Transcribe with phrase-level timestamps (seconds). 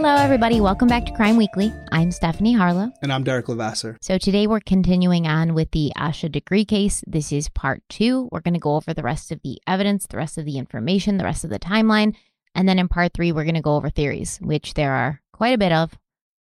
[0.00, 0.60] Hello, everybody.
[0.60, 1.72] Welcome back to Crime Weekly.
[1.90, 2.92] I'm Stephanie Harlow.
[3.02, 3.98] And I'm Derek Levasseur.
[4.00, 7.02] So today we're continuing on with the Asha Degree case.
[7.04, 8.28] This is part two.
[8.30, 11.16] We're going to go over the rest of the evidence, the rest of the information,
[11.16, 12.14] the rest of the timeline.
[12.54, 15.54] And then in part three, we're going to go over theories, which there are quite
[15.54, 15.98] a bit of,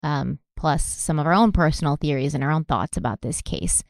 [0.04, 3.82] um, plus some of our own personal theories and our own thoughts about this case.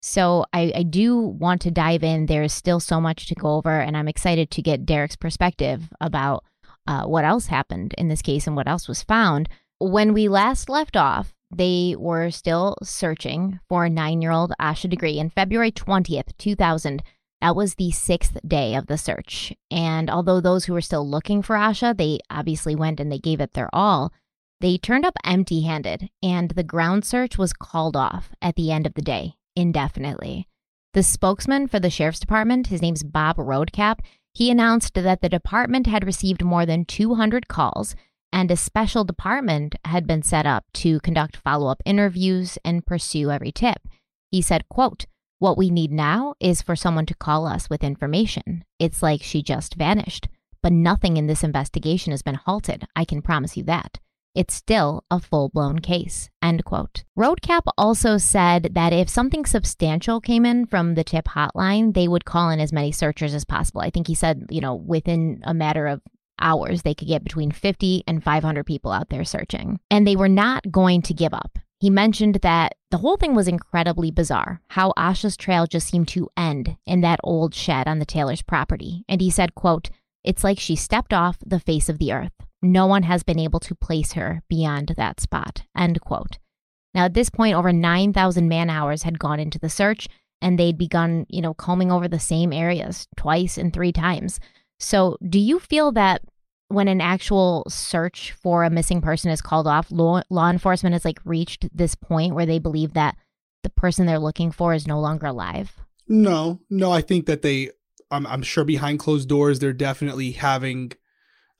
[0.00, 2.26] So I, I do want to dive in.
[2.26, 6.44] There's still so much to go over, and I'm excited to get Derek's perspective about
[6.88, 9.48] uh, what else happened in this case and what else was found.
[9.78, 15.18] When we last left off, they were still searching for nine year old Asha Degree.
[15.18, 17.02] In February 20th, 2000,
[17.42, 19.52] that was the sixth day of the search.
[19.70, 23.40] And although those who were still looking for Asha, they obviously went and they gave
[23.40, 24.12] it their all,
[24.60, 28.86] they turned up empty handed, and the ground search was called off at the end
[28.86, 30.48] of the day indefinitely.
[30.94, 34.00] The spokesman for the sheriff's department, his name's Bob Roadcap,
[34.38, 37.96] he announced that the department had received more than 200 calls
[38.32, 43.50] and a special department had been set up to conduct follow-up interviews and pursue every
[43.50, 43.78] tip.
[44.30, 45.06] He said, quote,
[45.40, 48.64] "What we need now is for someone to call us with information.
[48.78, 50.28] It's like she just vanished,
[50.62, 52.84] but nothing in this investigation has been halted.
[52.94, 53.98] I can promise you that."
[54.38, 56.30] It's still a full blown case.
[56.40, 57.02] End quote.
[57.18, 62.24] Roadcap also said that if something substantial came in from the tip hotline, they would
[62.24, 63.80] call in as many searchers as possible.
[63.80, 66.02] I think he said, you know, within a matter of
[66.40, 69.80] hours, they could get between 50 and 500 people out there searching.
[69.90, 71.58] And they were not going to give up.
[71.80, 76.30] He mentioned that the whole thing was incredibly bizarre, how Asha's trail just seemed to
[76.36, 79.04] end in that old shed on the Taylor's property.
[79.08, 79.90] And he said, quote,
[80.22, 82.30] it's like she stepped off the face of the earth.
[82.62, 85.62] No one has been able to place her beyond that spot.
[85.76, 86.38] End quote.
[86.94, 90.08] Now, at this point, over 9,000 man hours had gone into the search,
[90.40, 94.40] and they'd begun, you know, combing over the same areas twice and three times.
[94.80, 96.22] So, do you feel that
[96.68, 101.04] when an actual search for a missing person is called off, law, law enforcement has
[101.04, 103.16] like reached this point where they believe that
[103.62, 105.80] the person they're looking for is no longer alive?
[106.06, 107.70] No, no, I think that they,
[108.10, 110.92] I'm, I'm sure behind closed doors, they're definitely having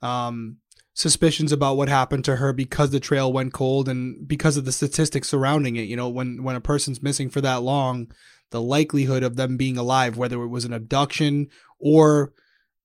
[0.01, 0.57] um,
[0.93, 4.71] suspicions about what happened to her because the trail went cold and because of the
[4.71, 5.87] statistics surrounding it.
[5.87, 8.11] You know, when when a person's missing for that long,
[8.51, 11.47] the likelihood of them being alive, whether it was an abduction
[11.79, 12.33] or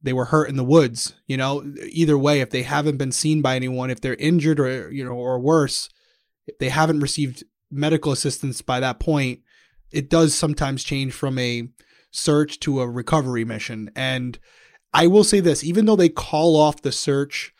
[0.02, 3.40] they were hurt in the woods, you know, either way, if they haven't been seen
[3.40, 5.88] by anyone, if they're injured or you know or worse,
[6.46, 9.40] if they haven't received medical assistance by that point,
[9.90, 11.68] it does sometimes change from a
[12.10, 13.90] search to a recovery mission.
[13.96, 14.38] And
[14.92, 17.53] I will say this, even though they call off the search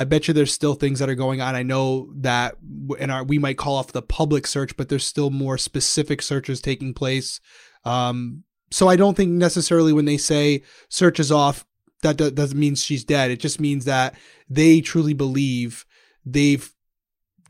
[0.00, 1.54] I bet you there's still things that are going on.
[1.54, 2.56] I know that
[2.98, 6.62] in our we might call off the public search, but there's still more specific searches
[6.62, 7.38] taking place.
[7.84, 11.66] Um, so I don't think necessarily when they say search is off,
[12.00, 13.30] that doesn't mean she's dead.
[13.30, 14.14] It just means that
[14.48, 15.84] they truly believe
[16.24, 16.72] they've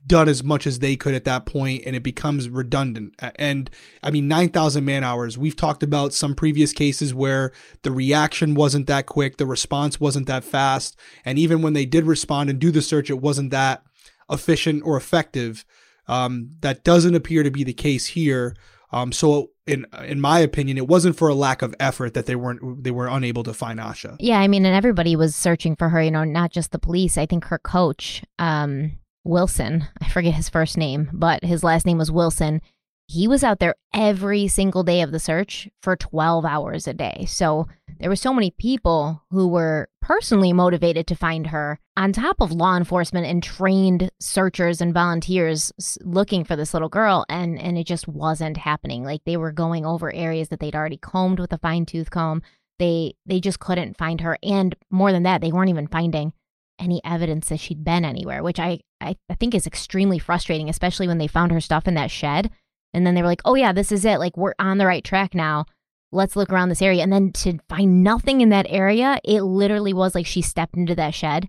[0.07, 3.71] done as much as they could at that point and it becomes redundant and
[4.03, 7.53] i mean 9000 man hours we've talked about some previous cases where
[7.83, 12.05] the reaction wasn't that quick the response wasn't that fast and even when they did
[12.05, 13.83] respond and do the search it wasn't that
[14.31, 15.65] efficient or effective
[16.09, 18.57] um, that doesn't appear to be the case here
[18.93, 22.35] um, so in in my opinion, it wasn't for a lack of effort that they
[22.35, 24.17] weren't they were unable to find Asha.
[24.19, 26.03] Yeah, I mean, and everybody was searching for her.
[26.03, 27.17] You know, not just the police.
[27.17, 31.99] I think her coach, um, Wilson, I forget his first name, but his last name
[31.99, 32.63] was Wilson.
[33.07, 37.27] He was out there every single day of the search for 12 hours a day.
[37.29, 37.67] So
[37.99, 42.53] there were so many people who were personally motivated to find her, on top of
[42.53, 47.27] law enforcement and trained searchers and volunteers looking for this little girl.
[47.29, 49.05] And, and it just wasn't happening.
[49.05, 52.43] Like they were going over areas that they'd already combed with a fine tooth comb.
[52.79, 54.39] They, they just couldn't find her.
[54.43, 56.33] And more than that, they weren't even finding
[56.79, 61.09] any evidence that she'd been anywhere, which I, I, I think is extremely frustrating, especially
[61.09, 62.51] when they found her stuff in that shed.
[62.93, 64.19] And then they were like, oh, yeah, this is it.
[64.19, 65.67] Like, we're on the right track now.
[66.13, 67.03] Let's look around this area.
[67.03, 70.97] And then to find nothing in that area, it literally was like she stepped into
[70.97, 71.49] that shed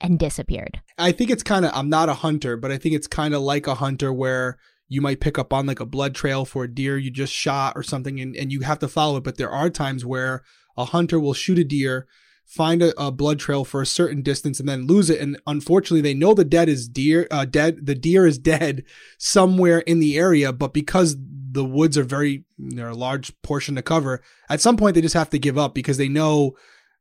[0.00, 0.80] and disappeared.
[0.98, 3.42] I think it's kind of, I'm not a hunter, but I think it's kind of
[3.42, 4.58] like a hunter where
[4.88, 7.74] you might pick up on like a blood trail for a deer you just shot
[7.76, 9.24] or something and, and you have to follow it.
[9.24, 10.42] But there are times where
[10.76, 12.08] a hunter will shoot a deer,
[12.44, 15.20] find a, a blood trail for a certain distance and then lose it.
[15.20, 18.84] And unfortunately, they know the dead is deer, uh, dead, the deer is dead
[19.18, 23.82] somewhere in the area, but because the woods are very, they're a large portion to
[23.82, 26.54] cover, at some point they just have to give up because they know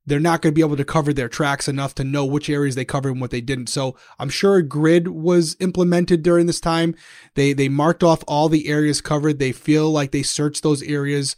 [0.05, 2.75] they're not going to be able to cover their tracks enough to know which areas
[2.75, 3.67] they covered and what they didn't.
[3.67, 6.95] So I'm sure a grid was implemented during this time.
[7.35, 9.37] They they marked off all the areas covered.
[9.37, 11.35] They feel like they searched those areas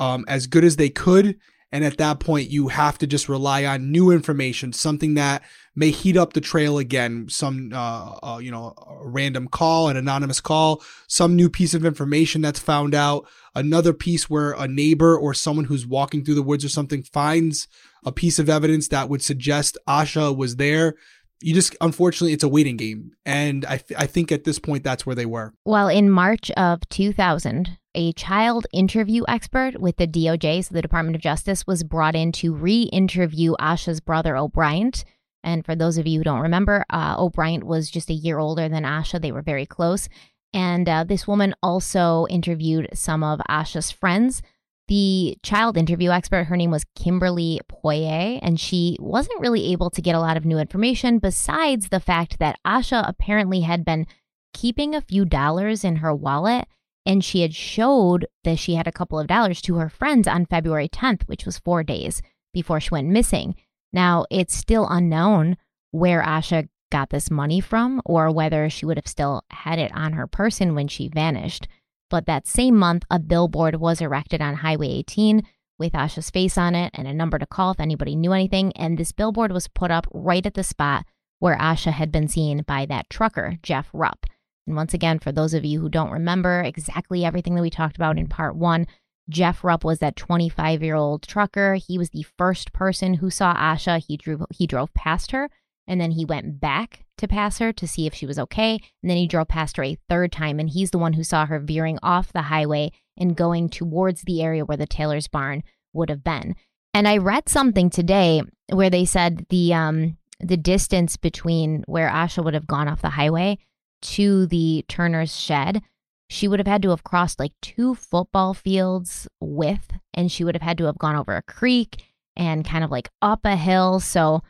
[0.00, 1.38] um, as good as they could.
[1.72, 5.42] And at that point, you have to just rely on new information, something that
[5.76, 7.28] may heat up the trail again.
[7.28, 11.84] Some, uh, uh, you know, a random call, an anonymous call, some new piece of
[11.84, 16.42] information that's found out, another piece where a neighbor or someone who's walking through the
[16.42, 17.68] woods or something finds
[18.04, 20.94] a piece of evidence that would suggest Asha was there.
[21.40, 23.12] You just, unfortunately, it's a waiting game.
[23.24, 25.54] And I, th- I think at this point, that's where they were.
[25.64, 31.16] Well, in March of 2000, a child interview expert with the DOJ, so the Department
[31.16, 35.04] of Justice, was brought in to re interview Asha's brother, O'Bryant.
[35.42, 38.68] And for those of you who don't remember, uh, O'Bryant was just a year older
[38.68, 39.20] than Asha.
[39.20, 40.08] They were very close.
[40.52, 44.42] And uh, this woman also interviewed some of Asha's friends.
[44.88, 50.02] The child interview expert, her name was Kimberly Poye, and she wasn't really able to
[50.02, 54.06] get a lot of new information besides the fact that Asha apparently had been
[54.52, 56.66] keeping a few dollars in her wallet
[57.06, 60.46] and she had showed that she had a couple of dollars to her friends on
[60.46, 63.54] February 10th, which was four days before she went missing.
[63.92, 65.56] Now, it's still unknown
[65.90, 70.12] where Asha got this money from or whether she would have still had it on
[70.12, 71.68] her person when she vanished.
[72.10, 75.42] But that same month, a billboard was erected on Highway 18
[75.78, 78.72] with Asha's face on it and a number to call if anybody knew anything.
[78.72, 81.06] And this billboard was put up right at the spot
[81.38, 84.26] where Asha had been seen by that trucker, Jeff Rupp.
[84.66, 87.96] And once again, for those of you who don't remember exactly everything that we talked
[87.96, 88.86] about in part one,
[89.28, 91.74] Jeff Rupp was that 25 year old trucker.
[91.74, 94.04] He was the first person who saw Asha.
[94.06, 95.48] He drove he drove past her
[95.90, 98.78] and then he went back to pass her to see if she was okay.
[99.02, 101.46] And then he drove past her a third time, and he's the one who saw
[101.46, 106.08] her veering off the highway and going towards the area where the Taylor's barn would
[106.08, 106.54] have been.
[106.94, 108.42] And I read something today
[108.72, 113.10] where they said the um the distance between where Asha would have gone off the
[113.10, 113.58] highway
[114.02, 115.82] to the Turner's shed,
[116.28, 120.54] she would have had to have crossed like two football fields width, and she would
[120.54, 122.04] have had to have gone over a creek
[122.36, 124.00] and kind of like up a hill.
[124.00, 124.42] So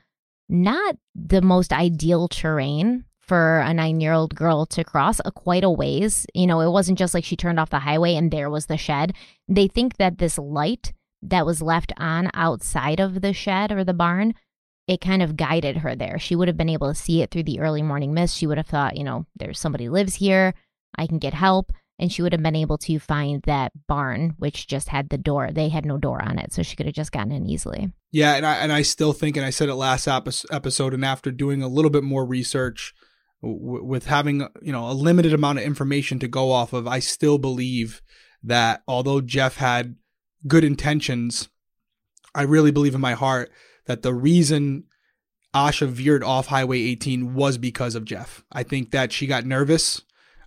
[0.49, 5.65] not the most ideal terrain for a nine year old girl to cross a quite
[5.65, 6.27] a ways.
[6.35, 8.77] You know, it wasn't just like she turned off the highway and there was the
[8.77, 9.15] shed.
[9.49, 10.93] They think that this light
[11.23, 14.35] that was left on outside of the shed or the barn,
[14.91, 16.19] it kind of guided her there.
[16.19, 18.37] She would have been able to see it through the early morning mist.
[18.37, 20.53] She would have thought, you know, there's somebody lives here.
[20.99, 24.67] I can get help and she would have been able to find that barn which
[24.67, 27.13] just had the door they had no door on it so she could have just
[27.13, 30.09] gotten in easily yeah and i and i still think and i said it last
[30.09, 32.95] episode and after doing a little bit more research
[33.43, 36.99] w- with having you know a limited amount of information to go off of i
[36.99, 38.01] still believe
[38.43, 39.95] that although jeff had
[40.49, 41.51] good intentions
[42.35, 43.51] i really believe in my heart
[43.91, 44.85] that the reason
[45.53, 50.03] asha veered off highway 18 was because of jeff i think that she got nervous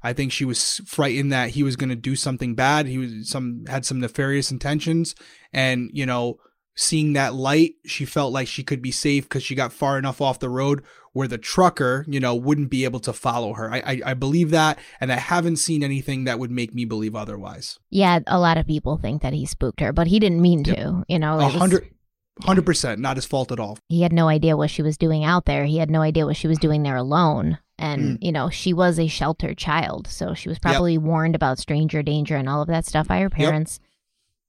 [0.05, 2.87] I think she was frightened that he was going to do something bad.
[2.87, 5.15] He was some had some nefarious intentions,
[5.53, 6.39] and you know,
[6.75, 10.19] seeing that light, she felt like she could be safe because she got far enough
[10.19, 10.83] off the road
[11.13, 13.71] where the trucker, you know, wouldn't be able to follow her.
[13.71, 17.15] I, I, I believe that, and I haven't seen anything that would make me believe
[17.15, 17.79] otherwise.
[17.91, 20.75] Yeah, a lot of people think that he spooked her, but he didn't mean yep.
[20.75, 21.03] to.
[21.07, 21.92] You know, a hundred.
[22.41, 23.77] Hundred percent, not his fault at all.
[23.89, 25.65] He had no idea what she was doing out there.
[25.65, 27.59] He had no idea what she was doing there alone.
[27.77, 28.23] And, mm.
[28.23, 30.07] you know, she was a sheltered child.
[30.07, 31.01] So she was probably yep.
[31.03, 33.79] warned about stranger danger and all of that stuff by her parents.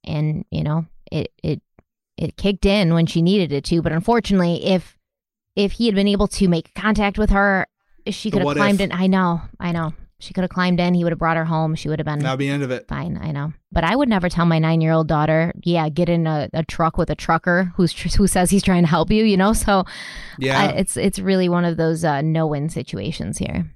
[0.03, 0.15] Yep.
[0.15, 1.61] And, you know, it, it,
[2.17, 3.81] it kicked in when she needed it to.
[3.81, 4.97] But unfortunately, if,
[5.55, 7.67] if he had been able to make contact with her,
[8.07, 8.85] she could have climbed if.
[8.85, 8.91] in.
[8.91, 9.93] I know, I know.
[10.25, 10.93] She could have climbed in.
[10.93, 11.75] He would have brought her home.
[11.75, 12.19] She would have been.
[12.19, 12.87] That'd be the end of it.
[12.87, 13.53] Fine, I know.
[13.71, 16.63] But I would never tell my nine year old daughter, yeah, get in a, a,
[16.63, 19.23] truck with a trucker who's who says he's trying to help you.
[19.23, 19.85] You know, so
[20.39, 23.71] yeah, I, it's it's really one of those uh, no win situations here.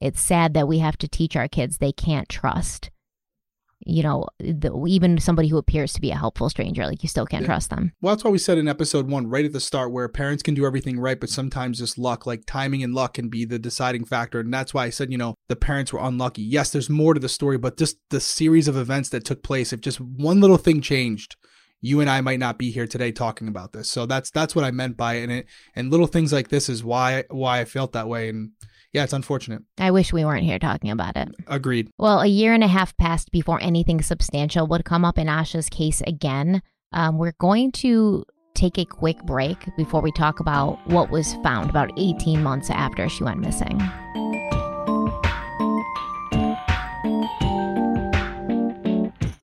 [0.00, 2.90] It's sad that we have to teach our kids they can't trust
[3.80, 7.26] you know, the, even somebody who appears to be a helpful stranger, like you still
[7.26, 7.46] can't yeah.
[7.46, 7.92] trust them.
[8.00, 10.54] Well, that's why we said in episode one, right at the start, where parents can
[10.54, 14.04] do everything right, but sometimes just luck, like timing and luck, can be the deciding
[14.04, 14.40] factor.
[14.40, 16.42] And that's why I said, you know, the parents were unlucky.
[16.42, 19.72] Yes, there's more to the story, but just the series of events that took place,
[19.72, 21.36] if just one little thing changed,
[21.80, 23.90] you and I might not be here today talking about this.
[23.90, 25.22] So that's that's what I meant by it.
[25.22, 28.28] And it and little things like this is why why I felt that way.
[28.28, 28.50] And
[28.92, 29.62] yeah, it's unfortunate.
[29.78, 31.28] I wish we weren't here talking about it.
[31.46, 31.90] Agreed.
[31.98, 35.68] Well, a year and a half passed before anything substantial would come up in Asha's
[35.68, 36.62] case again.
[36.92, 41.70] Um, we're going to take a quick break before we talk about what was found
[41.70, 43.78] about 18 months after she went missing.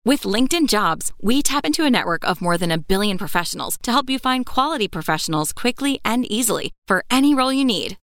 [0.06, 3.90] With LinkedIn Jobs, we tap into a network of more than a billion professionals to
[3.90, 7.96] help you find quality professionals quickly and easily for any role you need.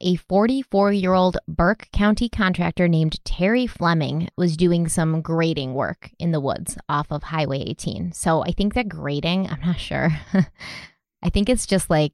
[0.00, 6.10] A 44 year old Burke County contractor named Terry Fleming was doing some grading work
[6.18, 8.12] in the woods off of Highway 18.
[8.12, 10.10] So I think that grading, I'm not sure.
[11.22, 12.12] I think it's just like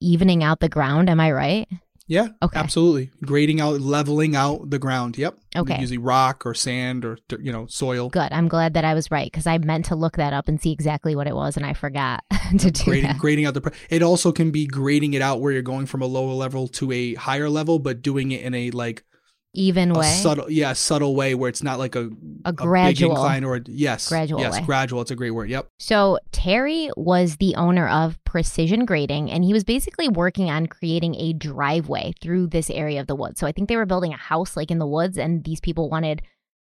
[0.00, 1.10] evening out the ground.
[1.10, 1.68] Am I right?
[2.10, 2.30] Yeah.
[2.42, 2.58] Okay.
[2.58, 3.10] Absolutely.
[3.24, 5.16] Grading out, leveling out the ground.
[5.16, 5.38] Yep.
[5.54, 5.78] Okay.
[5.78, 8.08] Usually rock or sand or you know soil.
[8.08, 8.32] Good.
[8.32, 10.72] I'm glad that I was right because I meant to look that up and see
[10.72, 12.24] exactly what it was, and I forgot
[12.58, 13.18] to do grading, that.
[13.18, 13.60] grading out the.
[13.60, 16.66] Pre- it also can be grading it out where you're going from a lower level
[16.68, 19.04] to a higher level, but doing it in a like
[19.52, 20.06] Even a way.
[20.06, 22.08] subtle, yeah, subtle way where it's not like a
[22.44, 23.10] A gradual.
[23.10, 24.62] incline or a, yes, Gradual yes, way.
[24.64, 25.00] gradual.
[25.00, 25.50] It's a great word.
[25.50, 25.66] Yep.
[25.80, 31.16] So Terry was the owner of Precision Grading, and he was basically working on creating
[31.16, 33.40] a driveway through this area of the woods.
[33.40, 35.90] So I think they were building a house like in the woods, and these people
[35.90, 36.22] wanted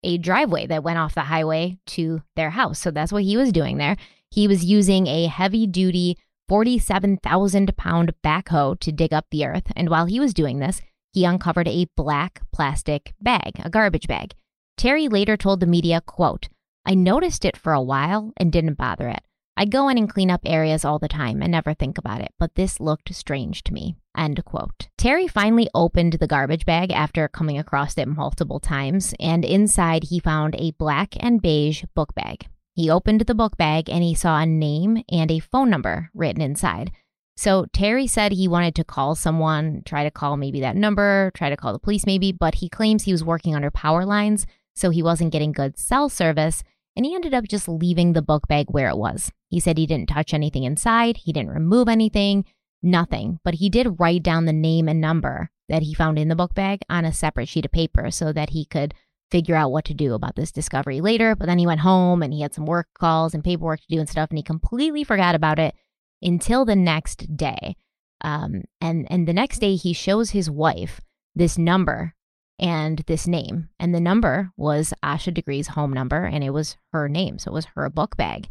[0.03, 2.77] a driveway that went off the highway to their house.
[2.79, 3.95] So that's what he was doing there.
[4.31, 6.17] He was using a heavy duty
[6.49, 9.71] 47,000 pound backhoe to dig up the earth.
[9.75, 10.81] And while he was doing this,
[11.15, 14.35] he uncovered a black plastic bag, a garbage bag.
[14.75, 16.49] Terry later told the media, quote,
[16.85, 19.21] I noticed it for a while and didn't bother it.
[19.55, 22.33] I go in and clean up areas all the time and never think about it,
[22.37, 23.95] but this looked strange to me.
[24.17, 24.89] End quote.
[24.97, 30.19] Terry finally opened the garbage bag after coming across it multiple times, and inside he
[30.19, 32.47] found a black and beige book bag.
[32.73, 36.41] He opened the book bag and he saw a name and a phone number written
[36.41, 36.91] inside.
[37.37, 41.49] So Terry said he wanted to call someone, try to call maybe that number, try
[41.49, 44.89] to call the police maybe, but he claims he was working under power lines, so
[44.89, 46.63] he wasn't getting good cell service,
[46.95, 49.31] and he ended up just leaving the book bag where it was.
[49.49, 52.45] He said he didn't touch anything inside, he didn't remove anything,
[52.81, 56.35] nothing, but he did write down the name and number that he found in the
[56.35, 58.93] book bag on a separate sheet of paper so that he could
[59.29, 61.35] figure out what to do about this discovery later.
[61.35, 63.99] But then he went home and he had some work calls and paperwork to do
[63.99, 65.75] and stuff, and he completely forgot about it
[66.25, 67.75] until the next day.
[68.21, 70.99] Um, and and the next day he shows his wife
[71.35, 72.13] this number
[72.57, 77.09] and this name, and the number was Asha Degree's home number, and it was her
[77.09, 78.47] name, so it was her book bag.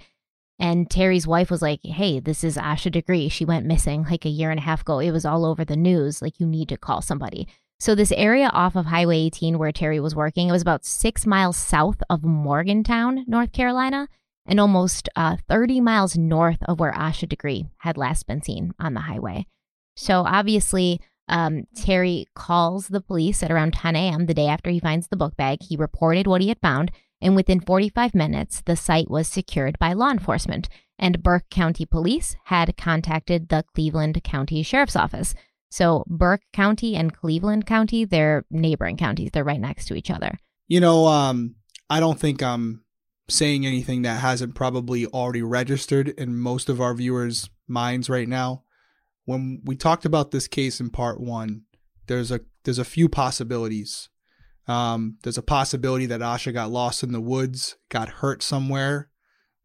[0.58, 3.28] And Terry's wife was like, "Hey, this is Asha Degree.
[3.28, 4.98] She went missing like a year and a half ago.
[5.00, 6.22] It was all over the news.
[6.22, 7.48] Like you need to call somebody."
[7.80, 11.26] So this area off of Highway 18 where Terry was working, it was about six
[11.26, 14.08] miles south of Morganton, North Carolina,
[14.46, 18.94] and almost uh, 30 miles north of where Asha Degree had last been seen on
[18.94, 19.46] the highway.
[19.96, 24.26] So obviously, um, Terry calls the police at around 10 a.m.
[24.26, 25.58] the day after he finds the book bag.
[25.62, 29.92] He reported what he had found, and within 45 minutes, the site was secured by
[29.92, 30.68] law enforcement.
[30.98, 35.34] And Burke County Police had contacted the Cleveland County Sheriff's Office.
[35.70, 39.30] So Burke County and Cleveland County, they're neighboring counties.
[39.32, 40.38] They're right next to each other.
[40.68, 41.56] You know, um,
[41.90, 42.83] I don't think I'm
[43.28, 48.64] saying anything that hasn't probably already registered in most of our viewers' minds right now.
[49.24, 51.62] When we talked about this case in part one,
[52.06, 54.08] there's a there's a few possibilities.
[54.66, 59.10] Um, there's a possibility that Asha got lost in the woods, got hurt somewhere,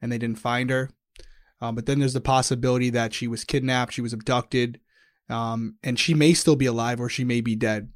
[0.02, 0.90] and they didn't find her.
[1.62, 4.80] Um, but then there's the possibility that she was kidnapped, she was abducted,
[5.30, 7.92] um, and she may still be alive or she may be dead.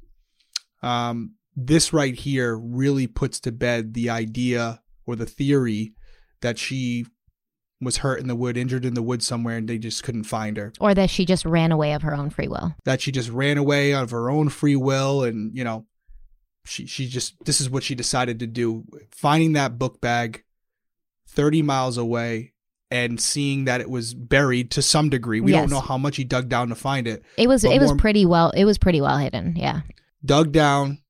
[0.82, 5.92] Um, this right here really puts to bed the idea or the theory
[6.40, 7.06] that she
[7.80, 10.56] was hurt in the wood, injured in the wood somewhere, and they just couldn't find
[10.56, 10.72] her.
[10.80, 12.74] Or that she just ran away of her own free will.
[12.84, 15.86] That she just ran away of her own free will, and you know,
[16.64, 18.84] she she just this is what she decided to do.
[19.10, 20.44] Finding that book bag,
[21.28, 22.52] thirty miles away,
[22.90, 25.40] and seeing that it was buried to some degree.
[25.40, 25.62] We Yes.
[25.62, 27.22] don't know how much he dug down to find it.
[27.36, 29.54] It was it was more- pretty well it was pretty well hidden.
[29.56, 29.80] Yeah.
[30.24, 31.00] dug down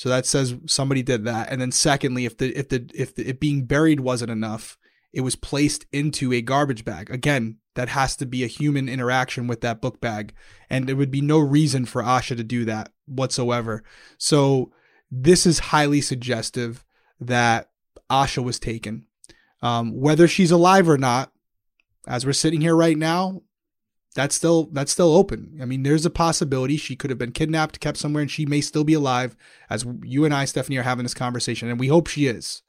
[0.00, 3.28] so that says somebody did that and then secondly if the if the if the,
[3.28, 4.78] it being buried wasn't enough
[5.12, 7.10] it was placed into a garbage bag.
[7.10, 10.34] Again, that has to be a human interaction with that book bag.
[10.68, 13.82] And there would be no reason for Asha to do that whatsoever.
[14.18, 14.72] So
[15.10, 16.84] this is highly suggestive
[17.18, 17.70] that
[18.08, 19.06] Asha was taken.
[19.62, 21.32] Um, whether she's alive or not,
[22.06, 23.42] as we're sitting here right now,
[24.14, 25.58] that's still that's still open.
[25.62, 28.60] I mean, there's a possibility she could have been kidnapped, kept somewhere, and she may
[28.60, 29.36] still be alive.
[29.68, 32.62] As you and I, Stephanie, are having this conversation, and we hope she is.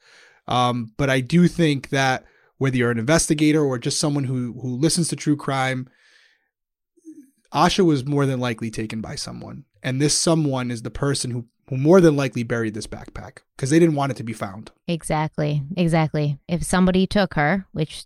[0.48, 2.26] Um, but I do think that
[2.58, 5.90] whether you're an investigator or just someone who who listens to true crime,
[7.54, 11.48] Asha was more than likely taken by someone, and this someone is the person who
[11.72, 14.72] who more than likely buried this backpack because they didn't want it to be found.
[14.90, 15.64] Exactly.
[15.78, 16.38] Exactly.
[16.48, 18.04] If somebody took her, which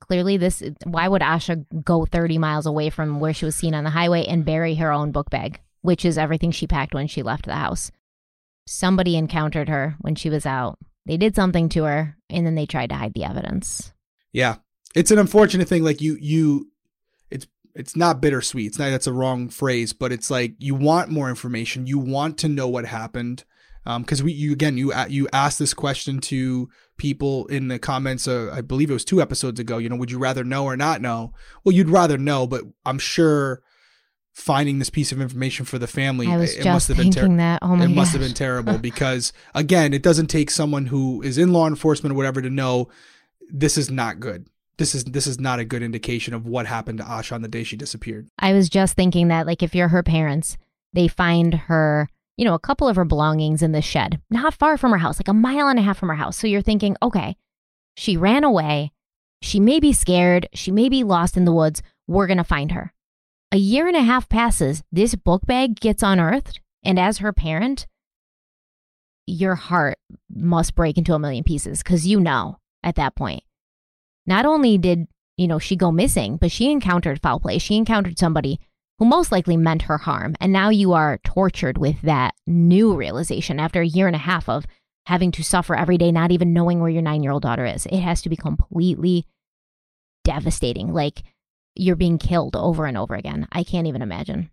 [0.00, 3.84] clearly this why would Asha go 30 miles away from where she was seen on
[3.84, 7.22] the highway and bury her own book bag, which is everything she packed when she
[7.22, 7.90] left the house.
[8.66, 12.66] Somebody encountered her when she was out they did something to her and then they
[12.66, 13.92] tried to hide the evidence.
[14.32, 14.56] Yeah.
[14.94, 16.70] It's an unfortunate thing like you you
[17.30, 18.66] it's it's not bittersweet.
[18.66, 21.86] It's not that's a wrong phrase, but it's like you want more information.
[21.86, 23.44] You want to know what happened.
[23.86, 26.68] Um, because we you again you you asked this question to
[27.00, 28.28] people in the comments.
[28.28, 29.78] Uh, I believe it was two episodes ago.
[29.78, 31.32] You know, would you rather know or not know?
[31.64, 33.62] Well, you'd rather know, but I'm sure
[34.32, 36.26] finding this piece of information for the family.
[36.30, 37.60] It must have been ter- that.
[37.62, 37.88] Oh It gosh.
[37.96, 42.12] must have been terrible because again, it doesn't take someone who is in law enforcement
[42.12, 42.88] or whatever to know
[43.50, 44.46] this is not good.
[44.76, 47.48] This is this is not a good indication of what happened to Asha on the
[47.48, 48.28] day she disappeared.
[48.38, 50.56] I was just thinking that like if you're her parents,
[50.92, 52.08] they find her,
[52.40, 55.20] you know, a couple of her belongings in the shed, not far from her house,
[55.20, 56.38] like a mile and a half from her house.
[56.38, 57.36] So you're thinking, okay,
[57.98, 58.92] she ran away.
[59.42, 60.48] She may be scared.
[60.54, 61.82] She may be lost in the woods.
[62.08, 62.94] We're going to find her.
[63.52, 67.86] A year and a half passes, this book bag gets unearthed, and as her parent,
[69.26, 69.98] your heart
[70.34, 73.42] must break into a million pieces because you know at that point.
[74.24, 77.58] Not only did, you know, she go missing, but she encountered foul play.
[77.58, 78.60] She encountered somebody
[79.00, 80.36] who most likely meant her harm.
[80.40, 84.46] And now you are tortured with that new realization after a year and a half
[84.46, 84.66] of
[85.06, 87.86] having to suffer every day, not even knowing where your nine year old daughter is.
[87.86, 89.26] It has to be completely
[90.22, 90.92] devastating.
[90.92, 91.22] Like,
[91.74, 93.48] you're being killed over and over again.
[93.50, 94.50] I can't even imagine.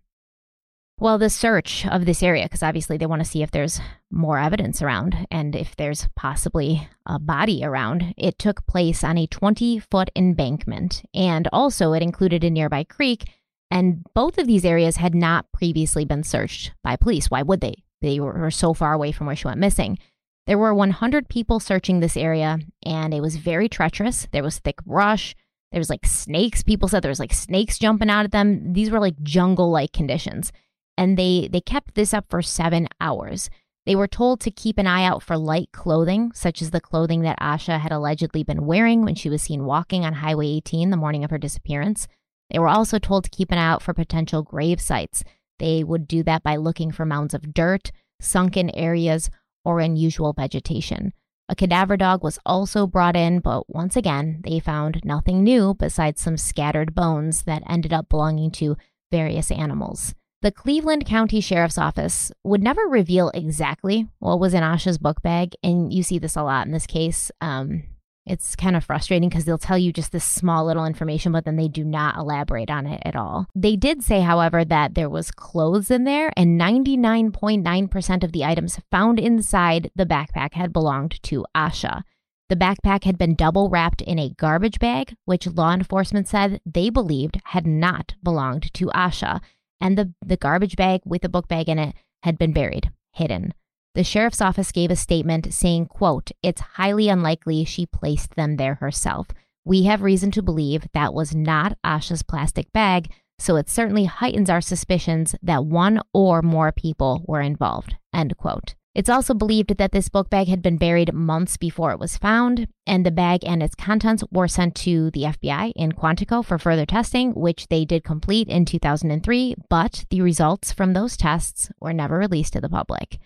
[0.98, 3.80] Well, the search of this area, because obviously they want to see if there's
[4.10, 9.26] more evidence around and if there's possibly a body around, it took place on a
[9.26, 11.02] 20 foot embankment.
[11.14, 13.26] And also, it included a nearby creek.
[13.70, 17.30] And both of these areas had not previously been searched by police.
[17.30, 17.82] Why would they?
[18.00, 19.98] They were so far away from where she went missing.
[20.46, 24.26] There were 100 people searching this area, and it was very treacherous.
[24.32, 25.34] There was thick brush.
[25.72, 26.62] There was like snakes.
[26.62, 28.72] People said there was like snakes jumping out at them.
[28.72, 30.50] These were like jungle-like conditions.
[30.96, 33.50] And they they kept this up for 7 hours.
[33.84, 37.22] They were told to keep an eye out for light clothing, such as the clothing
[37.22, 40.96] that Asha had allegedly been wearing when she was seen walking on Highway 18 the
[40.96, 42.08] morning of her disappearance.
[42.50, 45.24] They were also told to keep an eye out for potential grave sites.
[45.58, 49.30] They would do that by looking for mounds of dirt, sunken areas,
[49.64, 51.12] or unusual vegetation.
[51.50, 56.20] A cadaver dog was also brought in, but once again, they found nothing new besides
[56.20, 58.76] some scattered bones that ended up belonging to
[59.10, 60.14] various animals.
[60.42, 65.54] The Cleveland County Sheriff's Office would never reveal exactly what was in Asha's book bag,
[65.62, 67.30] and you see this a lot in this case.
[67.40, 67.84] Um,
[68.28, 71.56] it's kind of frustrating because they'll tell you just this small little information, but then
[71.56, 73.46] they do not elaborate on it at all.
[73.54, 78.80] They did say, however, that there was clothes in there, and 99.9% of the items
[78.90, 82.02] found inside the backpack had belonged to Asha.
[82.48, 86.88] The backpack had been double wrapped in a garbage bag, which law enforcement said they
[86.88, 89.40] believed had not belonged to Asha,
[89.80, 93.52] and the, the garbage bag with the book bag in it had been buried, hidden.
[93.98, 98.76] The sheriff's office gave a statement saying, quote, It's highly unlikely she placed them there
[98.76, 99.26] herself.
[99.64, 104.50] We have reason to believe that was not Asha's plastic bag, so it certainly heightens
[104.50, 107.96] our suspicions that one or more people were involved.
[108.14, 108.76] End quote.
[108.94, 112.68] It's also believed that this book bag had been buried months before it was found,
[112.86, 116.86] and the bag and its contents were sent to the FBI in Quantico for further
[116.86, 122.16] testing, which they did complete in 2003, but the results from those tests were never
[122.16, 123.18] released to the public.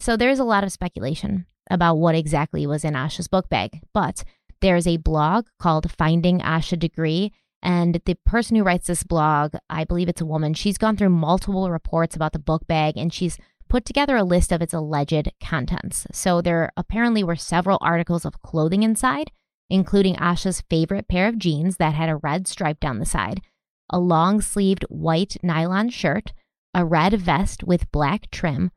[0.00, 4.24] So there's a lot of speculation about what exactly was in Asha's book bag, but
[4.62, 7.32] there's a blog called Finding Asha Degree.
[7.62, 11.10] And the person who writes this blog, I believe it's a woman, she's gone through
[11.10, 13.36] multiple reports about the book bag and she's
[13.68, 16.06] put together a list of its alleged contents.
[16.12, 19.30] So there apparently were several articles of clothing inside,
[19.68, 23.42] including Asha's favorite pair of jeans that had a red stripe down the side,
[23.90, 26.32] a long sleeved white nylon shirt,
[26.74, 28.70] a red vest with black trim,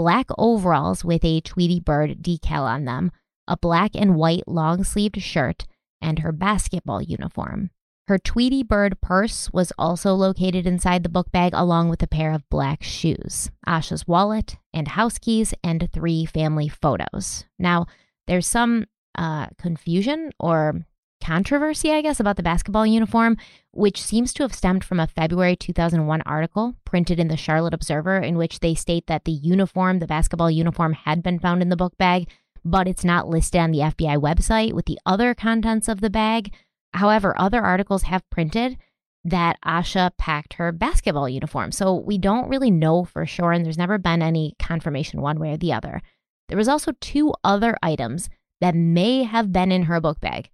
[0.00, 3.12] black overalls with a Tweety Bird decal on them,
[3.46, 5.66] a black and white long sleeved shirt,
[6.00, 7.68] and her basketball uniform.
[8.08, 12.32] Her Tweety Bird purse was also located inside the book bag, along with a pair
[12.32, 17.44] of black shoes, Asha's wallet, and house keys, and three family photos.
[17.58, 17.84] Now,
[18.26, 18.86] there's some
[19.16, 20.86] uh, confusion or
[21.20, 23.36] controversy, I guess, about the basketball uniform,
[23.72, 28.18] which seems to have stemmed from a February 2001 article printed in the Charlotte Observer,
[28.18, 31.76] in which they state that the uniform, the basketball uniform, had been found in the
[31.76, 32.28] book bag,
[32.64, 36.52] but it's not listed on the FBI website with the other contents of the bag.
[36.94, 38.76] However, other articles have printed
[39.24, 41.72] that Asha packed her basketball uniform.
[41.72, 45.52] So we don't really know for sure, and there's never been any confirmation one way
[45.52, 46.02] or the other.
[46.48, 48.28] There was also two other items
[48.60, 50.50] that may have been in her book bag.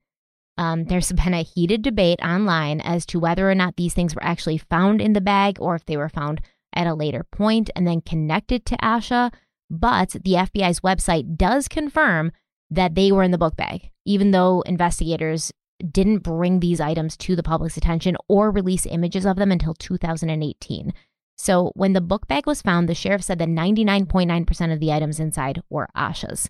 [0.58, 4.24] Um, there's been a heated debate online as to whether or not these things were
[4.24, 6.40] actually found in the bag or if they were found
[6.74, 9.32] at a later point and then connected to Asha.
[9.70, 12.32] But the FBI's website does confirm
[12.70, 15.52] that they were in the book bag, even though investigators
[15.90, 20.92] didn't bring these items to the public's attention or release images of them until 2018.
[21.36, 25.20] So when the book bag was found, the sheriff said that 99.9% of the items
[25.20, 26.48] inside were Asha's.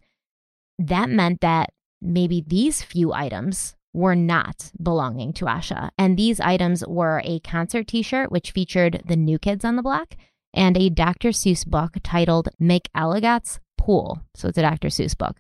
[0.78, 5.88] That meant that maybe these few items were not belonging to Asha.
[5.96, 9.82] And these items were a concert t shirt, which featured the new kids on the
[9.82, 10.14] block,
[10.52, 11.30] and a Dr.
[11.30, 14.20] Seuss book titled Make McElligot's Pool.
[14.34, 14.88] So it's a Dr.
[14.88, 15.38] Seuss book.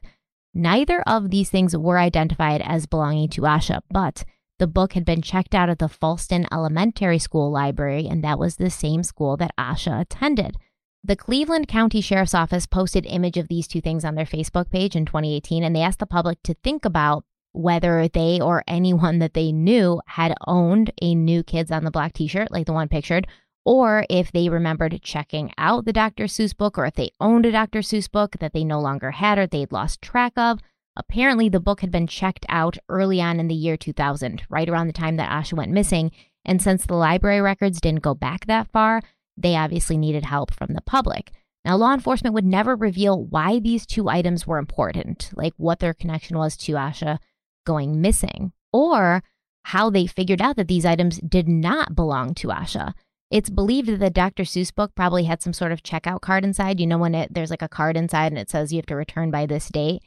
[0.54, 4.24] Neither of these things were identified as belonging to Asha, but
[4.58, 8.56] the book had been checked out at the Fallston Elementary School library, and that was
[8.56, 10.56] the same school that Asha attended.
[11.04, 14.96] The Cleveland County Sheriff's Office posted image of these two things on their Facebook page
[14.96, 17.24] in 2018, and they asked the public to think about
[17.56, 22.12] whether they or anyone that they knew had owned a new Kids on the Block
[22.12, 23.26] t shirt, like the one pictured,
[23.64, 26.24] or if they remembered checking out the Dr.
[26.24, 27.80] Seuss book, or if they owned a Dr.
[27.80, 30.60] Seuss book that they no longer had or they'd lost track of.
[30.96, 34.86] Apparently, the book had been checked out early on in the year 2000, right around
[34.86, 36.10] the time that Asha went missing.
[36.44, 39.02] And since the library records didn't go back that far,
[39.36, 41.32] they obviously needed help from the public.
[41.64, 45.94] Now, law enforcement would never reveal why these two items were important, like what their
[45.94, 47.18] connection was to Asha
[47.66, 49.22] going missing, or
[49.64, 52.94] how they figured out that these items did not belong to Asha.
[53.30, 54.44] It's believed that the Dr.
[54.44, 56.80] Seuss book probably had some sort of checkout card inside.
[56.80, 58.96] You know, when it there's like a card inside and it says you have to
[58.96, 60.02] return by this date.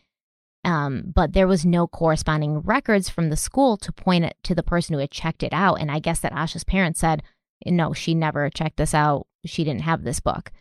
[0.65, 4.63] Um, but there was no corresponding records from the school to point it to the
[4.63, 5.75] person who had checked it out.
[5.75, 7.23] And I guess that Asha's parents said,
[7.65, 9.27] no, she never checked this out.
[9.45, 10.51] She didn't have this book.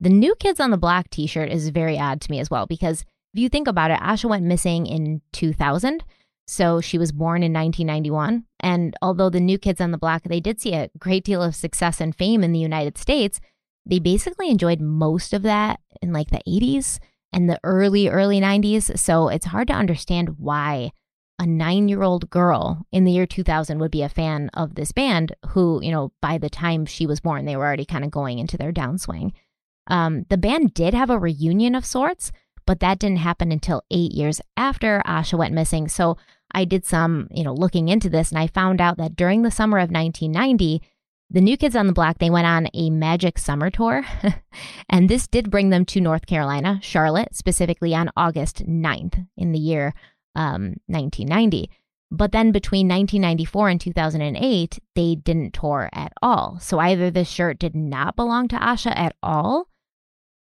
[0.00, 2.66] The New Kids on the Block t shirt is very odd to me as well,
[2.66, 6.04] because if you think about it, Asha went missing in 2000.
[6.46, 8.44] So she was born in 1991.
[8.60, 11.56] And although the New Kids on the Block, they did see a great deal of
[11.56, 13.40] success and fame in the United States,
[13.86, 16.98] they basically enjoyed most of that in like the 80s
[17.32, 18.98] and the early, early 90s.
[18.98, 20.92] So it's hard to understand why
[21.38, 24.92] a nine year old girl in the year 2000 would be a fan of this
[24.92, 28.10] band who, you know, by the time she was born, they were already kind of
[28.10, 29.32] going into their downswing.
[29.88, 32.32] Um, the band did have a reunion of sorts,
[32.66, 35.88] but that didn't happen until eight years after Asha went missing.
[35.88, 36.16] So
[36.54, 39.50] I did some, you know, looking into this and I found out that during the
[39.50, 40.82] summer of 1990,
[41.30, 44.04] the New Kids on the Block, they went on a magic summer tour.
[44.88, 49.58] and this did bring them to North Carolina, Charlotte, specifically on August 9th in the
[49.58, 49.94] year
[50.36, 51.70] um, 1990.
[52.10, 56.58] But then between 1994 and 2008, they didn't tour at all.
[56.60, 59.68] So either this shirt did not belong to Asha at all,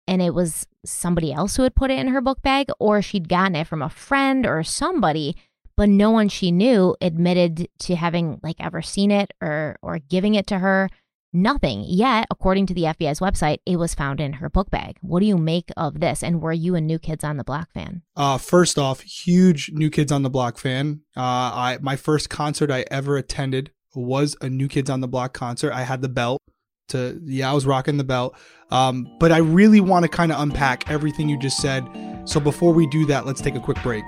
[0.07, 3.29] and it was somebody else who had put it in her book bag, or she'd
[3.29, 5.35] gotten it from a friend or somebody
[5.77, 10.35] but no one she knew admitted to having like ever seen it or or giving
[10.35, 10.89] it to her.
[11.33, 11.83] Nothing.
[11.85, 14.97] Yet according to the fbi's website it was found in her book bag.
[15.01, 16.23] What do you make of this?
[16.23, 18.03] And were you a new kids on the block fan?
[18.15, 21.01] Uh first off huge new kids on the block fan.
[21.15, 25.33] Uh i my first concert i ever attended was a new kids on the block
[25.33, 25.73] concert.
[25.73, 26.41] I had the belt
[26.87, 28.37] to yeah i was rocking the belt.
[28.71, 31.85] Um but i really want to kind of unpack everything you just said.
[32.23, 34.05] So before we do that let's take a quick break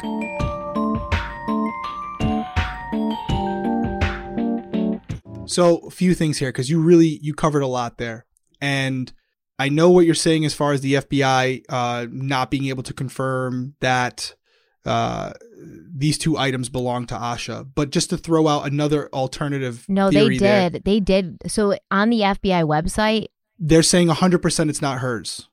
[5.47, 8.25] So a few things here because you really you covered a lot there,
[8.61, 9.11] and
[9.59, 12.93] I know what you're saying as far as the FBI uh, not being able to
[12.93, 14.35] confirm that
[14.85, 15.33] uh,
[15.93, 17.67] these two items belong to Asha.
[17.73, 21.37] But just to throw out another alternative, no, they did, there, they did.
[21.47, 23.27] So on the FBI website,
[23.59, 25.49] they're saying 100 percent it's not hers.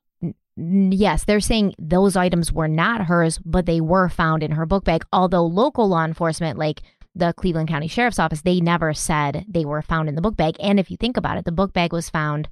[0.57, 4.85] Yes, they're saying those items were not hers, but they were found in her book
[4.85, 5.05] bag.
[5.13, 6.83] Although local law enforcement, like
[7.15, 10.57] the Cleveland County Sheriff's Office, they never said they were found in the book bag.
[10.61, 12.49] And if you think about it, the book bag was found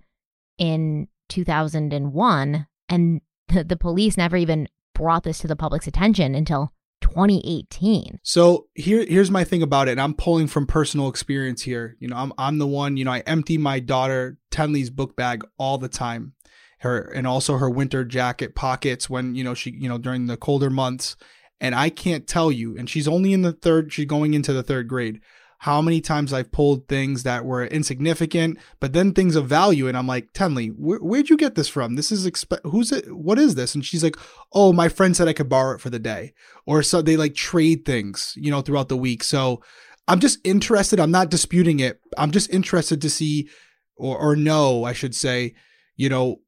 [0.59, 6.73] in 2001, and the, the police never even brought this to the public's attention until
[7.01, 8.21] 2018.
[8.23, 9.93] So here, here's my thing about it.
[9.93, 11.97] And I'm pulling from personal experience here.
[11.99, 12.97] You know, I'm I'm the one.
[12.97, 16.35] You know, I empty my daughter Tenley's book bag all the time,
[16.79, 20.37] her and also her winter jacket pockets when you know she you know during the
[20.37, 21.17] colder months.
[21.63, 22.77] And I can't tell you.
[22.77, 23.91] And she's only in the third.
[23.91, 25.21] She's going into the third grade
[25.63, 29.87] how many times I've pulled things that were insignificant, but then things of value.
[29.87, 31.95] And I'm like, Tenley, wh- where'd you get this from?
[31.95, 33.17] This is, exp- who's it?
[33.17, 33.73] What is this?
[33.73, 34.17] And she's like,
[34.53, 36.35] oh, my friend said I could borrow it for the day.
[36.67, 39.23] Or so they like trade things, you know, throughout the week.
[39.23, 39.63] So
[40.09, 40.99] I'm just interested.
[40.99, 42.01] I'm not disputing it.
[42.19, 43.49] I'm just interested to see
[43.97, 45.55] or, or know, I should say,
[45.95, 46.41] you know,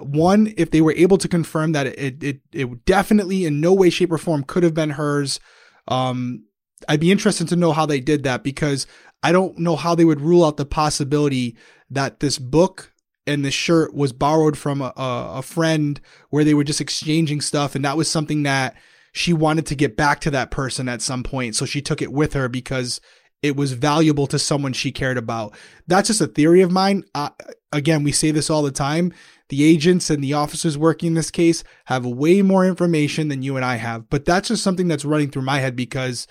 [0.00, 3.90] one, if they were able to confirm that it, it, it definitely in no way,
[3.90, 5.40] shape or form could have been hers.
[5.86, 6.44] Um,
[6.88, 8.86] I'd be interested to know how they did that because
[9.22, 11.56] I don't know how they would rule out the possibility
[11.90, 12.92] that this book
[13.26, 16.00] and this shirt was borrowed from a, a, friend
[16.30, 17.74] where they were just exchanging stuff.
[17.74, 18.74] And that was something that
[19.12, 21.54] she wanted to get back to that person at some point.
[21.54, 23.00] So she took it with her because
[23.42, 25.54] it was valuable to someone she cared about.
[25.86, 27.04] That's just a theory of mine.
[27.14, 27.30] Uh,
[27.72, 29.12] again, we say this all the time.
[29.48, 33.56] The agents and the officers working in this case have way more information than you
[33.56, 36.26] and I have, but that's just something that's running through my head because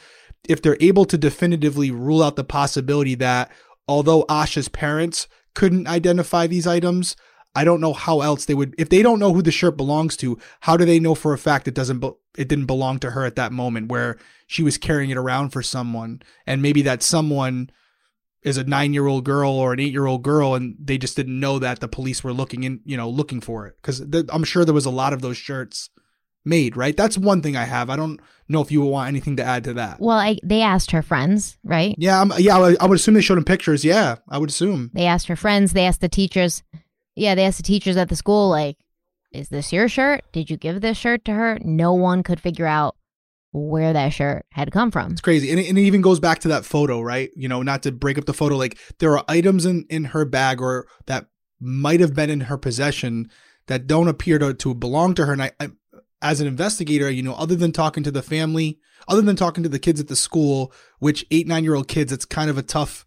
[0.47, 3.51] if they're able to definitively rule out the possibility that
[3.87, 7.15] although Asha's parents couldn't identify these items,
[7.55, 10.15] I don't know how else they would if they don't know who the shirt belongs
[10.17, 12.03] to, how do they know for a fact it doesn't
[12.37, 15.63] it didn't belong to her at that moment where she was carrying it around for
[15.63, 16.21] someone?
[16.45, 17.71] And maybe that someone
[18.43, 21.87] is a 9-year-old girl or an 8-year-old girl and they just didn't know that the
[21.87, 24.91] police were looking in, you know, looking for it cuz I'm sure there was a
[24.91, 25.89] lot of those shirts
[26.47, 26.95] made, right?
[26.95, 27.89] That's one thing I have.
[27.89, 29.99] I don't know if you want anything to add to that.
[29.99, 31.93] Well, I, they asked her friends, right?
[31.97, 32.55] Yeah, I'm, yeah.
[32.55, 33.83] I would, I would assume they showed him pictures.
[33.83, 35.73] Yeah, I would assume they asked her friends.
[35.73, 36.63] They asked the teachers.
[37.15, 38.77] Yeah, they asked the teachers at the school, like,
[39.31, 40.23] "Is this your shirt?
[40.31, 42.95] Did you give this shirt to her?" No one could figure out
[43.51, 45.11] where that shirt had come from.
[45.11, 47.29] It's crazy, and it, and it even goes back to that photo, right?
[47.35, 48.55] You know, not to break up the photo.
[48.55, 51.27] Like there are items in in her bag or that
[51.59, 53.29] might have been in her possession
[53.67, 55.33] that don't appear to, to belong to her.
[55.33, 55.69] And I, I
[56.21, 59.69] as an investigator, you know, other than talking to the family, other than talking to
[59.69, 62.63] the kids at the school, which eight, nine year old kids, it's kind of a
[62.63, 63.05] tough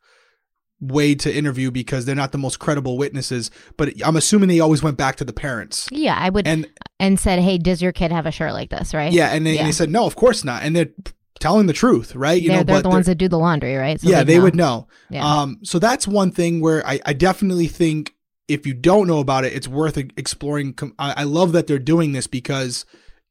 [0.81, 3.51] way to interview because they're not the most credible witnesses.
[3.77, 5.89] But I'm assuming they always went back to the parents.
[5.91, 6.47] Yeah, I would.
[6.47, 9.13] And, and said, hey, does your kid have a shirt like this, right?
[9.13, 9.29] Yeah.
[9.29, 9.61] And they, yeah.
[9.61, 10.63] and they said, no, of course not.
[10.63, 10.91] And they're
[11.39, 12.41] telling the truth, right?
[12.41, 14.01] You they're, know, they're the ones that do the laundry, right?
[14.01, 14.43] So yeah, they know.
[14.45, 14.89] would know.
[15.09, 15.25] Yeah.
[15.25, 18.15] Um, so that's one thing where I, I definitely think
[18.49, 20.77] if you don't know about it, it's worth exploring.
[20.99, 22.85] I love that they're doing this because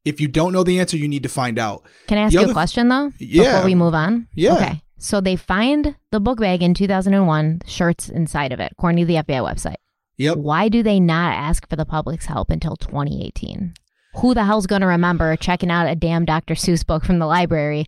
[0.05, 1.85] if you don't know the answer, you need to find out.
[2.07, 3.11] Can I ask the you a question though?
[3.19, 3.51] Yeah.
[3.51, 4.27] Before we move on.
[4.33, 4.55] Yeah.
[4.55, 4.81] Okay.
[4.99, 9.15] So they find the book bag in 2001, shirts inside of it, according to the
[9.15, 9.77] FBI website.
[10.17, 10.37] Yep.
[10.37, 13.73] Why do they not ask for the public's help until 2018?
[14.17, 16.53] Who the hell's going to remember checking out a damn Dr.
[16.55, 17.85] Seuss book from the library?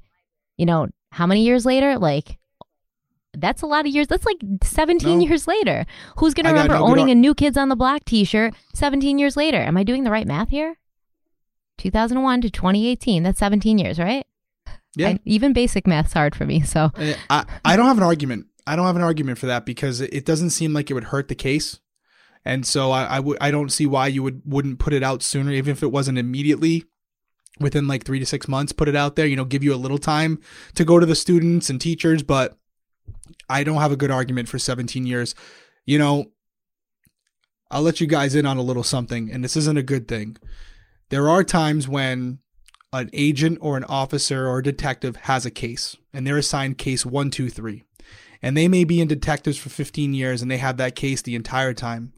[0.56, 2.00] You know, how many years later?
[2.00, 2.38] Like
[3.34, 4.08] that's a lot of years.
[4.08, 5.26] That's like 17 no.
[5.26, 5.86] years later.
[6.17, 9.36] Who's going to remember owning a New Kids on the Block t shirt 17 years
[9.36, 9.58] later?
[9.58, 10.78] Am I doing the right math here?
[11.78, 13.24] 2001 to 2018.
[13.24, 14.26] That's 17 years, right?
[14.95, 15.10] Yeah.
[15.10, 16.62] I, even basic math's hard for me.
[16.62, 18.47] So uh, I, I don't have an argument.
[18.67, 21.27] I don't have an argument for that because it doesn't seem like it would hurt
[21.27, 21.80] the case.
[22.43, 25.23] And so I I, w- I don't see why you would wouldn't put it out
[25.23, 26.86] sooner, even if it wasn't immediately
[27.60, 28.71] within like three to six months.
[28.71, 30.39] Put it out there, you know, give you a little time
[30.75, 32.23] to go to the students and teachers.
[32.23, 32.58] But
[33.49, 35.36] I don't have a good argument for 17 years.
[35.86, 36.32] You know,
[37.69, 40.38] I'll let you guys in on a little something, and this isn't a good thing.
[41.10, 42.39] There are times when
[42.93, 47.06] an agent or an officer or a detective has a case and they're assigned case
[47.06, 47.84] 123.
[48.41, 51.36] And they may be in detectives for 15 years and they have that case the
[51.36, 52.13] entire time.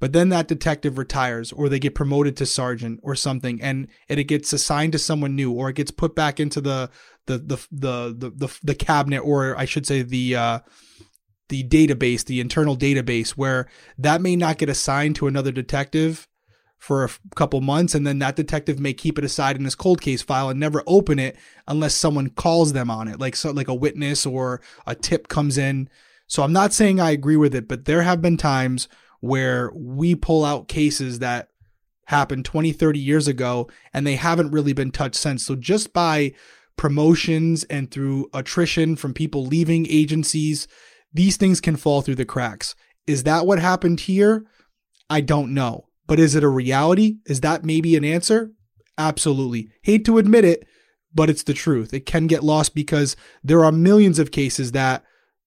[0.00, 4.24] But then that detective retires or they get promoted to sergeant or something and it
[4.24, 6.90] gets assigned to someone new or it gets put back into the
[7.26, 10.58] the the the the, the, the cabinet or I should say the uh,
[11.48, 16.28] the database, the internal database where that may not get assigned to another detective
[16.84, 20.02] for a couple months and then that detective may keep it aside in his cold
[20.02, 21.34] case file and never open it
[21.66, 25.56] unless someone calls them on it like so like a witness or a tip comes
[25.56, 25.88] in.
[26.26, 28.86] So i'm not saying i agree with it but there have been times
[29.20, 31.48] where we pull out cases that
[32.04, 35.46] happened 20 30 years ago and they haven't really been touched since.
[35.46, 36.34] So just by
[36.76, 40.68] promotions and through attrition from people leaving agencies
[41.14, 42.74] these things can fall through the cracks.
[43.06, 44.44] Is that what happened here?
[45.08, 47.16] I don't know but is it a reality?
[47.26, 48.50] Is that maybe an answer?
[48.98, 49.68] Absolutely.
[49.82, 50.66] Hate to admit it,
[51.14, 51.92] but it's the truth.
[51.92, 55.04] It can get lost because there are millions of cases that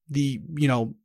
[0.09, 0.95] the, you know,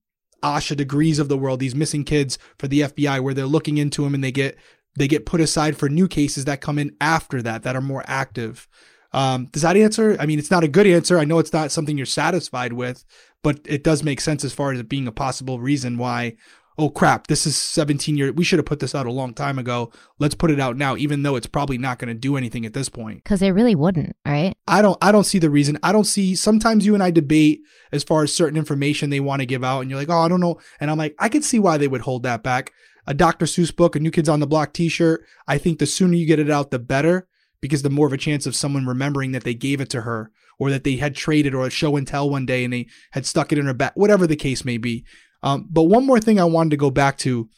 [0.42, 4.02] Asha Degrees of the world, these missing kids for the FBI where they're looking into
[4.02, 4.56] them and they get
[4.94, 8.04] they get put aside for new cases that come in after that that are more
[8.06, 8.68] active.
[9.12, 10.16] Um, does that answer?
[10.18, 11.18] I mean, it's not a good answer.
[11.18, 13.04] I know it's not something you're satisfied with,
[13.42, 16.36] but it does make sense as far as it being a possible reason why.
[16.78, 17.26] Oh crap!
[17.26, 18.32] This is 17 years.
[18.32, 19.92] We should have put this out a long time ago.
[20.18, 22.72] Let's put it out now, even though it's probably not going to do anything at
[22.72, 23.22] this point.
[23.24, 24.56] Because it really wouldn't, right?
[24.66, 24.98] I don't.
[25.02, 25.78] I don't see the reason.
[25.82, 26.34] I don't see.
[26.34, 27.60] Sometimes you and I debate
[27.92, 30.28] as far as certain information they want to give out, and you're like, oh, I
[30.28, 30.58] don't know.
[30.80, 32.72] And I'm like, I could see why they would hold that back.
[33.06, 33.46] A Dr.
[33.46, 35.24] Seuss book, a New Kids on the Block T-shirt.
[35.48, 37.26] I think the sooner you get it out, the better
[37.62, 40.30] because the more of a chance of someone remembering that they gave it to her
[40.58, 43.24] or that they had traded or a show and tell one day and they had
[43.24, 45.06] stuck it in her back, whatever the case may be.
[45.42, 47.48] Um, but one more thing I wanted to go back to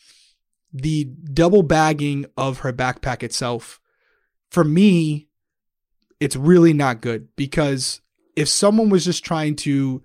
[0.73, 3.81] the double bagging of her backpack itself.
[4.51, 5.29] For me,
[6.21, 8.01] it's really not good because
[8.37, 10.03] if someone was just trying to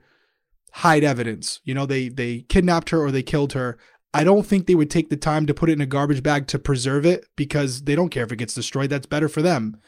[0.71, 3.77] hide evidence, you know, they they kidnapped her or they killed her,
[4.13, 6.47] I don't think they would take the time to put it in a garbage bag
[6.47, 8.89] to preserve it because they don't care if it gets destroyed.
[8.89, 9.79] That's better for them.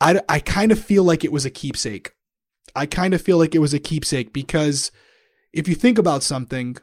[0.00, 2.12] I, I kind of feel like it was a keepsake.
[2.74, 4.90] I kind of feel like it was a keepsake because
[5.54, 6.76] if you think about something,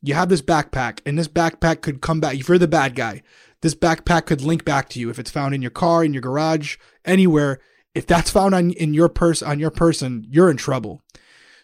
[0.00, 2.34] you have this backpack and this backpack could come back.
[2.34, 3.22] If you're the bad guy,
[3.60, 6.22] this backpack could link back to you if it's found in your car, in your
[6.22, 7.60] garage, anywhere.
[7.94, 11.02] If that's found on in your purse on your person, you're in trouble.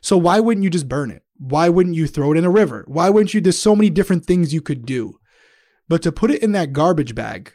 [0.03, 1.23] So why wouldn't you just burn it?
[1.39, 2.85] Why wouldn't you throw it in a river?
[2.87, 3.41] Why wouldn't you?
[3.41, 5.19] There's so many different things you could do.
[5.89, 7.53] But to put it in that garbage bag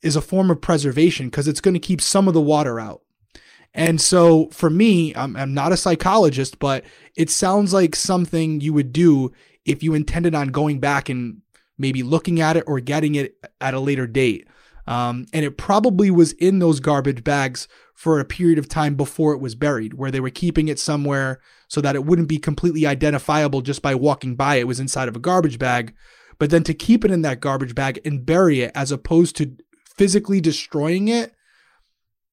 [0.00, 3.02] is a form of preservation because it's going to keep some of the water out.
[3.76, 6.84] And so for me, I'm, I'm not a psychologist, but
[7.14, 9.32] it sounds like something you would do
[9.66, 11.42] if you intended on going back and
[11.76, 14.48] maybe looking at it or getting it at a later date.
[14.86, 19.34] Um, and it probably was in those garbage bags for a period of time before
[19.34, 22.86] it was buried, where they were keeping it somewhere so that it wouldn't be completely
[22.86, 24.56] identifiable just by walking by.
[24.56, 25.94] It was inside of a garbage bag.
[26.38, 29.56] But then to keep it in that garbage bag and bury it as opposed to
[29.84, 31.34] physically destroying it,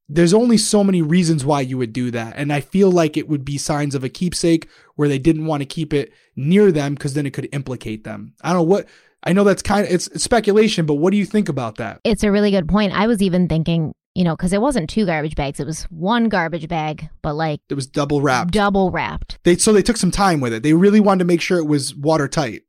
[0.09, 2.33] there's only so many reasons why you would do that.
[2.35, 5.61] And I feel like it would be signs of a keepsake where they didn't want
[5.61, 8.33] to keep it near them because then it could implicate them.
[8.41, 8.87] I don't know what.
[9.25, 12.01] I know that's kind of it's, speculation, but what do you think about that?
[12.03, 12.91] It's a really good point.
[12.93, 16.27] I was even thinking, you know, because it wasn't two garbage bags; it was one
[16.27, 18.51] garbage bag, but like It was double wrapped.
[18.51, 19.39] double wrapped.
[19.43, 20.61] They so they took some time with it.
[20.63, 22.63] They really wanted to make sure it was watertight.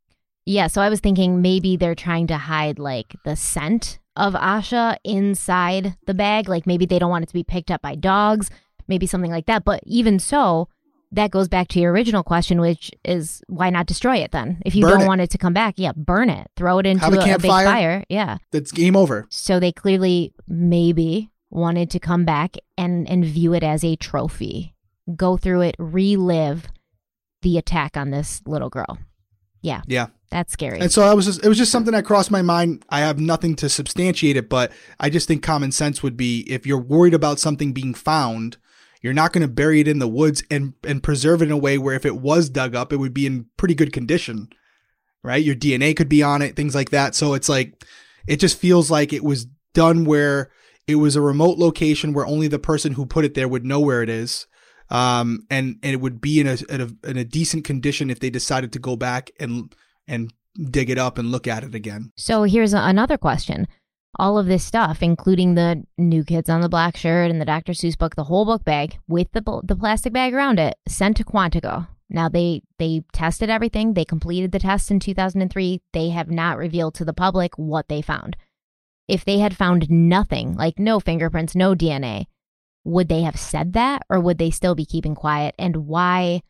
[0.46, 4.96] Yeah, so I was thinking maybe they're trying to hide like the scent of Asha
[5.04, 6.48] inside the bag.
[6.48, 8.50] Like maybe they don't want it to be picked up by dogs,
[8.88, 9.64] maybe something like that.
[9.64, 10.68] But even so,
[11.12, 14.60] that goes back to your original question, which is why not destroy it then?
[14.66, 15.06] If you Burn don't it.
[15.06, 17.24] want it to come back, yeah, burn it, throw it into Have a a, a
[17.24, 17.64] big campfire.
[17.66, 18.04] fire.
[18.08, 18.38] Yeah.
[18.50, 19.26] That's game over.
[19.30, 24.74] So they clearly maybe wanted to come back and and view it as a trophy.
[25.14, 26.66] Go through it, relive
[27.42, 28.98] the attack on this little girl.
[29.64, 30.06] Yeah, Yeah.
[30.30, 30.78] that's scary.
[30.78, 32.84] And so I was just it was just something that crossed my mind.
[32.90, 36.66] I have nothing to substantiate it, but I just think common sense would be if
[36.66, 38.58] you're worried about something being found,
[39.00, 41.56] you're not going to bury it in the woods and and preserve it in a
[41.56, 44.48] way where if it was dug up, it would be in pretty good condition.
[45.22, 45.42] Right?
[45.42, 47.14] Your DNA could be on it, things like that.
[47.14, 47.82] So it's like
[48.26, 50.50] it just feels like it was done where
[50.86, 53.80] it was a remote location where only the person who put it there would know
[53.80, 54.46] where it is.
[54.90, 58.20] Um, and, and it would be in a, in a in a decent condition if
[58.20, 59.74] they decided to go back and
[60.06, 60.32] and
[60.70, 62.12] dig it up and look at it again.
[62.16, 63.66] So here's a- another question.
[64.18, 67.72] All of this stuff, including the New Kids on the Block shirt and the Dr.
[67.72, 71.24] Seuss book, the whole book bag with the the plastic bag around it, sent to
[71.24, 71.88] Quantico.
[72.08, 73.94] Now they they tested everything.
[73.94, 75.80] They completed the test in 2003.
[75.92, 78.36] They have not revealed to the public what they found.
[79.08, 82.26] If they had found nothing, like no fingerprints, no DNA,
[82.84, 85.54] would they have said that or would they still be keeping quiet?
[85.58, 86.42] And why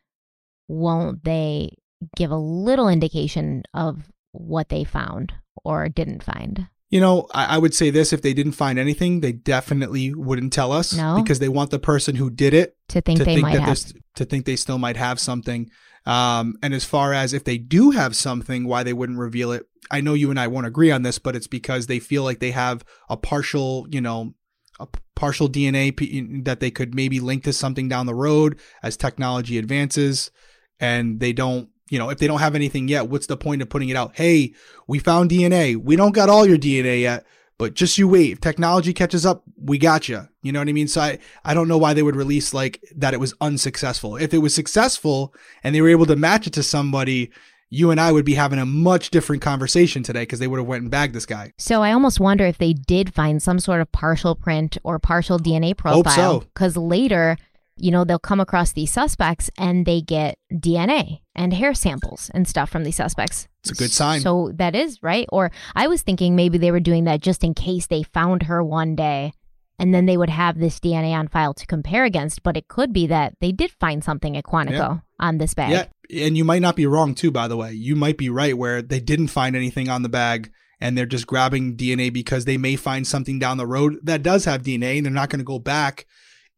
[0.67, 1.77] won't they
[2.15, 6.67] give a little indication of what they found or didn't find?
[6.89, 10.53] You know, I, I would say this: if they didn't find anything, they definitely wouldn't
[10.53, 11.19] tell us No?
[11.21, 13.69] because they want the person who did it To think to they think might have.
[13.69, 15.69] this to think they still might have something.
[16.05, 19.65] Um, and as far as if they do have something, why they wouldn't reveal it,
[19.89, 22.39] I know you and I won't agree on this, but it's because they feel like
[22.39, 24.35] they have a partial, you know,
[24.79, 29.57] a partial DNA that they could maybe link to something down the road as technology
[29.57, 30.31] advances,
[30.79, 31.69] and they don't.
[31.91, 34.15] You know, if they don't have anything yet, what's the point of putting it out?
[34.15, 34.55] Hey,
[34.87, 35.75] we found DNA.
[35.75, 37.27] We don't got all your DNA yet,
[37.59, 38.31] but just you wait.
[38.31, 40.27] If technology catches up, we got you.
[40.41, 40.87] You know what I mean?
[40.87, 44.15] So I, I don't know why they would release like that it was unsuccessful.
[44.17, 47.29] If it was successful and they were able to match it to somebody,
[47.69, 50.67] you and I would be having a much different conversation today because they would have
[50.67, 51.51] went and bagged this guy.
[51.57, 55.39] So I almost wonder if they did find some sort of partial print or partial
[55.39, 56.41] DNA Hope profile.
[56.41, 56.47] so.
[56.53, 57.37] Because later,
[57.77, 62.47] you know, they'll come across these suspects and they get DNA and hair samples and
[62.47, 63.47] stuff from these suspects.
[63.63, 64.21] It's a good sign.
[64.21, 65.25] So that is right.
[65.31, 68.63] Or I was thinking maybe they were doing that just in case they found her
[68.63, 69.33] one day
[69.77, 72.43] and then they would have this DNA on file to compare against.
[72.43, 74.97] But it could be that they did find something at Quantico Yeah.
[75.19, 75.71] on this bag.
[75.71, 77.31] Yeah, and you might not be wrong too.
[77.31, 80.51] By the way, you might be right where they didn't find anything on the bag,
[80.79, 84.45] and they're just grabbing DNA because they may find something down the road that does
[84.45, 86.05] have DNA, and they're not going to go back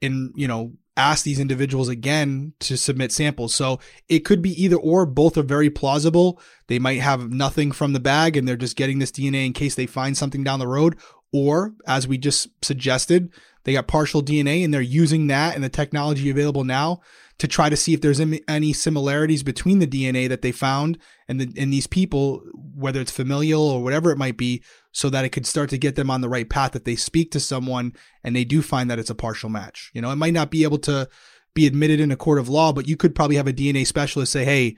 [0.01, 3.53] and you know ask these individuals again to submit samples.
[3.53, 3.79] So
[4.09, 5.05] it could be either or.
[5.05, 6.41] Both are very plausible.
[6.67, 9.75] They might have nothing from the bag, and they're just getting this DNA in case
[9.75, 10.97] they find something down the road.
[11.33, 13.31] Or, as we just suggested,
[13.67, 17.01] they got partial DNA and they're using that and the technology available now
[17.39, 21.39] to try to see if there's any- similarities between the DNA that they found and
[21.39, 22.41] the and these people,
[22.75, 25.95] whether it's familial or whatever it might be, so that it could start to get
[25.95, 28.99] them on the right path if they speak to someone and they do find that
[28.99, 29.91] it's a partial match.
[29.93, 31.07] You know, it might not be able to
[31.53, 34.31] be admitted in a court of law, but you could probably have a DNA specialist
[34.31, 34.75] say, "Hey,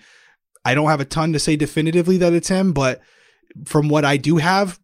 [0.65, 2.99] I don't have a ton to say definitively that it's him, but
[3.65, 4.79] from what I do have,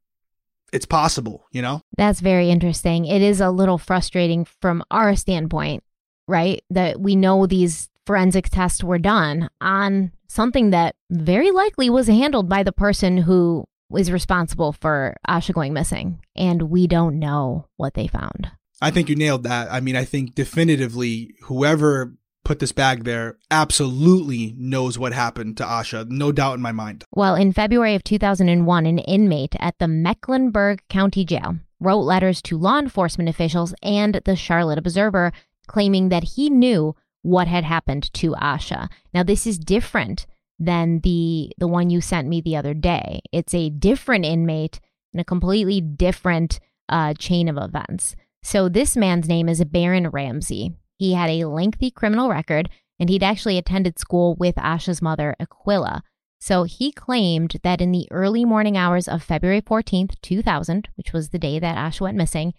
[0.71, 1.81] it's possible." You know?
[1.97, 3.05] That's very interesting.
[3.05, 5.83] It is a little frustrating from our standpoint,
[6.27, 6.63] right?
[6.69, 12.49] That we know these forensic tests were done on something that very likely was handled
[12.49, 16.19] by the person who was responsible for Asha going missing.
[16.35, 18.51] And we don't know what they found.
[18.81, 19.71] I think you nailed that.
[19.71, 25.63] I mean, I think definitively whoever put this bag there absolutely knows what happened to
[25.63, 26.07] Asha.
[26.09, 27.03] No doubt in my mind.
[27.11, 32.57] Well, in February of 2001, an inmate at the Mecklenburg County Jail wrote letters to
[32.57, 35.31] law enforcement officials and the Charlotte Observer
[35.65, 38.89] claiming that he knew what had happened to Asha.
[39.13, 40.25] Now, this is different
[40.59, 43.21] than the the one you sent me the other day.
[43.31, 44.79] It's a different inmate
[45.13, 48.15] in a completely different uh, chain of events.
[48.43, 50.73] So this man's name is Baron Ramsey.
[50.97, 56.01] He had a lengthy criminal record, and he'd actually attended school with Asha's mother, Iquilla.
[56.39, 61.29] So he claimed that in the early morning hours of February 14th, 2000, which was
[61.29, 62.53] the day that Asha went missing,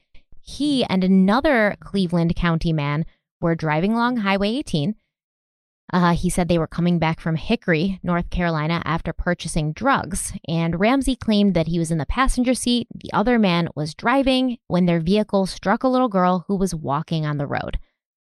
[0.47, 3.05] he and another Cleveland County man
[3.41, 4.95] were driving along Highway 18.
[5.93, 10.33] Uh, he said they were coming back from Hickory, North Carolina, after purchasing drugs.
[10.49, 12.89] And Ramsey claimed that he was in the passenger seat.
[12.93, 17.25] The other man was driving when their vehicle struck a little girl who was walking
[17.25, 17.79] on the road.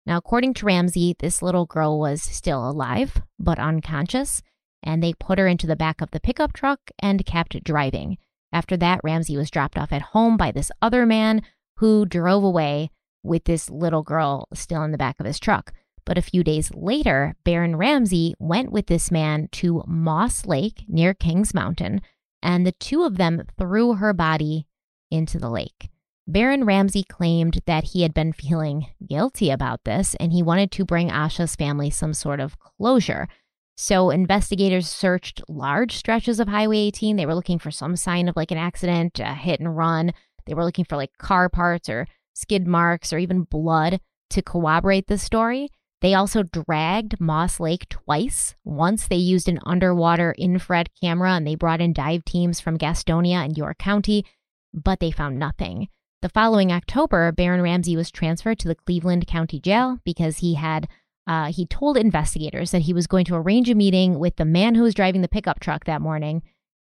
[0.06, 4.42] Now, according to Ramsey, this little girl was still alive, but unconscious,
[4.82, 8.18] and they put her into the back of the pickup truck and kept driving.
[8.52, 11.40] After that, Ramsey was dropped off at home by this other man
[11.76, 12.90] who drove away
[13.22, 15.72] with this little girl still in the back of his truck.
[16.04, 21.14] But a few days later, Baron Ramsey went with this man to Moss Lake near
[21.14, 22.02] Kings Mountain,
[22.42, 24.66] and the two of them threw her body
[25.10, 25.88] into the lake.
[26.26, 30.84] Baron Ramsey claimed that he had been feeling guilty about this and he wanted to
[30.84, 33.28] bring Asha's family some sort of closure.
[33.76, 37.16] So investigators searched large stretches of Highway 18.
[37.16, 40.14] They were looking for some sign of like an accident, a hit and run.
[40.46, 45.06] They were looking for like car parts or skid marks or even blood to corroborate
[45.06, 45.68] the story.
[46.00, 48.54] They also dragged Moss Lake twice.
[48.64, 53.44] Once they used an underwater infrared camera and they brought in dive teams from Gastonia
[53.44, 54.26] and York County,
[54.74, 55.88] but they found nothing.
[56.20, 60.88] The following October, Baron Ramsey was transferred to the Cleveland County Jail because he had
[61.26, 64.74] uh, he told investigators that he was going to arrange a meeting with the man
[64.74, 66.42] who was driving the pickup truck that morning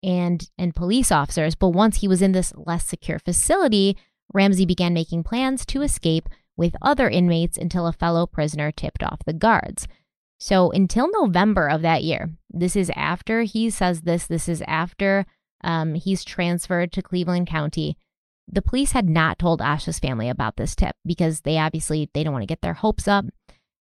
[0.08, 1.54] and and police officers.
[1.54, 3.98] But once he was in this less secure facility,
[4.34, 9.20] Ramsey began making plans to escape with other inmates until a fellow prisoner tipped off
[9.26, 9.88] the guards.
[10.40, 14.26] So until November of that year, this is after he says this.
[14.26, 15.26] This is after
[15.64, 17.98] um, he's transferred to Cleveland County.
[18.48, 22.34] The police had not told Asha's family about this tip because they obviously they don't
[22.34, 23.26] want to get their hopes up.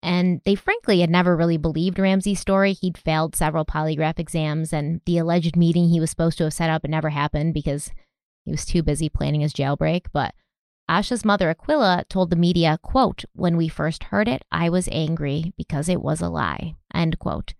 [0.06, 2.74] And they frankly had never really believed Ramsey's story.
[2.74, 6.70] He'd failed several polygraph exams, and the alleged meeting he was supposed to have set
[6.70, 7.90] up it never happened because
[8.44, 10.02] he was too busy planning his jailbreak.
[10.12, 10.32] But
[10.88, 15.52] Asha's mother, Iquilla, told the media, quote, When we first heard it, I was angry
[15.58, 17.54] because it was a lie, end quote.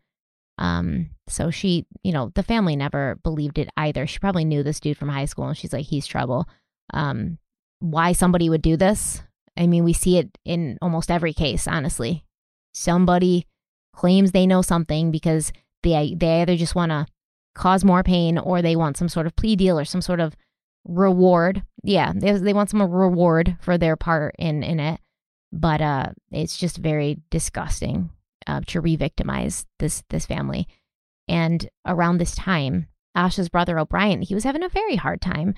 [0.57, 4.07] Um, so she, you know, the family never believed it either.
[4.07, 6.49] She probably knew this dude from high school and she's like, he's trouble.
[6.95, 7.39] Um,
[7.81, 9.21] why somebody would do this?
[9.57, 12.23] I mean, we see it in almost every case, honestly.
[12.77, 13.47] Somebody
[13.95, 15.51] claims they know something because
[15.83, 17.07] they they either just want to
[17.55, 20.37] cause more pain or they want some sort of plea deal or some sort of
[20.85, 21.63] reward.
[21.83, 25.01] Yeah, they, they want some reward for their part in in it.
[25.51, 28.11] But uh, it's just very disgusting
[28.47, 30.69] uh, to re-victimize this this family.
[31.29, 35.55] And around this time, Asha's brother O'Bryant, he was having a very hard time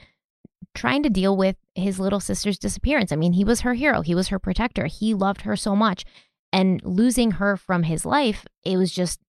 [0.75, 3.11] trying to deal with his little sister's disappearance.
[3.11, 6.05] I mean, he was her hero, he was her protector, he loved her so much.
[6.53, 9.21] And losing her from his life, it was just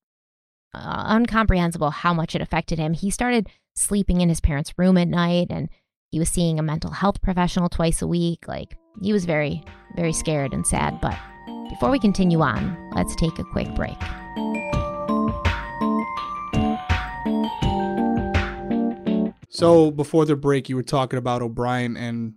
[0.73, 2.93] uh, uncomprehensible how much it affected him.
[2.93, 5.69] He started sleeping in his parents' room at night and
[6.11, 8.47] He was seeing a mental health professional twice a week.
[8.47, 9.63] Like, he was very,
[9.95, 10.99] very scared and sad.
[11.01, 11.15] But
[11.69, 13.97] before we continue on, let's take a quick break.
[19.51, 22.35] So before the break, you were talking about O'Bryant, and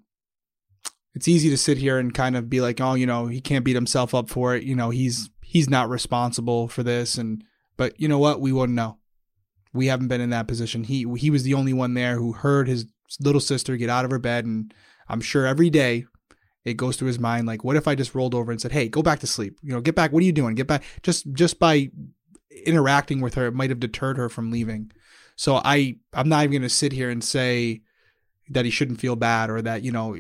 [1.14, 3.64] it's easy to sit here and kind of be like, oh, you know, he can't
[3.64, 4.64] beat himself up for it.
[4.64, 7.44] You know, he's he's not responsible for this, and
[7.76, 8.40] but you know what?
[8.40, 8.98] We wouldn't know.
[9.74, 10.84] We haven't been in that position.
[10.84, 12.86] He he was the only one there who heard his
[13.20, 14.72] little sister get out of her bed, and
[15.08, 16.06] I'm sure every day
[16.64, 18.88] it goes through his mind like, what if I just rolled over and said, hey,
[18.88, 19.58] go back to sleep.
[19.62, 20.12] You know, get back.
[20.12, 20.54] What are you doing?
[20.54, 20.84] Get back.
[21.02, 21.90] Just just by
[22.64, 24.92] interacting with her, it might have deterred her from leaving.
[25.36, 27.82] So I I'm not even going to sit here and say
[28.50, 30.16] that he shouldn't feel bad or that you know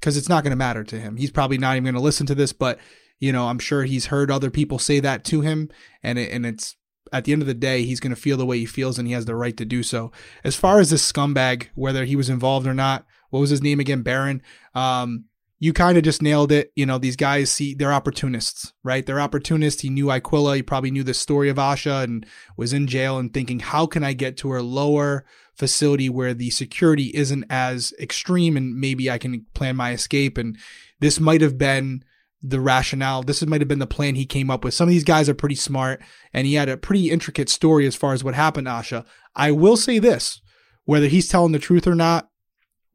[0.00, 1.16] because it's not going to matter to him.
[1.16, 2.78] He's probably not even going to listen to this, but
[3.20, 5.70] you know I'm sure he's heard other people say that to him,
[6.02, 6.76] and it, and it's
[7.12, 9.08] at the end of the day he's going to feel the way he feels and
[9.08, 10.12] he has the right to do so.
[10.44, 13.80] As far as this scumbag, whether he was involved or not, what was his name
[13.80, 14.42] again, Barron?
[14.74, 15.24] Um,
[15.60, 16.72] you kind of just nailed it.
[16.76, 19.04] You know, these guys see they're opportunists, right?
[19.04, 19.82] They're opportunists.
[19.82, 20.56] He knew Iquilla.
[20.56, 22.24] He probably knew the story of Asha and
[22.56, 26.50] was in jail and thinking, how can I get to her lower facility where the
[26.50, 30.38] security isn't as extreme and maybe I can plan my escape?
[30.38, 30.56] And
[31.00, 32.04] this might have been
[32.40, 33.24] the rationale.
[33.24, 34.74] This might have been the plan he came up with.
[34.74, 36.00] Some of these guys are pretty smart
[36.32, 39.04] and he had a pretty intricate story as far as what happened to Asha.
[39.34, 40.40] I will say this,
[40.84, 42.28] whether he's telling the truth or not,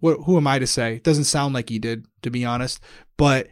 [0.03, 0.95] what, who am I to say?
[0.95, 2.81] It doesn't sound like he did, to be honest.
[3.15, 3.47] But,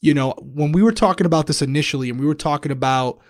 [0.00, 3.20] you know, when we were talking about this initially and we were talking about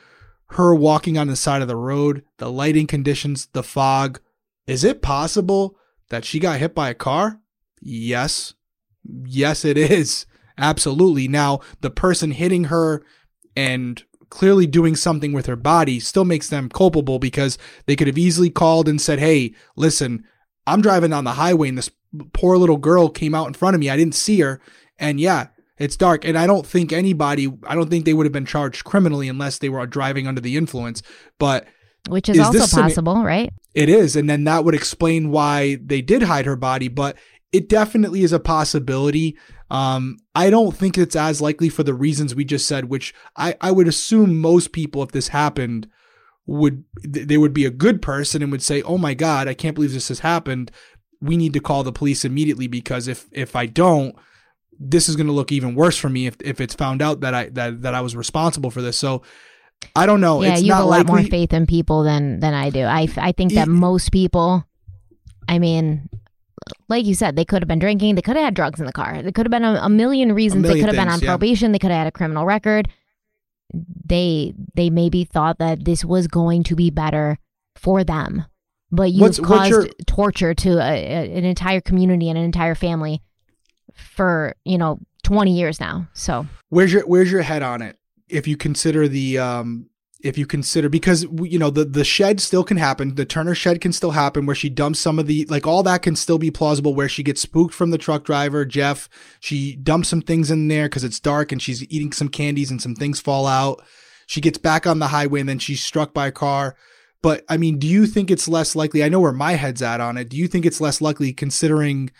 [0.53, 4.21] her walking on the side of the road, the lighting conditions, the fog,
[4.67, 5.77] is it possible
[6.09, 7.43] that she got hit by a car?
[7.79, 8.55] Yes.
[9.05, 10.25] Yes, it is.
[10.57, 11.29] Absolutely.
[11.29, 13.05] Now, the person hitting her
[13.55, 18.17] and clearly doing something with her body still makes them culpable because they could have
[18.17, 20.25] easily called and said, Hey, listen,
[20.67, 21.91] I'm driving on the highway and this
[22.33, 23.91] poor little girl came out in front of me.
[23.91, 24.61] I didn't see her.
[24.99, 25.49] And yeah,
[25.79, 26.25] it's dark.
[26.25, 29.59] And I don't think anybody, I don't think they would have been charged criminally unless
[29.59, 31.03] they were driving under the influence.
[31.39, 31.67] But
[32.09, 33.53] which is, is also possible, right?
[33.75, 34.17] It is.
[34.17, 36.89] And then that would explain why they did hide her body.
[36.89, 37.17] But
[37.53, 39.37] it definitely is a possibility.
[39.71, 43.57] Um, I don't think it's as likely for the reasons we just said, which I,
[43.61, 45.89] I would assume most people, if this happened,
[46.47, 49.75] would they would be a good person and would say, "Oh my God, I can't
[49.75, 50.73] believe this has happened."
[51.21, 54.17] We need to call the police immediately because if if I don't,
[54.79, 57.35] this is going to look even worse for me if if it's found out that
[57.35, 58.99] I that that I was responsible for this.
[58.99, 59.23] So
[59.95, 60.43] I don't know.
[60.43, 61.23] Yeah, it's you have a lot likely.
[61.23, 62.85] more faith in people than than I do.
[62.85, 64.65] I I think that it, most people,
[65.49, 66.09] I mean,
[66.89, 68.15] like you said, they could have been drinking.
[68.15, 69.23] They could have had drugs in the car.
[69.23, 70.61] There could have been a, a million reasons.
[70.61, 71.29] A million they could have been on yeah.
[71.29, 71.73] probation.
[71.73, 72.89] They could have had a criminal record.
[73.73, 77.39] They they maybe thought that this was going to be better
[77.77, 78.47] for them
[78.93, 82.45] but you've what's, caused what's your, torture to a, a, an entire community and an
[82.45, 83.23] entire family
[83.95, 86.47] for you know 20 years now so.
[86.69, 87.97] Where's your where's your head on it?
[88.29, 89.87] If you consider the um
[90.23, 93.15] if you consider because you know the the shed still can happen.
[93.15, 96.03] The turner shed can still happen where she dumps some of the like all that
[96.03, 99.09] can still be plausible where she gets spooked from the truck driver jeff.
[99.41, 102.81] She dumps some things in there because it's dark and she's eating some candies and
[102.81, 103.83] some things fall out.
[104.27, 106.77] She gets back on the highway and then she's struck by a car
[107.23, 109.05] but I mean, do you think it's less likely?
[109.05, 110.29] I know where my head's at on it.
[110.29, 112.11] Do you think it's less likely considering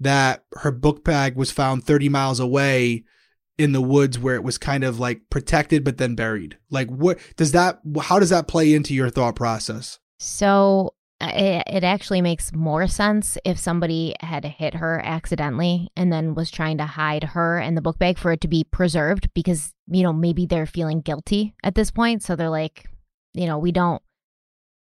[0.00, 3.04] that her book bag was found 30 miles away
[3.56, 6.58] in the woods where it was kind of like protected but then buried?
[6.70, 9.98] Like, what does that, how does that play into your thought process?
[10.18, 16.12] So uh, it, it actually makes more sense if somebody had hit her accidentally and
[16.12, 19.28] then was trying to hide her and the book bag for it to be preserved
[19.34, 22.22] because, you know, maybe they're feeling guilty at this point.
[22.22, 22.88] So they're like,
[23.34, 24.02] you know, we don't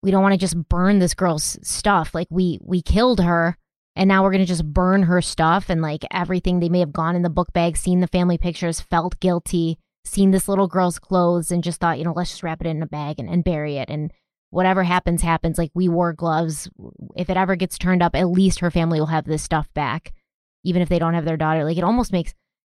[0.07, 2.15] we don't want to just burn this girl's stuff.
[2.15, 3.59] Like we we killed her
[3.97, 6.93] and now we're going to just burn her stuff and like everything they may have
[6.93, 11.01] gone in the book bag, seen the family pictures, felt guilty, seen this little girl's
[11.01, 13.43] clothes and just thought, you know, let's just wrap it in a bag and, and
[13.43, 14.13] bury it and
[14.51, 16.71] whatever happens happens like we wore gloves
[17.17, 20.15] if it ever gets turned up at least her family will have this stuff back
[20.63, 22.33] even if they don't have their daughter like it almost makes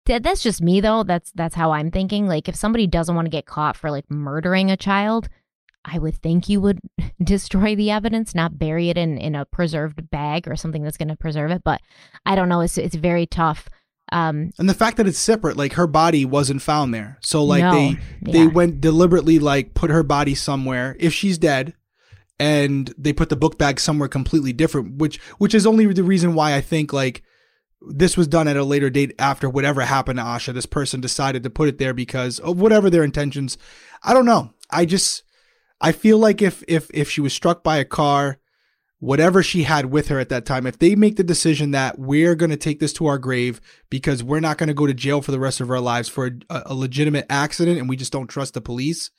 [0.06, 3.30] that's just me though that's that's how i'm thinking like if somebody doesn't want to
[3.30, 5.28] get caught for like murdering a child
[5.84, 6.80] I would think you would
[7.22, 11.08] destroy the evidence, not bury it in, in a preserved bag or something that's going
[11.08, 11.62] to preserve it.
[11.64, 11.80] But
[12.26, 12.60] I don't know.
[12.60, 13.68] It's, it's very tough.
[14.10, 17.18] Um, and the fact that it's separate, like her body wasn't found there.
[17.20, 18.46] So like no, they, they yeah.
[18.46, 21.74] went deliberately like put her body somewhere if she's dead
[22.40, 26.34] and they put the book bag somewhere completely different, which, which is only the reason
[26.34, 27.22] why I think like
[27.80, 30.54] this was done at a later date after whatever happened to Asha.
[30.54, 33.58] This person decided to put it there because of whatever their intentions.
[34.02, 34.54] I don't know.
[34.70, 35.22] I just,
[35.80, 38.38] I feel like if if if she was struck by a car,
[38.98, 42.34] whatever she had with her at that time, if they make the decision that we're
[42.34, 43.60] going to take this to our grave
[43.90, 46.26] because we're not going to go to jail for the rest of our lives for
[46.26, 49.10] a, a, legitimate accident and we just don't trust the police,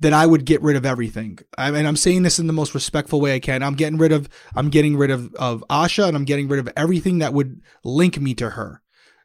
[0.00, 1.38] then I would get rid of everything.
[1.58, 3.62] I mean, I'm saying this in the most respectful way I can.
[3.62, 6.72] I'm getting rid of, I'm getting rid of, of Asha and I'm getting rid of
[6.76, 8.80] everything that would link me to her.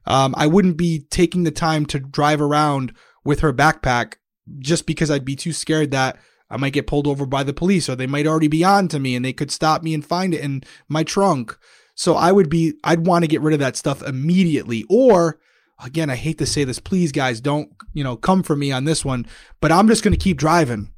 [0.06, 2.94] Um, I wouldn't be taking the time to drive around
[3.24, 4.16] with her backpack
[4.58, 6.18] just because I'd be too scared that
[6.50, 9.00] I might get pulled over by the police or they might already be on to
[9.00, 11.58] me and they could stop me and find it in my trunk.
[11.96, 14.86] So I would be, I'd want to get rid of that stuff immediately.
[14.90, 15.40] Or
[15.84, 18.86] again, I hate to say this, please guys, don't, you know, come for me on
[18.86, 19.26] this one,
[19.62, 20.92] but I'm just going to keep driving.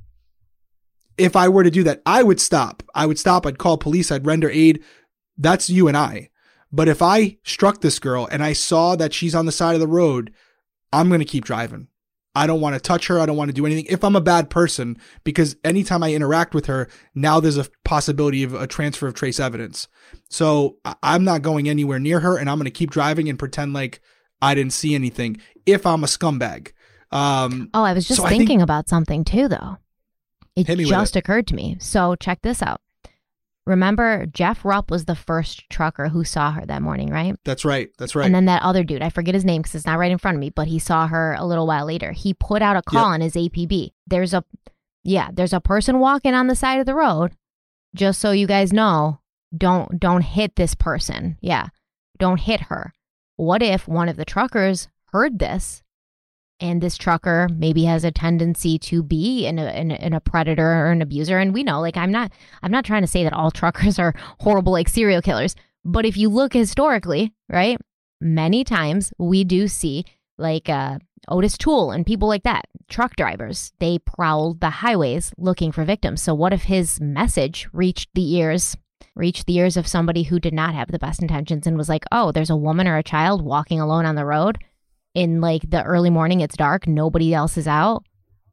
[1.18, 2.84] If I were to do that, I would stop.
[2.96, 3.46] I would stop.
[3.46, 4.12] I'd call police.
[4.12, 4.84] I'd render aid.
[5.38, 6.30] That's you and I.
[6.72, 9.82] But if I struck this girl and I saw that she's on the side of
[9.82, 10.34] the road,
[10.94, 11.88] I'm going to keep driving.
[12.34, 13.20] I don't want to touch her.
[13.20, 16.54] I don't want to do anything if I'm a bad person because anytime I interact
[16.54, 19.88] with her, now there's a possibility of a transfer of trace evidence.
[20.30, 23.74] So I'm not going anywhere near her and I'm going to keep driving and pretend
[23.74, 24.02] like
[24.42, 26.72] I didn't see anything if I'm a scumbag.
[27.12, 29.78] Um, oh, I was just so thinking think, about something too, though.
[30.56, 31.20] It just it.
[31.20, 31.78] occurred to me.
[31.80, 32.82] So check this out.
[33.68, 37.36] Remember, Jeff Rupp was the first trucker who saw her that morning, right?
[37.46, 37.90] That's right.
[37.98, 38.26] That's right.
[38.26, 40.36] And then that other dude, I forget his name because it's not right in front
[40.36, 42.12] of me, but he saw her a little while later.
[42.12, 43.14] He put out a call yep.
[43.14, 43.92] on his APB.
[44.08, 44.44] There's a,
[45.04, 47.34] yeah, there's a person walking on the side of the road.
[47.94, 49.20] Just so you guys know,
[49.56, 51.38] don't don't hit this person.
[51.42, 51.68] Yeah,
[52.18, 52.94] don't hit her.
[53.36, 55.81] What if one of the truckers heard this
[56.62, 60.22] and this trucker maybe has a tendency to be in a, in a, in a
[60.22, 61.40] predator or an abuser.
[61.40, 62.32] And we know like i'm not
[62.62, 65.56] i'm not trying to say that all truckers are horrible like serial killers.
[65.84, 67.80] But if you look historically right
[68.22, 70.06] many times we do see
[70.38, 75.72] like uh, otis toole and people like that truck drivers they prowled the highways looking
[75.72, 76.22] for victims.
[76.22, 78.78] So what if his message reached the ears
[79.16, 82.06] reached the ears of somebody who did not have the best intentions and was like
[82.12, 84.60] oh there's a woman or a child walking alone on the road
[85.14, 88.04] in like the early morning, it's dark, nobody else is out.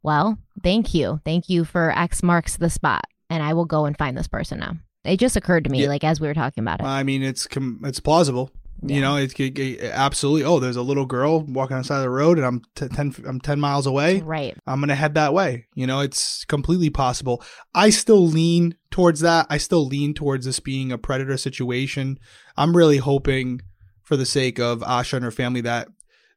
[0.03, 1.21] Well, thank you.
[1.25, 3.05] Thank you for X marks the spot.
[3.31, 4.75] And I will go and find this person now.
[5.05, 5.89] It just occurred to me, yeah.
[5.89, 6.87] like as we were talking about it.
[6.87, 8.51] I mean, it's com- it's plausible.
[8.83, 8.97] Yeah.
[8.97, 10.45] You know, it's it, it, absolutely.
[10.45, 12.89] Oh, there's a little girl walking on the side of the road, and I'm t-
[12.89, 14.21] ten I'm ten miles away.
[14.21, 14.57] Right.
[14.67, 15.67] I'm gonna head that way.
[15.75, 17.43] You know, it's completely possible.
[17.75, 19.47] I still lean towards that.
[19.51, 22.19] I still lean towards this being a predator situation.
[22.57, 23.63] I'm really hoping,
[24.03, 25.89] for the sake of Asha and her family, that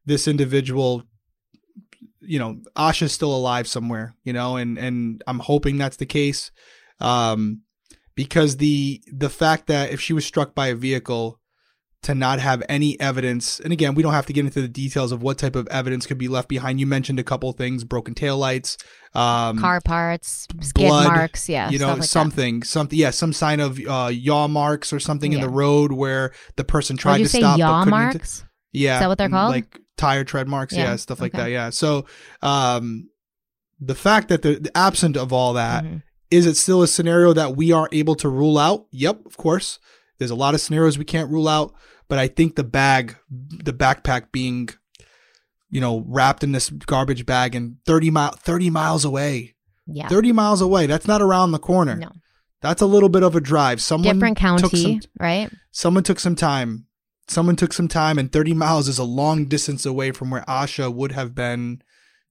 [0.05, 1.03] this individual
[2.21, 6.51] you know asha's still alive somewhere you know and and i'm hoping that's the case
[6.99, 7.61] um
[8.15, 11.39] because the the fact that if she was struck by a vehicle
[12.03, 15.11] to not have any evidence and again we don't have to get into the details
[15.11, 18.15] of what type of evidence could be left behind you mentioned a couple things broken
[18.15, 18.77] tail lights
[19.13, 22.65] um car parts skid blood, marks yeah you know like something that.
[22.65, 25.37] something yeah some sign of uh yaw marks or something yeah.
[25.37, 29.17] in the road where the person tried to stop yaw marks yeah is that what
[29.17, 31.43] they're called like tire tread marks, yeah, yeah stuff like okay.
[31.43, 31.49] that.
[31.51, 31.69] Yeah.
[31.69, 32.05] So,
[32.41, 33.09] um,
[33.79, 35.97] the fact that the, the absent of all that mm-hmm.
[36.29, 38.85] is it still a scenario that we are able to rule out?
[38.91, 39.79] Yep, of course.
[40.19, 41.73] There's a lot of scenarios we can't rule out,
[42.07, 44.69] but I think the bag, the backpack being,
[45.71, 49.55] you know, wrapped in this garbage bag and 30 mile 30 miles away.
[49.87, 50.07] Yeah.
[50.07, 50.85] 30 miles away.
[50.85, 51.95] That's not around the corner.
[51.95, 52.11] No.
[52.61, 53.81] That's a little bit of a drive.
[53.81, 55.49] Someone different county, some, right?
[55.71, 56.85] Someone took some time
[57.27, 60.93] someone took some time and 30 miles is a long distance away from where Asha
[60.93, 61.81] would have been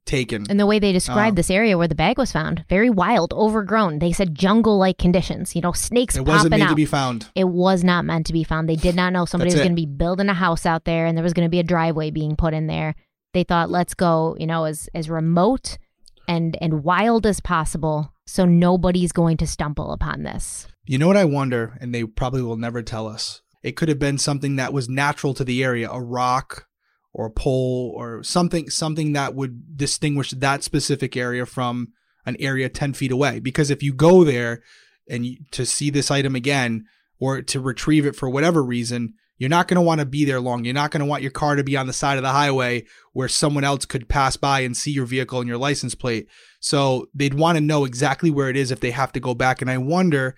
[0.04, 0.46] taken.
[0.48, 3.32] And the way they described uh, this area where the bag was found, very wild,
[3.32, 3.98] overgrown.
[3.98, 5.54] They said jungle-like conditions.
[5.54, 6.16] You know, snakes.
[6.16, 6.70] It wasn't meant out.
[6.70, 7.28] to be found.
[7.34, 8.68] It was not meant to be found.
[8.68, 11.16] They did not know somebody was going to be building a house out there, and
[11.16, 12.94] there was going to be a driveway being put in there.
[13.32, 15.78] They thought, let's go, you know, as as remote
[16.26, 20.66] and and wild as possible, so nobody's going to stumble upon this.
[20.86, 23.42] You know what I wonder, and they probably will never tell us.
[23.62, 26.66] It could have been something that was natural to the area, a rock
[27.12, 31.88] or a pole or something something that would distinguish that specific area from
[32.24, 33.40] an area 10 feet away.
[33.40, 34.62] Because if you go there
[35.08, 36.84] and you, to see this item again
[37.18, 40.40] or to retrieve it for whatever reason, you're not going to want to be there
[40.40, 40.64] long.
[40.64, 42.84] You're not going to want your car to be on the side of the highway
[43.12, 46.28] where someone else could pass by and see your vehicle and your license plate.
[46.60, 49.62] So they'd want to know exactly where it is if they have to go back.
[49.62, 50.36] And I wonder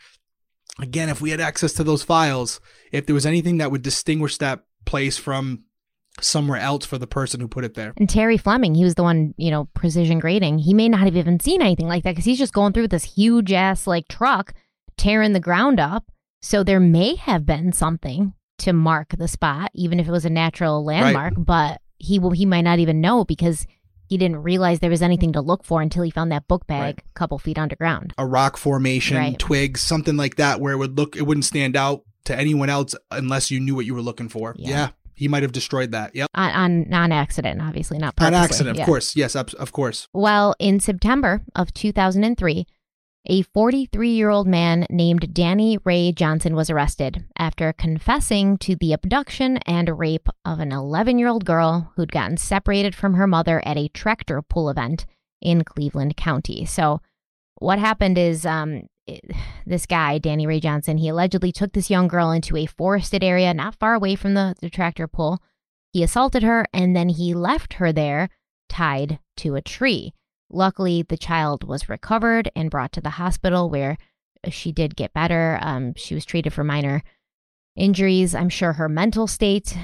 [0.80, 2.60] again, if we had access to those files,
[2.92, 5.64] if there was anything that would distinguish that place from
[6.20, 7.94] somewhere else for the person who put it there.
[7.96, 10.58] And Terry Fleming, he was the one, you know, precision grading.
[10.58, 13.04] He may not have even seen anything like that because he's just going through this
[13.04, 14.52] huge ass like truck
[14.98, 16.04] tearing the ground up.
[16.42, 20.30] So there may have been something to mark the spot, even if it was a
[20.30, 21.46] natural landmark, right.
[21.46, 23.66] but he will he might not even know because
[24.08, 26.80] he didn't realize there was anything to look for until he found that book bag
[26.80, 26.98] Right.
[26.98, 28.12] a couple feet underground.
[28.18, 29.38] A rock formation, Right.
[29.38, 32.94] twigs, something like that, where it would look, it wouldn't stand out to anyone else
[33.10, 34.54] unless you knew what you were looking for.
[34.58, 34.68] Yeah.
[34.70, 36.14] Yeah, he might have destroyed that.
[36.14, 38.36] Yep, On, on on accident, obviously not on purposely.
[38.44, 38.82] accident, Yeah.
[38.82, 39.16] of course.
[39.16, 40.08] Yes, of course.
[40.12, 42.66] Well, in September of 2003,
[43.26, 48.92] a 43 year old man named Danny Ray Johnson was arrested after confessing to the
[48.92, 53.62] abduction and rape of an 11 year old girl who'd gotten separated from her mother
[53.64, 55.06] at a tractor pull event
[55.40, 56.64] in Cleveland County.
[56.64, 57.00] So,
[57.60, 58.82] what happened is um,
[59.66, 63.52] this guy, Danny Ray Johnson, he allegedly took this young girl into a forested area
[63.54, 65.40] not far away from the, the tractor pull.
[65.92, 68.30] He assaulted her and then he left her there
[68.68, 70.12] tied to a tree.
[70.50, 73.96] Luckily, the child was recovered and brought to the hospital where
[74.50, 75.58] she did get better.
[75.62, 77.02] Um, she was treated for minor
[77.76, 78.34] injuries.
[78.34, 79.76] I'm sure her mental state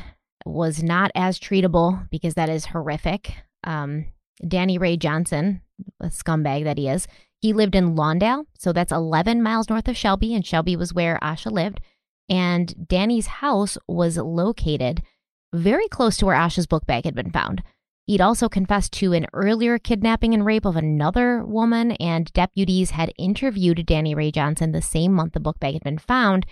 [0.44, 3.34] was not as treatable because that is horrific.
[3.64, 4.06] Um,
[4.46, 5.62] Danny Ray Johnson,
[6.00, 7.06] a scumbag that he is,
[7.40, 11.18] he lived in Lawndale, so that's 11 miles north of Shelby, and Shelby was where
[11.22, 11.80] Asha lived.
[12.28, 15.02] And Danny's house was located
[15.52, 17.62] very close to where Asha's book bag had been found.
[18.06, 23.12] He'd also confessed to an earlier kidnapping and rape of another woman, and deputies had
[23.18, 26.44] interviewed Danny Ray Johnson the same month the book bag had been found.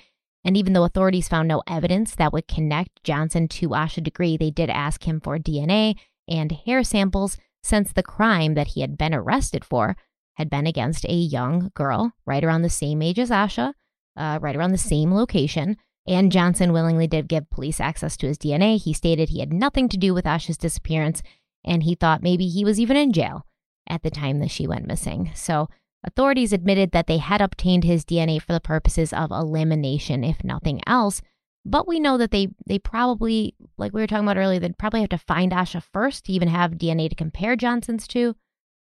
[0.44, 4.50] And even though authorities found no evidence that would connect Johnson to Asha Degree, they
[4.50, 5.96] did ask him for DNA
[6.28, 9.96] and hair samples since the crime that he had been arrested for
[10.36, 13.72] had been against a young girl right around the same age as Asha,
[14.16, 15.76] uh, right around the same location.
[16.06, 18.80] And Johnson willingly did give police access to his DNA.
[18.80, 21.22] He stated he had nothing to do with Asha's disappearance,
[21.64, 23.44] and he thought maybe he was even in jail
[23.88, 25.30] at the time that she went missing.
[25.34, 25.68] So
[26.04, 30.80] authorities admitted that they had obtained his DNA for the purposes of elimination, if nothing
[30.86, 31.22] else.
[31.64, 35.00] But we know that they they probably, like we were talking about earlier, they'd probably
[35.00, 38.36] have to find Asha first to even have DNA to compare Johnson's to,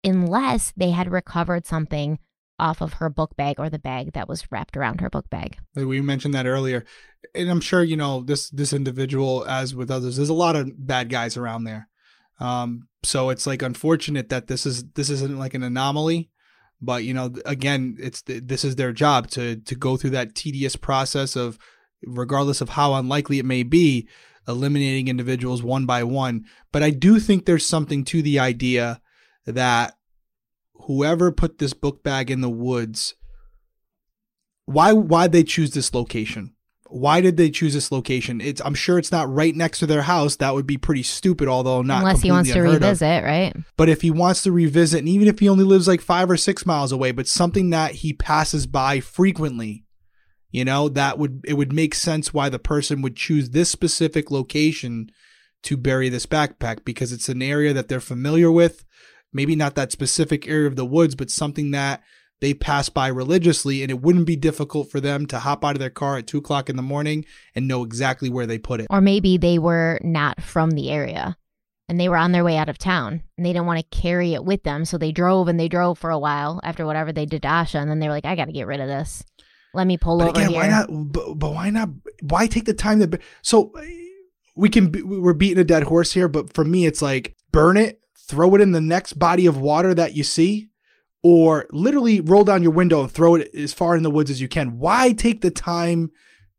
[0.03, 2.19] unless they had recovered something
[2.59, 5.57] off of her book bag or the bag that was wrapped around her book bag.
[5.75, 6.85] We mentioned that earlier,
[7.33, 10.71] and I'm sure you know this this individual, as with others, there's a lot of
[10.75, 11.87] bad guys around there.
[12.39, 16.29] Um, so it's like unfortunate that this is this isn't like an anomaly,
[16.81, 20.75] but you know, again, it's this is their job to to go through that tedious
[20.75, 21.57] process of,
[22.05, 24.07] regardless of how unlikely it may be,
[24.47, 26.45] eliminating individuals one by one.
[26.71, 29.01] But I do think there's something to the idea
[29.45, 29.95] that
[30.85, 33.15] whoever put this book bag in the woods
[34.65, 36.53] why why they choose this location
[36.91, 40.03] why did they choose this location it's i'm sure it's not right next to their
[40.03, 42.81] house that would be pretty stupid although not Unless he wants to unheard of.
[42.81, 43.55] revisit, right?
[43.77, 46.37] but if he wants to revisit and even if he only lives like five or
[46.37, 49.85] six miles away but something that he passes by frequently
[50.51, 54.31] you know that would it would make sense why the person would choose this specific
[54.31, 55.09] location
[55.61, 58.85] to bury this backpack because it's an area that they're familiar with
[59.33, 62.01] maybe not that specific area of the woods but something that
[62.41, 65.79] they pass by religiously and it wouldn't be difficult for them to hop out of
[65.79, 68.87] their car at two o'clock in the morning and know exactly where they put it
[68.89, 71.35] Or maybe they were not from the area
[71.89, 74.33] and they were on their way out of town and they didn't want to carry
[74.35, 74.85] it with them.
[74.85, 77.81] So they drove and they drove for a while after whatever they did to Asha.
[77.81, 79.23] And then they were like, I got to get rid of this.
[79.73, 80.59] Let me pull But over again, here.
[80.61, 80.87] why not?
[80.89, 81.89] But, but why not?
[82.21, 83.19] Why take the time to?
[83.41, 83.73] So
[84.55, 84.89] we can.
[84.91, 87.99] be- We're beating a dead horse here, but for me, it's like burn it,
[88.29, 90.69] throw it in the next body of water that you see,
[91.23, 94.39] or literally roll down your window and throw it as far in the woods as
[94.39, 94.77] you can.
[94.77, 96.11] Why take the time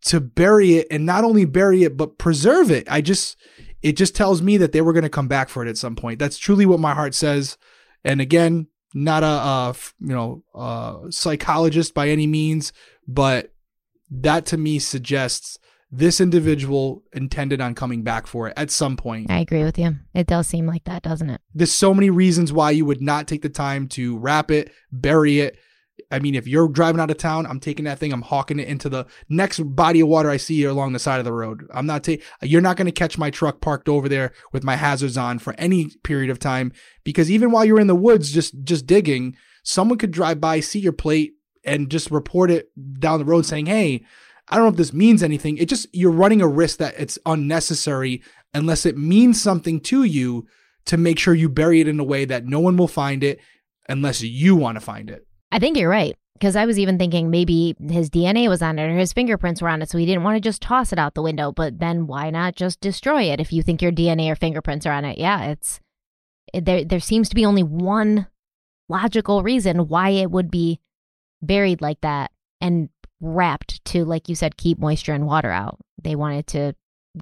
[0.02, 2.90] to bury it and not only bury it but preserve it?
[2.90, 3.36] I just.
[3.82, 5.96] It just tells me that they were going to come back for it at some
[5.96, 6.18] point.
[6.18, 7.56] That's truly what my heart says.
[8.04, 12.74] And again, not a, uh you know uh psychologist by any means,
[13.08, 13.54] but
[14.10, 15.58] that to me suggests
[15.92, 19.30] this individual intended on coming back for it at some point.
[19.30, 19.96] I agree with you.
[20.14, 21.40] It does seem like that, doesn't it?
[21.52, 25.40] There's so many reasons why you would not take the time to wrap it, bury
[25.40, 25.58] it.
[26.10, 28.68] I mean, if you're driving out of town, I'm taking that thing, I'm hawking it
[28.68, 31.66] into the next body of water I see along the side of the road.
[31.74, 34.76] I'm not taking, you're not going to catch my truck parked over there with my
[34.76, 36.72] hazards on for any period of time
[37.04, 40.78] because even while you're in the woods just just digging, someone could drive by, see
[40.78, 41.34] your plate
[41.64, 44.02] and just report it down the road saying, "Hey,
[44.50, 45.56] I don't know if this means anything.
[45.58, 48.22] It just you're running a risk that it's unnecessary
[48.52, 50.46] unless it means something to you
[50.86, 53.40] to make sure you bury it in a way that no one will find it
[53.88, 55.26] unless you want to find it.
[55.52, 56.16] I think you're right.
[56.34, 59.68] Because I was even thinking maybe his DNA was on it or his fingerprints were
[59.68, 61.52] on it, so he didn't want to just toss it out the window.
[61.52, 64.92] But then why not just destroy it if you think your DNA or fingerprints are
[64.92, 65.18] on it?
[65.18, 65.80] Yeah, it's
[66.54, 66.82] it, there.
[66.82, 68.26] There seems to be only one
[68.88, 70.80] logical reason why it would be
[71.42, 72.30] buried like that
[72.60, 72.88] and
[73.20, 75.78] wrapped to, like you said, keep moisture and water out.
[76.02, 76.74] They wanted to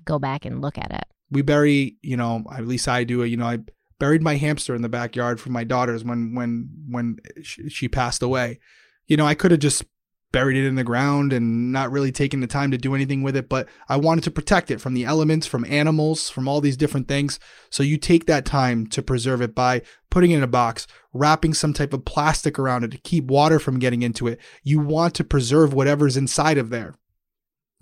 [0.04, 1.04] go back and look at it.
[1.30, 3.58] We bury, you know, at least I do it, you know, I
[3.98, 8.22] buried my hamster in the backyard for my daughters when when when she, she passed
[8.22, 8.60] away.
[9.06, 9.84] You know, I could have just
[10.30, 13.36] buried it in the ground and not really taking the time to do anything with
[13.36, 16.76] it, but I wanted to protect it from the elements, from animals, from all these
[16.76, 17.40] different things.
[17.70, 21.54] So you take that time to preserve it by putting it in a box, wrapping
[21.54, 24.38] some type of plastic around it to keep water from getting into it.
[24.62, 26.94] You want to preserve whatever's inside of there.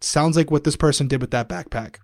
[0.01, 1.97] Sounds like what this person did with that backpack.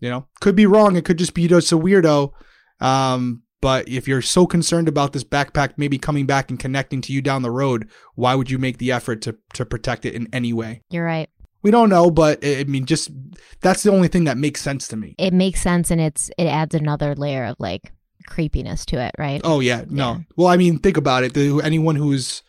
[0.00, 0.96] You know, could be wrong.
[0.96, 2.32] It could just be you just a weirdo.
[2.80, 7.14] Um, but if you're so concerned about this backpack maybe coming back and connecting to
[7.14, 10.28] you down the road, why would you make the effort to to protect it in
[10.34, 10.82] any way?
[10.90, 11.30] You're right.
[11.62, 13.10] We don't know, but I mean, just
[13.62, 15.14] that's the only thing that makes sense to me.
[15.16, 17.90] It makes sense, and it's it adds another layer of like
[18.26, 19.40] creepiness to it, right?
[19.44, 20.12] Oh yeah, no.
[20.12, 20.18] Yeah.
[20.36, 21.32] Well, I mean, think about it.
[21.32, 22.42] The, anyone who's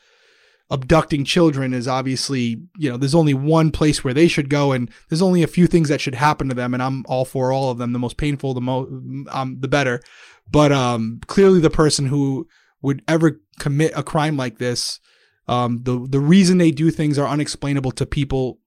[0.70, 4.92] abducting children is obviously, you know, there's only one place where they should go, and
[5.08, 7.72] there's only a few things that should happen to them, and I'm all for all
[7.72, 7.94] of them.
[7.94, 8.92] The most painful, the most,
[9.30, 10.02] um, the better.
[10.50, 12.48] But um, clearly, the person who
[12.82, 15.00] would ever commit a crime like this,
[15.48, 18.60] um, the the reason they do things are unexplainable to people.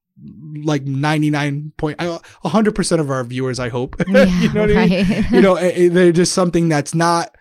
[0.64, 3.94] Like 99 point, 100% of our viewers, I hope.
[4.08, 5.26] Yeah, you know what I mean?
[5.30, 7.36] you know, they're just something that's not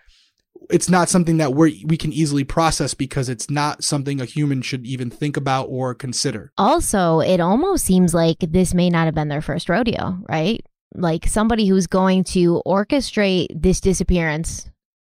[0.70, 4.62] it's not something that we we can easily process because it's not something a human
[4.62, 6.52] should even think about or consider.
[6.58, 10.64] Also, it almost seems like this may not have been their first rodeo, right?
[10.94, 14.70] Like somebody who's going to orchestrate this disappearance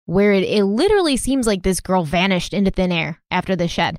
[0.07, 3.99] where it, it literally seems like this girl vanished into thin air after the shed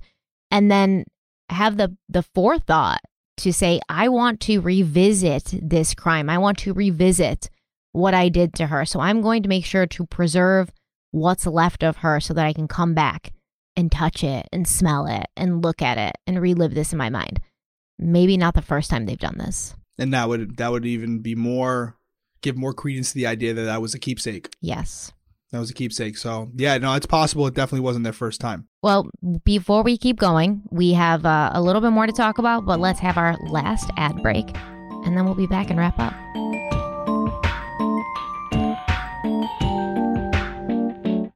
[0.52, 1.06] and then
[1.50, 3.00] have the the forethought
[3.38, 6.30] to say I want to revisit this crime.
[6.30, 7.50] I want to revisit
[7.92, 8.86] what I did to her.
[8.86, 10.72] So I'm going to make sure to preserve
[11.12, 13.34] what's left of her so that I can come back
[13.76, 17.10] and touch it and smell it and look at it and relive this in my
[17.10, 17.40] mind.
[17.98, 19.76] Maybe not the first time they've done this.
[19.98, 21.98] And that would that would even be more
[22.41, 24.54] give more credence to the idea that that was a keepsake.
[24.62, 25.12] Yes.
[25.52, 26.18] That was a keepsake.
[26.18, 28.68] So, yeah, no, it's possible it definitely wasn't their first time.
[28.82, 29.08] Well,
[29.46, 32.80] before we keep going, we have uh, a little bit more to talk about, but
[32.80, 34.48] let's have our last ad break
[35.06, 36.14] and then we'll be back and wrap up.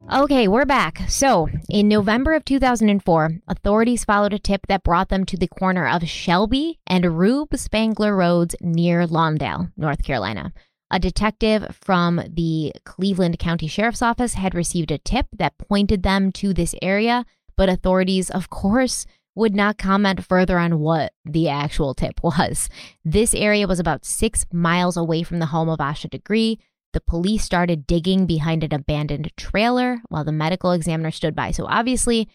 [0.10, 1.01] Okay, we're back.
[1.10, 5.86] So, in November of 2004, authorities followed a tip that brought them to the corner
[5.86, 10.53] of Shelby and Rube Spangler Roads near Lawndale, North Carolina.
[10.89, 16.32] A detective from the Cleveland County Sheriff's Office had received a tip that pointed them
[16.34, 17.26] to this area,
[17.58, 19.05] but authorities, of course,
[19.36, 22.70] would not comment further on what the actual tip was.
[23.03, 26.60] This area was about six miles away from the home of Asha Degree.
[26.94, 31.52] The police started digging behind an abandoned trailer while the medical examiner stood by.
[31.52, 32.28] So, obviously,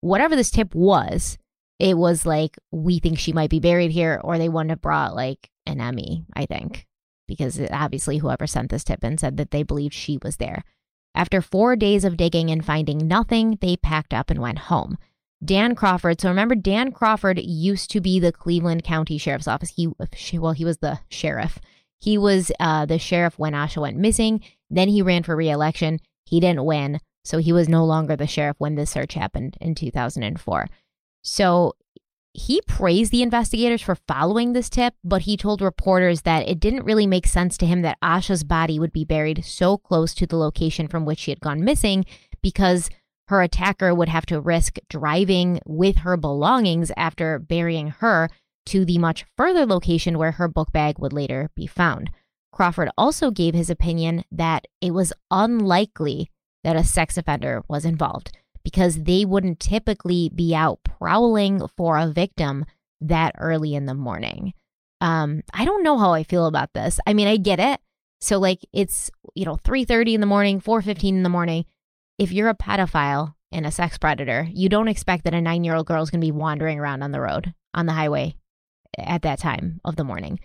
[0.00, 1.38] whatever this tip was,
[1.78, 5.14] it was like, we think she might be buried here, or they wouldn't have brought
[5.14, 6.86] like an ME, I think,
[7.26, 10.62] because obviously whoever sent this tip in said that they believed she was there.
[11.14, 14.98] After four days of digging and finding nothing, they packed up and went home.
[15.44, 16.20] Dan Crawford.
[16.20, 19.70] So remember, Dan Crawford used to be the Cleveland County Sheriff's Office.
[19.76, 19.88] He,
[20.38, 21.58] well, he was the sheriff.
[22.00, 24.40] He was uh, the sheriff when Asha went missing.
[24.70, 26.00] Then he ran for reelection.
[26.26, 29.74] He didn't win, so he was no longer the sheriff when this search happened in
[29.74, 30.68] 2004.
[31.22, 31.74] So
[32.34, 36.84] he praised the investigators for following this tip, but he told reporters that it didn't
[36.84, 40.36] really make sense to him that Asha's body would be buried so close to the
[40.36, 42.04] location from which she had gone missing
[42.42, 42.90] because
[43.28, 48.28] her attacker would have to risk driving with her belongings after burying her
[48.66, 52.10] to the much further location where her book bag would later be found.
[52.52, 56.30] Crawford also gave his opinion that it was unlikely
[56.62, 58.30] that a sex offender was involved
[58.62, 62.64] because they wouldn't typically be out prowling for a victim
[63.00, 64.54] that early in the morning.
[65.00, 66.98] Um, I don't know how I feel about this.
[67.06, 67.80] I mean, I get it.
[68.20, 71.66] So like it's, you know, 3:30 in the morning, 4:15 in the morning.
[72.18, 76.02] If you're a pedophile and a sex predator, you don't expect that a 9-year-old girl
[76.02, 78.36] is going to be wandering around on the road, on the highway
[78.98, 80.40] at that time of the morning.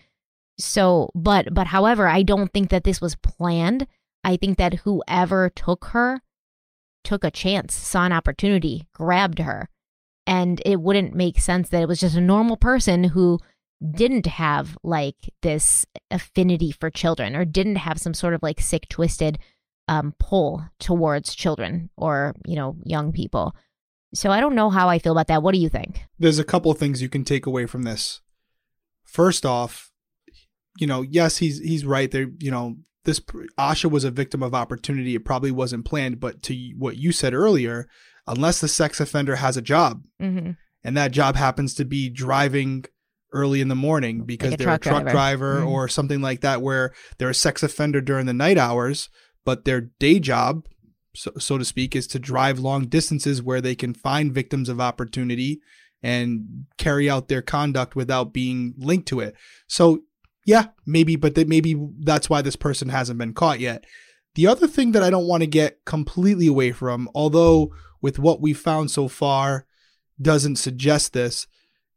[0.57, 3.87] So, but but however, I don't think that this was planned.
[4.23, 6.21] I think that whoever took her
[7.03, 9.69] took a chance, saw an opportunity, grabbed her.
[10.27, 13.39] And it wouldn't make sense that it was just a normal person who
[13.91, 18.87] didn't have like this affinity for children or didn't have some sort of like sick,
[18.89, 19.39] twisted
[19.87, 23.55] um, pull towards children or, you know, young people.
[24.13, 25.41] So I don't know how I feel about that.
[25.41, 26.03] What do you think?
[26.19, 28.21] There's a couple of things you can take away from this.
[29.12, 29.91] First off,
[30.78, 32.28] you know, yes, he's he's right there.
[32.39, 33.20] You know, this
[33.57, 35.16] Asha was a victim of opportunity.
[35.16, 37.88] It probably wasn't planned, but to what you said earlier,
[38.28, 40.51] unless the sex offender has a job Mm-hmm.
[40.84, 42.86] and that job happens to be driving
[43.34, 45.53] early in the morning because a they're a truck truck driver.
[45.53, 45.68] driver Mhm.
[45.72, 49.10] or something like that, where they're a sex offender during the night hours,
[49.45, 50.66] but their day job,
[51.16, 54.80] so, so to speak, is to drive long distances where they can find victims of
[54.82, 55.60] opportunity
[56.01, 59.35] and carry out their conduct without being linked to it.
[59.67, 60.03] So,
[60.45, 63.85] yeah, maybe, but that maybe that's why this person hasn't been caught yet.
[64.35, 68.41] The other thing that I don't want to get completely away from, although with what
[68.41, 69.65] we found so far
[70.21, 71.47] doesn't suggest this,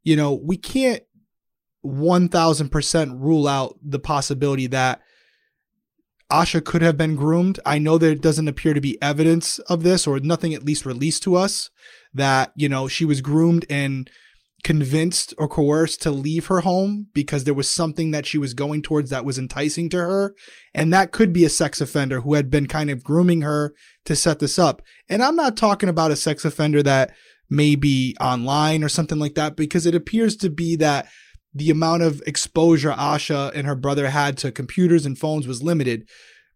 [0.03, 1.03] you know, we can't
[1.85, 5.01] 1000% rule out the possibility that
[6.31, 7.61] Asha could have been groomed.
[7.67, 11.23] I know there doesn't appear to be evidence of this or nothing at least released
[11.25, 11.71] to us
[12.15, 14.11] that, you know, she was groomed and
[14.63, 18.81] convinced or coerced to leave her home because there was something that she was going
[18.81, 20.35] towards that was enticing to her.
[20.73, 24.15] And that could be a sex offender who had been kind of grooming her to
[24.15, 24.83] set this up.
[25.09, 27.13] And I'm not talking about a sex offender that
[27.51, 31.09] may be online or something like that because it appears to be that
[31.55, 36.09] the amount of exposure Asha and her brother had to computers and phones was limited.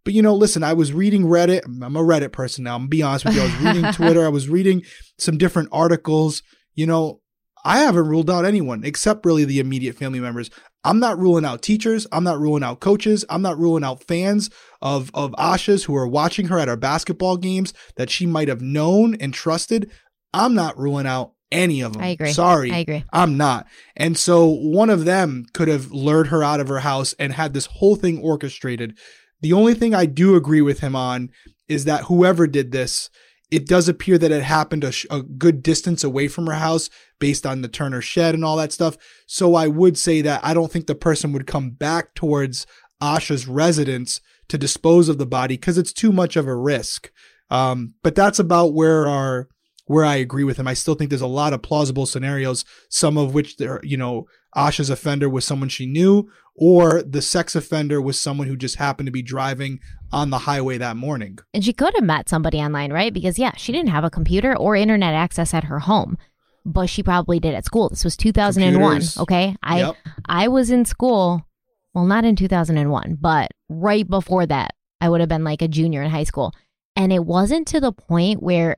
[0.06, 1.62] But you know, listen, I was reading Reddit.
[1.66, 2.76] I'm a Reddit person now.
[2.76, 3.40] I'm gonna be honest with you.
[3.40, 4.24] I was reading Twitter.
[4.24, 4.84] I was reading
[5.18, 6.44] some different articles.
[6.74, 7.22] You know,
[7.64, 10.48] I haven't ruled out anyone except really the immediate family members.
[10.84, 12.06] I'm not ruling out teachers.
[12.12, 13.24] I'm not ruling out coaches.
[13.28, 14.48] I'm not ruling out fans
[14.80, 18.62] of of Asha's who are watching her at our basketball games that she might have
[18.62, 19.90] known and trusted.
[20.32, 22.02] I'm not ruling out any of them.
[22.02, 22.32] I agree.
[22.32, 22.70] Sorry.
[22.70, 23.02] I agree.
[23.12, 23.66] I'm not.
[23.96, 27.54] And so one of them could have lured her out of her house and had
[27.54, 28.96] this whole thing orchestrated.
[29.40, 31.30] The only thing I do agree with him on
[31.68, 33.10] is that whoever did this,
[33.50, 36.90] it does appear that it happened a, sh- a, good distance away from her house
[37.18, 38.96] based on the Turner shed and all that stuff.
[39.26, 42.66] So I would say that I don't think the person would come back towards
[43.00, 47.10] Asha's residence to dispose of the body because it's too much of a risk.
[47.50, 49.48] Um, but that's about where our
[49.86, 50.66] where I agree with him.
[50.66, 54.26] I still think there's a lot of plausible scenarios, some of which there, you know,
[54.56, 56.28] Asha's offender was someone she knew,
[56.58, 59.80] or the sex offender was someone who just happened to be driving
[60.12, 61.38] on the highway that morning.
[61.52, 63.12] And she could have met somebody online, right?
[63.12, 66.16] Because yeah, she didn't have a computer or internet access at her home,
[66.64, 67.88] but she probably did at school.
[67.88, 69.18] This was 2001, Computers.
[69.18, 69.56] okay?
[69.62, 69.96] I Yep.
[70.28, 71.46] I was in school,
[71.92, 74.74] well not in 2001, but right before that.
[75.00, 76.52] I would have been like a junior in high school.
[76.94, 78.76] And it wasn't to the point where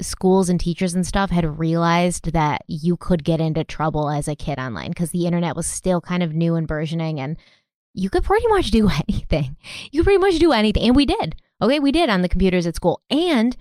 [0.00, 4.36] schools and teachers and stuff had realized that you could get into trouble as a
[4.36, 7.36] kid online because the internet was still kind of new and burgeoning and
[7.94, 9.56] you could pretty much do anything.
[9.90, 10.84] You pretty much do anything.
[10.84, 11.36] And we did.
[11.60, 13.02] Okay, we did on the computers at school.
[13.10, 13.56] And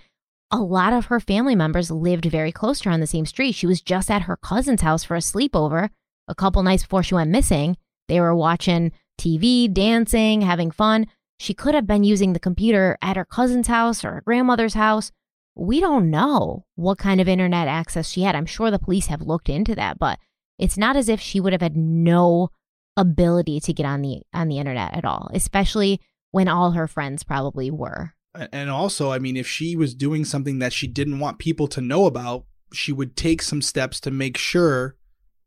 [0.51, 3.55] a lot of her family members lived very close to her on the same street.
[3.55, 5.89] She was just at her cousin's house for a sleepover
[6.27, 7.77] a couple nights before she went missing.
[8.07, 11.07] They were watching TV, dancing, having fun.
[11.39, 15.11] She could have been using the computer at her cousin's house or her grandmother's house
[15.57, 18.35] we don't know what kind of internet access she had.
[18.35, 20.19] I'm sure the police have looked into that, but
[20.59, 22.49] it's not as if she would have had no
[22.95, 26.01] ability to get on the on the internet at all, especially
[26.31, 28.13] when all her friends probably were.
[28.51, 31.81] And also, I mean, if she was doing something that she didn't want people to
[31.81, 34.95] know about, she would take some steps to make sure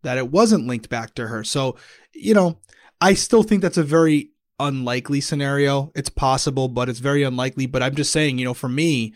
[0.03, 1.45] that it wasn't linked back to her.
[1.45, 1.77] So,
[2.15, 2.59] you know,
[3.01, 5.93] I still think that's a very unlikely scenario.
[5.95, 7.67] It's possible, but it's very unlikely.
[7.67, 9.15] But I'm just saying, you know, for me,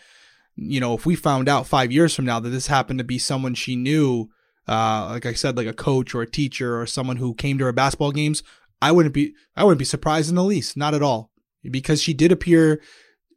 [0.56, 3.18] you know, if we found out five years from now that this happened to be
[3.18, 4.28] someone she knew,
[4.68, 7.64] uh, like I said, like a coach or a teacher or someone who came to
[7.64, 8.42] her basketball games,
[8.80, 11.30] I wouldn't be, I wouldn't be surprised in the least, not at all,
[11.70, 12.80] because she did appear.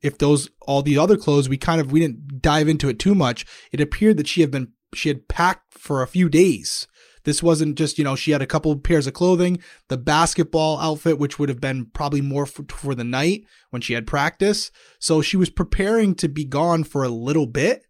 [0.04, 3.16] If those all the other clothes, we kind of we didn't dive into it too
[3.16, 3.48] much.
[3.72, 6.88] It appeared that she had been she had packed for a few days.
[7.28, 9.60] This wasn't just, you know, she had a couple pairs of clothing,
[9.90, 13.92] the basketball outfit, which would have been probably more for, for the night when she
[13.92, 14.72] had practice.
[15.00, 17.84] So she was preparing to be gone for a little bit.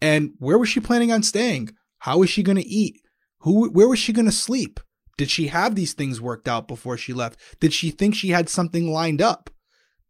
[0.00, 1.70] And where was she planning on staying?
[1.98, 3.00] How was she going to eat?
[3.38, 4.78] Who, where was she going to sleep?
[5.18, 7.40] Did she have these things worked out before she left?
[7.58, 9.50] Did she think she had something lined up?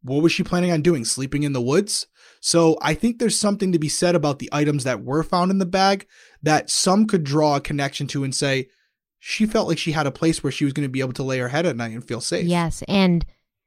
[0.03, 1.07] What was she planning on doing?
[1.07, 2.09] Sleeping in the woods?
[2.47, 5.59] So I think there's something to be said about the items that were found in
[5.59, 6.07] the bag
[6.45, 8.69] that some could draw a connection to and say
[9.19, 11.25] she felt like she had a place where she was going to be able to
[11.25, 12.47] lay her head at night and feel safe.
[12.47, 13.27] Yes, and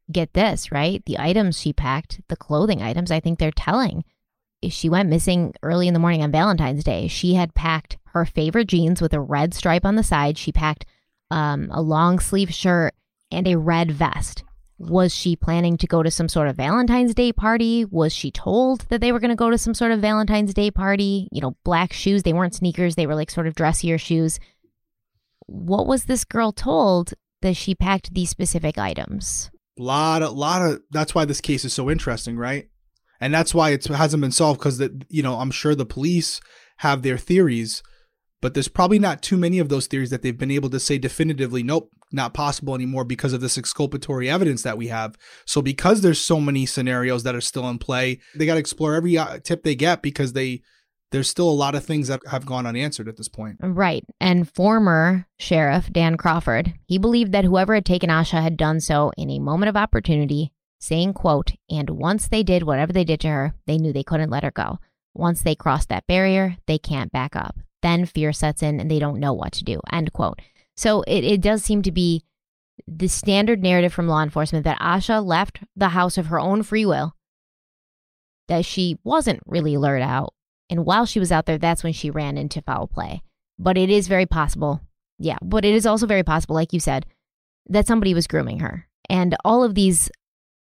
[0.09, 1.03] get this, right?
[1.05, 4.05] The items she packed, the clothing items, I think they're telling.
[4.69, 7.09] She went missing early in the morning on Valentine's Day.
[7.09, 10.37] She had packed her favorite jeans with a red stripe on the side.
[10.37, 10.85] She packed
[11.29, 12.93] um, a long sleeve shirt
[13.29, 14.45] and a red vest.
[14.79, 17.85] Was she planning to go to some sort of Valentine's Day party?
[17.85, 20.71] Was she told that they were going to go to some sort of Valentine's Day
[20.71, 21.27] party?
[21.31, 22.23] You know, black shoes.
[22.23, 24.39] They weren't sneakers, they were like sort of dressier shoes.
[25.45, 29.51] What was this girl told that she packed these specific items?
[29.77, 32.69] A lot of lot of that's why this case is so interesting right
[33.21, 36.41] and that's why it hasn't been solved because that you know i'm sure the police
[36.77, 37.83] have their theories
[38.41, 40.97] but there's probably not too many of those theories that they've been able to say
[40.97, 45.15] definitively nope not possible anymore because of this exculpatory evidence that we have.
[45.45, 48.95] So because there's so many scenarios that are still in play, they got to explore
[48.95, 50.61] every uh, tip they get because they
[51.11, 53.57] there's still a lot of things that have gone unanswered at this point.
[53.61, 54.03] Right.
[54.19, 59.11] And former Sheriff Dan Crawford, he believed that whoever had taken Asha had done so
[59.17, 63.27] in a moment of opportunity, saying, quote, and once they did whatever they did to
[63.27, 64.79] her, they knew they couldn't let her go.
[65.13, 67.57] Once they cross that barrier, they can't back up.
[67.81, 69.81] Then fear sets in and they don't know what to do.
[69.91, 70.39] End quote.
[70.79, 72.23] So it, it does seem to be
[72.87, 76.85] the standard narrative from law enforcement that Asha left the house of her own free
[76.85, 77.17] will,
[78.47, 80.33] that she wasn't really lured out.
[80.69, 83.23] And while she was out there, that's when she ran into foul play.
[83.57, 84.79] But it is very possible.
[85.17, 85.35] Yeah.
[85.41, 87.05] But it is also very possible, like you said,
[87.67, 88.87] that somebody was grooming her.
[89.09, 90.09] And all of these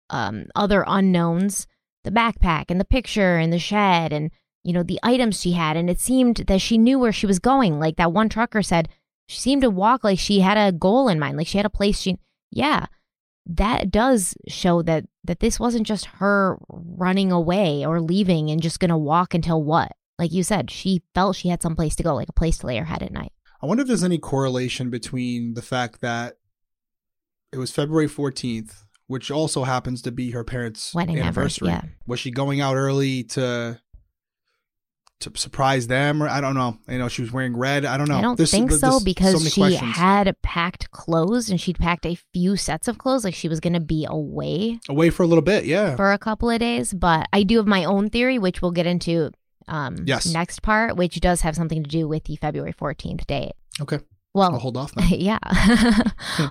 [0.10, 1.68] um, other unknowns
[2.04, 4.32] the backpack and the picture and the shed and
[4.64, 7.38] you know the items she had and it seemed that she knew where she was
[7.38, 8.88] going like that one trucker said
[9.28, 11.70] she seemed to walk like she had a goal in mind like she had a
[11.70, 12.18] place she
[12.52, 12.86] yeah.
[13.46, 18.80] That does show that that this wasn't just her running away or leaving and just
[18.80, 19.94] gonna walk until what?
[20.20, 22.68] Like you said she felt she had some place to go like a place to
[22.68, 23.32] lay her head at night.
[23.62, 26.38] I wonder if there's any correlation between the fact that
[27.52, 31.70] it was February 14th which also happens to be her parents' Wedding anniversary.
[31.70, 33.80] anniversary, Was she going out early to
[35.22, 36.78] to surprise them, or I don't know.
[36.88, 37.86] You know, she was wearing red.
[37.86, 38.18] I don't know.
[38.18, 39.96] I don't There's- think there's so so because many she questions.
[39.96, 43.74] had packed clothes and she'd packed a few sets of clothes like she was going
[43.74, 45.66] to be away away for a little bit.
[45.66, 45.96] Yeah.
[45.96, 46.94] for a couple of days.
[46.94, 49.32] But I do have my own theory, which we'll get into
[49.68, 50.32] um, Yes.
[50.32, 53.54] next part, which does have something to do with the February 14th date.
[53.82, 54.00] okay.
[54.34, 55.04] Well, I'll hold off now.
[55.10, 55.40] yeah.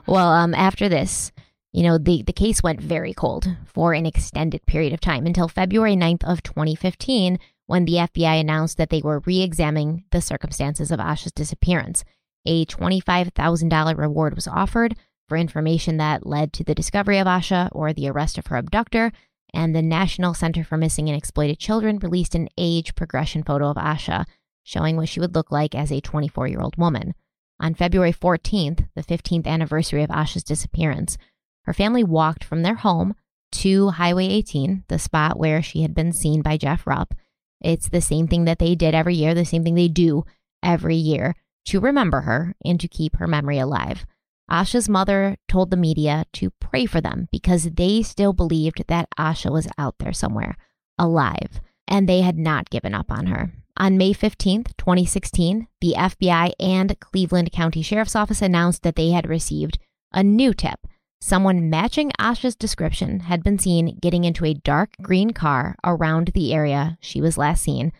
[0.07, 1.31] well, um, after this,
[1.73, 5.47] you know, the, the case went very cold for an extended period of time until
[5.47, 11.01] February 9th of 2015 when the FBI announced that they were re-examining the circumstances of
[11.01, 12.05] Asha's disappearance.
[12.45, 14.97] A $25,000 reward was offered
[15.29, 19.11] for information that led to the discovery of Asha or the arrest of her abductor,
[19.53, 23.77] and the National Center for Missing and Exploited Children released an age progression photo of
[23.77, 24.27] Asha,
[24.63, 27.15] showing what she would look like as a 24 year old woman.
[27.59, 31.17] On February 14th, the 15th anniversary of Asha's disappearance,
[31.63, 33.15] her family walked from their home
[33.53, 37.15] to Highway 18, the spot where she had been seen by Jeff Rupp.
[37.61, 40.25] It's the same thing that they did every year, the same thing they do
[40.63, 41.35] every year
[41.67, 44.07] to remember her and to keep her memory alive.
[44.51, 49.51] Asha's mother told the media to pray for them because they still believed that Asha
[49.51, 50.57] was out there somewhere,
[50.99, 53.53] alive, and they had not given up on her.
[53.77, 59.29] On May 15th, 2016, the FBI and Cleveland County Sheriff's Office announced that they had
[59.29, 59.79] received
[60.13, 60.87] a new tip.
[61.27, 66.55] Someone matching Asha's description had been seen getting into a dark green car around the
[66.55, 67.93] area she was last seen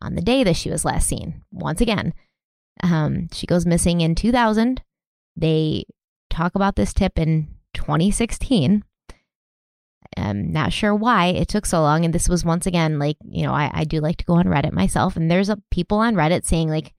[0.00, 1.42] on the day that she was last seen.
[1.52, 2.14] Once again,
[2.82, 4.80] um, she goes missing in 2000.
[5.36, 5.84] They
[6.30, 8.82] talk about this tip in 2016.
[10.16, 12.06] I'm not sure why it took so long.
[12.06, 14.46] And this was once again like, you know, I, I do like to go on
[14.46, 16.94] Reddit myself, and there's a, people on Reddit saying, like,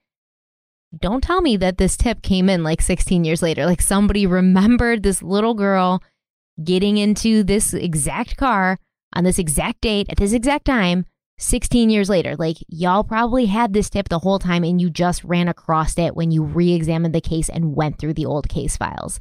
[0.98, 3.66] don't tell me that this tip came in like 16 years later.
[3.66, 6.04] Like somebody remembered this little girl
[6.64, 8.78] getting into this exact car
[9.14, 11.06] on this exact date at this exact time
[11.38, 12.36] 16 years later.
[12.36, 16.16] Like y'all probably had this tip the whole time and you just ran across it
[16.16, 19.20] when you re examined the case and went through the old case files.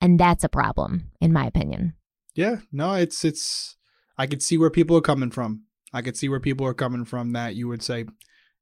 [0.00, 1.94] And that's a problem, in my opinion.
[2.34, 3.76] Yeah, no, it's it's.
[4.18, 5.62] I could see where people are coming from.
[5.92, 8.06] I could see where people are coming from that you would say,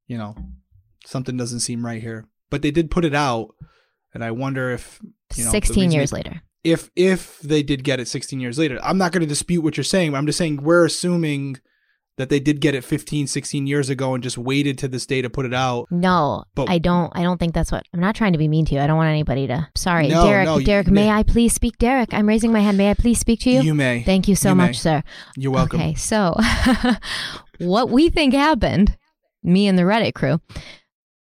[0.06, 0.36] you know,
[1.06, 2.26] something doesn't seem right here.
[2.50, 3.54] But they did put it out,
[4.12, 5.00] and I wonder if
[5.36, 6.42] you know, 16 years they- later.
[6.62, 9.78] If if they did get it 16 years later, I'm not going to dispute what
[9.78, 10.12] you're saying.
[10.12, 11.56] But I'm just saying we're assuming
[12.18, 15.22] that they did get it 15, 16 years ago and just waited to this day
[15.22, 15.86] to put it out.
[15.90, 17.10] No, But- I don't.
[17.16, 17.84] I don't think that's what.
[17.94, 18.80] I'm not trying to be mean to you.
[18.82, 19.68] I don't want anybody to.
[19.74, 20.44] Sorry, No, Derek.
[20.44, 21.08] no, you- Derek, may.
[21.08, 21.78] I please speak?
[21.78, 22.76] Derek, I'm raising my hand.
[22.76, 23.62] May I please speak to you?
[23.62, 24.02] You may.
[24.02, 24.66] Thank you so You may.
[24.66, 25.02] much, sir.
[25.38, 25.80] You're welcome.
[25.80, 26.34] Okay, so
[27.58, 28.96] what we think happened,
[29.42, 30.40] me and the Reddit crew,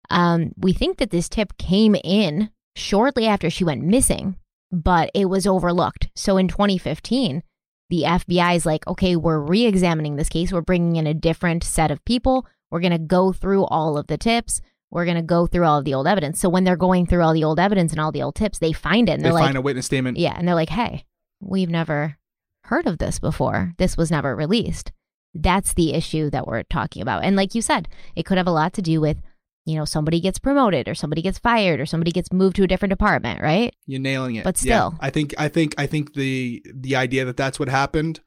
[0.10, 4.36] um, we think that this tip came in shortly after she went missing,
[4.72, 6.10] but it was overlooked.
[6.16, 7.44] So in 2015,
[7.90, 10.52] the FBI is like, okay, we're re examining this case.
[10.52, 12.46] We're bringing in a different set of people.
[12.70, 14.62] We're going to go through all of the tips.
[14.92, 16.40] We're going to go through all of the old evidence.
[16.40, 18.74] So when they're going through all the old evidence and all the old tips, they
[18.74, 20.18] find it and They they're like, find a witness statement.
[20.18, 21.06] yeah, and they're like, "Hey,
[21.40, 22.18] we've never
[22.66, 23.74] heard of this before.
[23.78, 24.92] This was never released."
[25.36, 27.24] That's the issue that we're talking about.
[27.24, 29.18] And like you said, it could have a lot to do with,
[29.70, 32.68] you know, somebody gets promoted or somebody gets fired or somebody gets moved to a
[32.68, 33.76] different department, right?
[33.86, 34.44] You're nailing it.
[34.44, 34.90] But Yeah.
[34.90, 34.98] still.
[35.00, 38.20] I think I think I think the the idea that that's what happened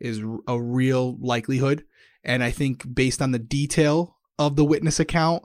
[0.00, 1.84] is a real likelihood,
[2.24, 5.44] and I think based on the detail of the witness account,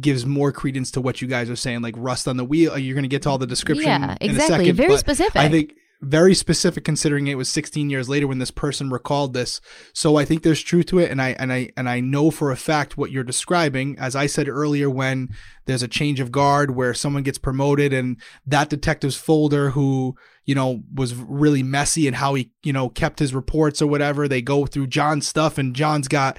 [0.00, 2.76] gives more credence to what you guys are saying, like rust on the wheel.
[2.78, 3.86] You're going to get to all the description.
[3.86, 4.56] Yeah, exactly.
[4.66, 5.36] second, Very specific.
[5.36, 5.74] I think
[6.06, 9.60] very specific considering it was 16 years later when this person recalled this.
[9.92, 12.50] So I think there's truth to it, and I and I and I know for
[12.50, 13.98] a fact what you're describing.
[13.98, 15.30] As I said earlier, when
[15.66, 20.14] there's a change of guard where someone gets promoted, and that detective's folder who
[20.44, 24.28] you know was really messy and how he you know kept his reports or whatever,
[24.28, 26.38] they go through John's stuff, and John's got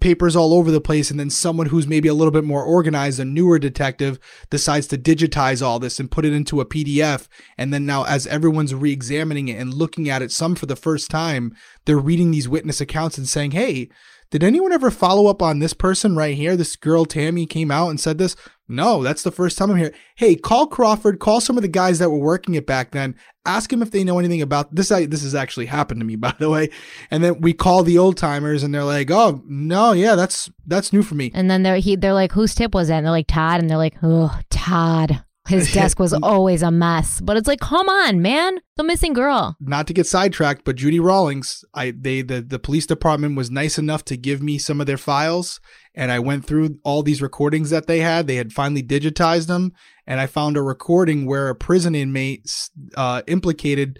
[0.00, 3.18] papers all over the place and then someone who's maybe a little bit more organized
[3.18, 4.18] a newer detective
[4.50, 8.26] decides to digitize all this and put it into a pdf and then now as
[8.26, 11.54] everyone's re-examining it and looking at it some for the first time
[11.84, 13.88] they're reading these witness accounts and saying hey
[14.30, 16.54] did anyone ever follow up on this person right here?
[16.54, 18.36] This girl tammy came out and said this
[18.68, 21.98] no that's the first time i'm here hey call crawford call some of the guys
[21.98, 23.14] that were working it back then
[23.46, 26.16] ask them if they know anything about this I, this has actually happened to me
[26.28, 26.70] by the way
[27.10, 30.92] and then we call the old timers and they're like oh no yeah that's that's
[30.92, 32.98] new for me And then they're he they're like, whose tip was that?
[32.98, 33.60] And they're like, Todd.
[33.60, 35.24] And they're like, oh, Todd.
[35.48, 37.20] His desk was always a mess.
[37.20, 38.60] But it's like, come on, man.
[38.76, 39.56] The missing girl.
[39.60, 43.78] not to get sidetracked, but Judy Rawlings, I they the the police department was nice
[43.78, 45.60] enough to give me some of their files,
[45.94, 48.26] and I went through all these recordings that they had.
[48.26, 49.72] They had finally digitized them,
[50.06, 52.48] and I found a recording where a prison inmate
[52.96, 53.98] uh, implicated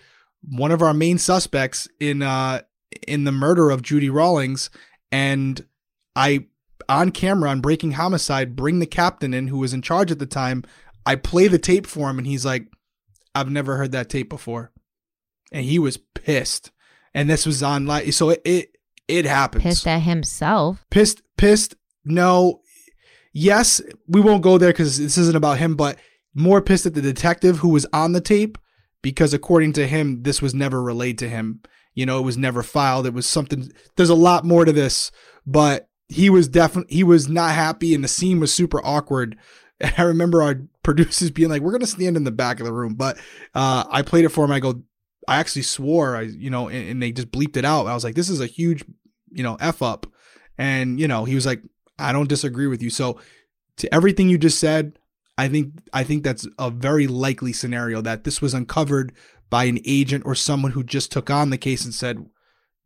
[0.48, 2.62] one of our main suspects in uh
[3.06, 4.70] in the murder of Judy Rawlings,
[5.10, 5.66] and
[6.14, 6.46] I
[6.88, 10.26] on camera on Breaking Homicide bring the captain in who was in charge at the
[10.26, 10.64] time.
[11.08, 12.66] I play the tape for him, and he's like,
[13.34, 14.72] "I've never heard that tape before."
[15.52, 16.70] and he was pissed.
[17.14, 18.76] And this was on live, so it it,
[19.06, 19.64] it happens.
[19.64, 20.84] Pissed at himself.
[20.90, 21.74] pissed, pissed.
[22.04, 22.60] No,
[23.32, 25.98] yes, we won't go there because this isn't about him, but
[26.34, 28.58] more pissed at the detective who was on the tape
[29.02, 31.60] because according to him, this was never relayed to him.
[31.94, 33.06] You know, it was never filed.
[33.06, 33.72] It was something.
[33.96, 35.10] There's a lot more to this,
[35.46, 39.36] but he was definitely he was not happy, and the scene was super awkward.
[39.80, 42.72] And I remember our producers being like, "We're gonna stand in the back of the
[42.72, 43.18] room," but
[43.54, 44.52] uh, I played it for him.
[44.52, 44.82] I go,
[45.26, 47.86] I actually swore, I you know, and, and they just bleeped it out.
[47.86, 48.84] I was like, "This is a huge,
[49.30, 50.06] you know, f up,"
[50.56, 51.62] and you know, he was like,
[51.98, 53.20] "I don't disagree with you." So,
[53.76, 54.98] to everything you just said,
[55.36, 59.12] I think I think that's a very likely scenario that this was uncovered
[59.50, 62.26] by an agent or someone who just took on the case and said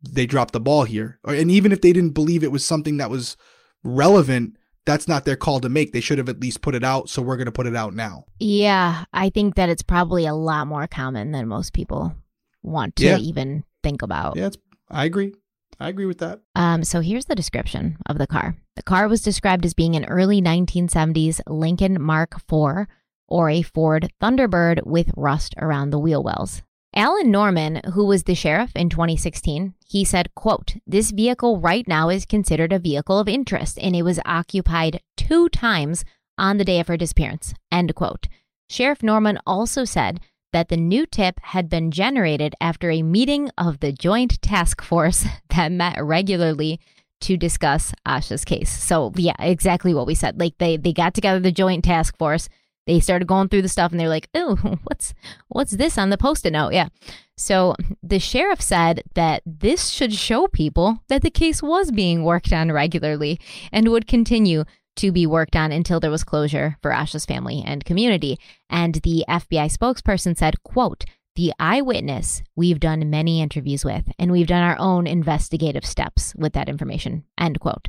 [0.07, 1.19] they dropped the ball here.
[1.25, 3.37] And even if they didn't believe it was something that was
[3.83, 5.93] relevant, that's not their call to make.
[5.93, 7.09] They should have at least put it out.
[7.09, 8.25] So we're going to put it out now.
[8.39, 12.15] Yeah, I think that it's probably a lot more common than most people
[12.61, 13.17] want to Yeah.
[13.17, 14.35] even think about.
[14.35, 14.57] Yeah, it's,
[14.89, 15.33] I agree.
[15.79, 16.41] I agree with that.
[16.55, 18.55] Um, so here's the description of the car.
[18.75, 22.87] The car was described as being an early 1970s Lincoln Mark IV
[23.27, 26.61] or a Ford Thunderbird with rust around the wheel wells.
[26.95, 32.09] Alan Norman, who was the sheriff in 2016, he said, quote, This vehicle right now
[32.09, 36.05] is considered a vehicle of interest and it was occupied two times
[36.37, 38.27] on the day of her disappearance, end quote.
[38.69, 40.19] Sheriff Norman also said
[40.51, 45.25] that the new tip had been generated after a meeting of the Joint Task Force
[45.49, 46.79] that met regularly
[47.21, 48.69] to discuss Asha's case.
[48.69, 50.39] So yeah, exactly what we said.
[50.39, 52.49] Like they they got together the Joint Task Force.
[52.85, 55.13] They started going through the stuff and they're like, "Oh, what's
[55.47, 56.89] what's this on the post-it note?" Yeah.
[57.37, 62.53] So the sheriff said that this should show people that the case was being worked
[62.53, 63.39] on regularly
[63.71, 64.65] and would continue
[64.97, 68.37] to be worked on until there was closure for Asha's family and community.
[68.69, 71.05] And the FBI spokesperson said, quote,
[71.35, 76.53] the eyewitness we've done many interviews with, and we've done our own investigative steps with
[76.53, 77.87] that information, end quote.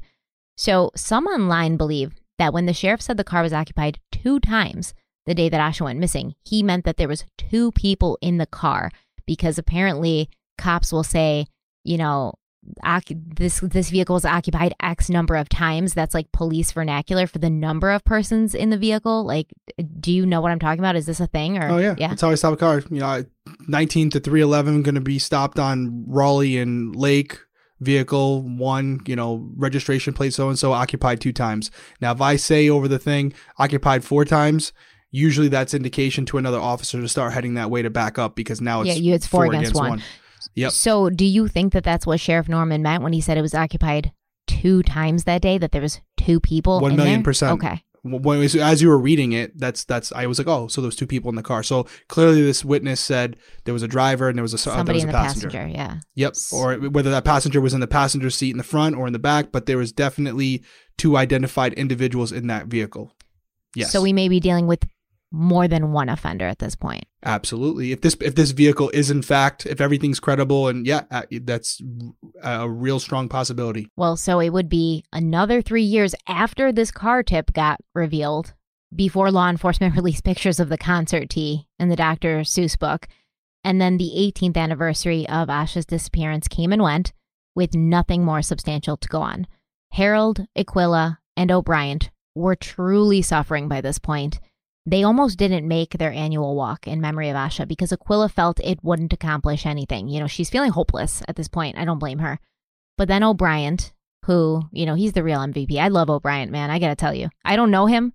[0.57, 4.94] So some online believe that when the sheriff said the car was occupied two times
[5.27, 8.47] the day that Asha went missing, he meant that there was two people in the
[8.47, 8.90] car
[9.27, 10.28] because apparently
[10.59, 11.47] cops will say,
[11.82, 12.35] you know,
[13.36, 15.94] this this vehicle was occupied X number of times.
[15.94, 19.24] That's like police vernacular for the number of persons in the vehicle.
[19.24, 19.52] Like,
[20.01, 20.97] do you know what I'm talking about?
[20.97, 21.59] Is this a thing?
[21.59, 22.09] Or Oh yeah, yeah.
[22.09, 22.82] that's how I stop a car.
[22.90, 23.24] You know,
[23.69, 27.39] 19 to 311 going to be stopped on Raleigh and Lake.
[27.85, 31.70] Vehicle one, you know, registration plate so and so occupied two times.
[32.01, 34.73] Now, if I say over the thing occupied four times,
[35.11, 38.61] usually that's indication to another officer to start heading that way to back up because
[38.61, 40.02] now it's Yeah, you- it's four against one.
[40.56, 40.73] Yep.
[40.73, 43.55] So, do you think that that's what Sheriff Norman meant when he said it was
[43.55, 44.12] occupied
[44.47, 45.56] two times that day?
[45.59, 46.81] That there was two people.
[46.81, 47.24] One in million there?
[47.24, 47.52] percent.
[47.65, 47.82] Okay.
[48.05, 51.06] When as you were reading it, that's that's I was like, oh, so those two
[51.06, 51.62] people in the car.
[51.62, 54.97] So clearly, this witness said there was a driver and there was a uh, Somebody
[54.97, 55.51] was in a the passenger.
[55.51, 55.74] passenger.
[55.74, 55.98] Yeah.
[56.14, 56.35] Yep.
[56.52, 59.18] Or whether that passenger was in the passenger seat in the front or in the
[59.18, 60.62] back, but there was definitely
[60.98, 63.12] two identified individuals in that vehicle.
[63.74, 63.90] Yes.
[63.90, 64.85] So we may be dealing with
[65.35, 67.05] more than one offender at this point.
[67.24, 67.90] Absolutely.
[67.90, 71.82] If this if this vehicle is in fact if everything's credible and yeah, uh, that's
[72.43, 73.90] a real strong possibility.
[73.97, 78.55] Well, so it would be another 3 years after this car tip got revealed
[78.94, 82.40] before law enforcement released pictures of the concert tee in the Dr.
[82.40, 83.09] Seuss book.
[83.65, 87.12] And then the 18th anniversary of Asha's disappearance came and went
[87.56, 89.47] with nothing more substantial to go on.
[89.93, 94.39] Harold, Iquilla, and O'Bryant were truly suffering by this point.
[94.86, 98.85] They almost didn't make their annual walk in memory of Asha because Iquilla felt it
[98.85, 100.09] wouldn't accomplish anything.
[100.09, 101.78] You know, she's feeling hopeless at this point.
[101.78, 102.39] I don't blame her.
[102.98, 103.93] But then O'Bryant,
[104.27, 105.78] who, you know, he's the real MVP.
[105.78, 106.70] I love O'Bryant, man.
[106.70, 107.31] I got to tell you.
[107.44, 108.12] I don't know him,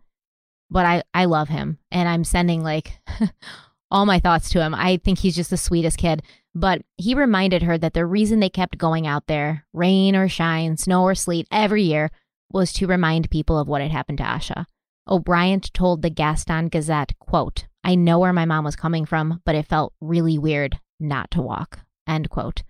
[0.70, 1.80] but I, I love him.
[1.91, 3.00] And I'm sending like
[3.91, 4.76] all my thoughts to him.
[4.76, 6.22] I think he's just the sweetest kid.
[6.54, 10.78] But he reminded her that the reason they kept going out there, rain or shine,
[10.78, 12.12] snow or sleet, every year
[12.52, 14.66] was to remind people of what had happened to Asha.
[15.10, 19.56] O'Bryant told the Gaston Gazette, quote, I know where my mom was coming from, but
[19.56, 22.61] it felt really weird not to walk, end quote.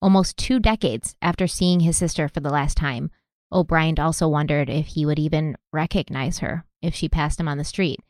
[0.00, 3.10] Almost two decades after seeing his sister for the last time,
[3.52, 7.64] O'Bryant also wondered if he would even recognize her if she passed him on the
[7.64, 8.00] street.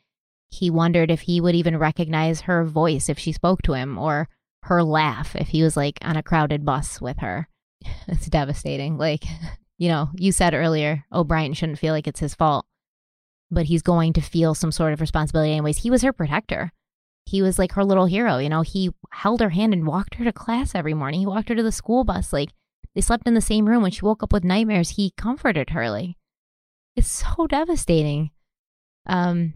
[0.49, 4.29] He wondered if he would even recognize her voice if she spoke to him or
[4.63, 7.47] her laugh if he was like on a crowded bus with her.
[8.07, 8.97] It's devastating.
[8.97, 9.23] Like,
[9.79, 12.65] you know, you said earlier, O'Bryant shouldn't feel like it's his fault,
[13.51, 15.79] but he's going to feel some sort of responsibility anyways.
[15.79, 16.71] He was her protector.
[17.25, 18.37] He was like her little hero.
[18.37, 21.19] You know, he held her hand and walked her to class every morning.
[21.19, 22.33] He walked her to the school bus.
[22.33, 22.49] Like,
[22.95, 23.83] they slept in the same room.
[23.83, 25.89] When she woke up with nightmares, he comforted her.
[25.89, 26.15] Like,
[26.95, 28.31] it's so devastating.
[29.05, 29.53] Um,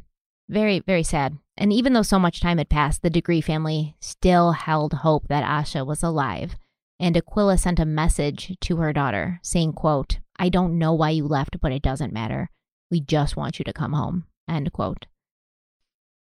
[0.48, 1.38] very, very sad.
[1.58, 5.44] And even though so much time had passed, the Degree family still held hope that
[5.44, 6.56] Asha was alive.
[7.00, 11.28] And Iquilla sent a message to her daughter saying, quote, I don't know why you
[11.28, 12.50] left, but it doesn't matter.
[12.92, 14.26] We just want you to come home.
[14.48, 15.06] End quote.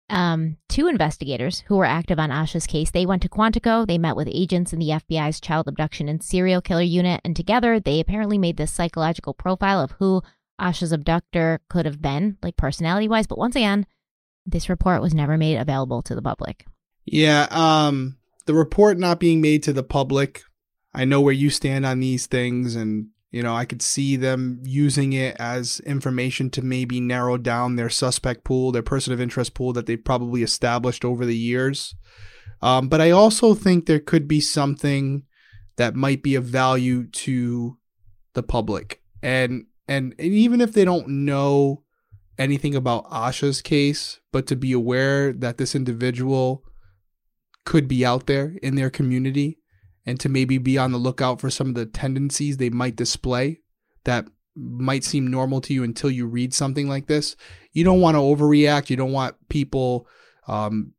[0.09, 3.87] Um, two investigators who were active on Asha's case, they went to Quantico.
[3.87, 7.79] They met with agents in the FBI's child abduction and serial killer unit, and together
[7.79, 10.21] they apparently made this psychological profile of who
[10.59, 13.27] Asha's abductor could have been, like personality wise.
[13.27, 13.85] But once again,
[14.45, 16.65] this report was never made available to the public.
[17.05, 20.43] Yeah, um, the report not being made to the public,
[20.93, 24.61] I know where you stand on these things, and you know, I could see them
[24.63, 29.55] using it as information to maybe narrow down their suspect pool, their person of interest
[29.55, 31.95] pool that they've probably established over the years.
[32.61, 35.23] Um, but I also think there could be something
[35.77, 37.79] that might be of value to
[38.35, 41.83] the public, and and, and even if they don't know
[42.37, 46.63] anything about Asha's case, but to be aware that this individual
[47.65, 49.57] could be out there in their community
[50.05, 53.61] and to maybe be on the lookout for some of the tendencies they might display
[54.03, 54.25] that
[54.55, 57.35] might seem normal to you until you read something like this.
[57.71, 58.89] You don't want to overreact.
[58.89, 60.07] You don't want people
[60.47, 60.93] um,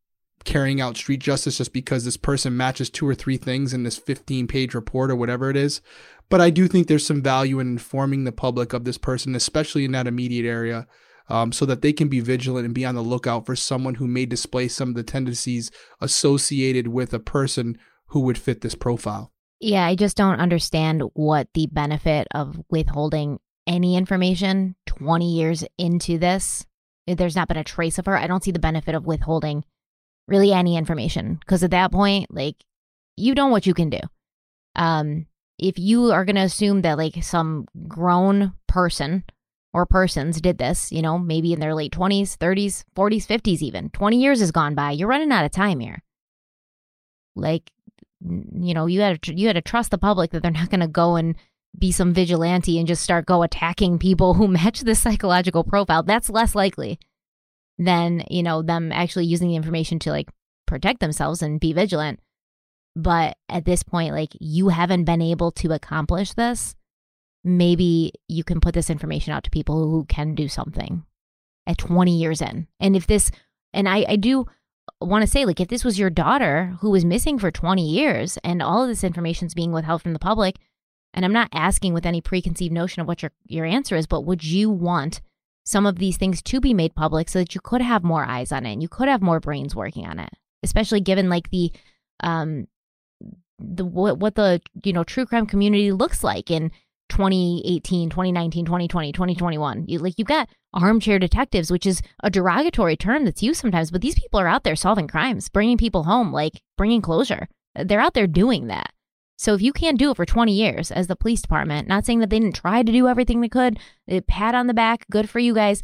[0.45, 3.97] carrying out street justice just because this person matches two or three things in this
[3.97, 5.81] 15 page report or whatever it is.
[6.29, 9.85] But I do think there's some value in informing the public of this person, especially
[9.85, 10.87] in that immediate area,
[11.29, 14.07] um, so that they can be vigilant and be on the lookout for someone who
[14.07, 15.71] may display some of the tendencies
[16.01, 17.79] associated with a person
[18.09, 19.33] who would fit this profile.
[19.61, 26.19] Yeah, I just don't understand what the benefit of withholding any information 20 years into
[26.19, 26.67] this.
[27.07, 28.17] There's not been a trace of her.
[28.17, 29.65] I don't see the benefit of withholding
[30.27, 32.57] really any information because at that point, like,
[33.17, 34.01] you know what you can do.
[34.77, 35.27] Um,
[35.59, 39.25] if you are going to assume that like some grown person
[39.73, 43.91] or persons did this, you know, maybe in their late 20s, 30s, 40s, 50s, even
[43.91, 44.91] 20 years has gone by.
[44.93, 46.03] You're running out of time here.
[47.37, 47.71] Like,
[48.25, 50.81] you know, you had to, you had to trust the public that they're not going
[50.81, 51.37] to go and
[51.79, 56.03] be some vigilante and just start go attacking people who match this psychological profile.
[56.03, 56.99] That's less likely
[57.79, 60.29] than, you know, them actually using the information to like
[60.67, 62.21] protect themselves and be vigilant.
[62.97, 66.77] But at this point, like you haven't been able to accomplish this
[67.45, 71.05] maybe you can put this information out to people who can do something
[71.67, 72.67] at 20 years in.
[72.81, 73.31] And if this,
[73.73, 74.47] and I, I do
[75.01, 78.39] want to say, like, if this was your daughter who was missing for 20 years
[78.45, 80.57] and all of this information is being withheld from the public,
[81.13, 84.23] and I'm not asking with any preconceived notion of what your, your answer is, but
[84.23, 85.21] would you want
[85.65, 88.53] some of these things to be made public so that you could have more eyes
[88.53, 90.31] on it and you could have more brains working on it,
[90.63, 91.73] especially given like the,
[92.21, 92.67] um,
[93.59, 96.71] the what, what the you know true crime community looks like and
[97.15, 99.85] 2018, 2019, 2020, 2021.
[99.87, 104.01] You, like you've got armchair detectives, which is a derogatory term that's used sometimes, but
[104.01, 107.49] these people are out there solving crimes, bringing people home, like bringing closure.
[107.77, 108.91] They're out there doing that.
[109.37, 112.19] So if you can't do it for 20 years as the police department, not saying
[112.21, 115.31] that they didn't try to do everything they could, they pat on the back, good
[115.31, 115.83] for you guys,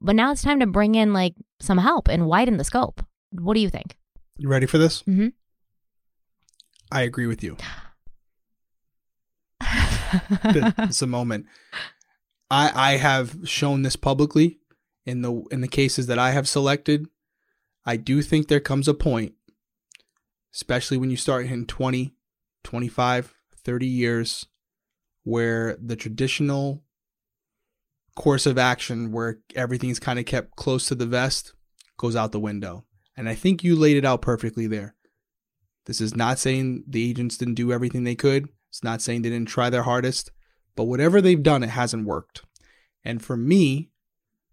[0.00, 3.04] But now it's time to bring in like some help and widen the scope.
[3.30, 3.96] What do you think?
[4.36, 5.02] You ready for this?
[5.04, 5.28] Mm-hmm.
[6.90, 7.56] I agree with you.
[10.44, 11.46] it's a moment.
[12.50, 14.58] I I have shown this publicly
[15.06, 17.06] in the in the cases that I have selected.
[17.84, 19.34] I do think there comes a point,
[20.54, 22.14] especially when you start hitting 20,
[22.62, 23.34] 25,
[23.64, 24.46] 30 years,
[25.24, 26.84] where the traditional
[28.14, 31.54] course of action where everything's kind of kept close to the vest
[31.96, 32.84] goes out the window.
[33.16, 34.94] And I think you laid it out perfectly there.
[35.86, 38.48] This is not saying the agents didn't do everything they could.
[38.72, 40.30] It's not saying they didn't try their hardest,
[40.76, 42.40] but whatever they've done, it hasn't worked.
[43.04, 43.90] And for me,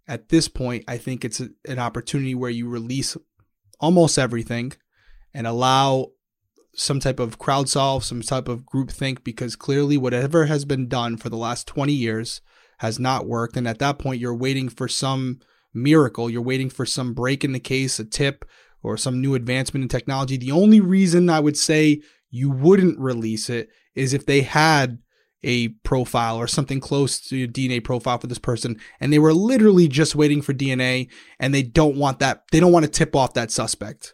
[0.09, 3.15] at this point, I think it's a, an opportunity where you release
[3.79, 4.73] almost everything
[5.33, 6.07] and allow
[6.75, 10.89] some type of crowd solve, some type of group think, because clearly whatever has been
[10.89, 12.41] done for the last 20 years
[12.79, 13.55] has not worked.
[13.55, 15.39] And at that point, you're waiting for some
[15.73, 16.29] miracle.
[16.29, 18.43] You're waiting for some break in the case, a tip,
[18.83, 20.35] or some new advancement in technology.
[20.35, 24.99] The only reason I would say you wouldn't release it is if they had
[25.43, 29.88] a profile or something close to DNA profile for this person and they were literally
[29.88, 33.34] just waiting for DNA and they don't want that they don't want to tip off
[33.34, 34.14] that suspect.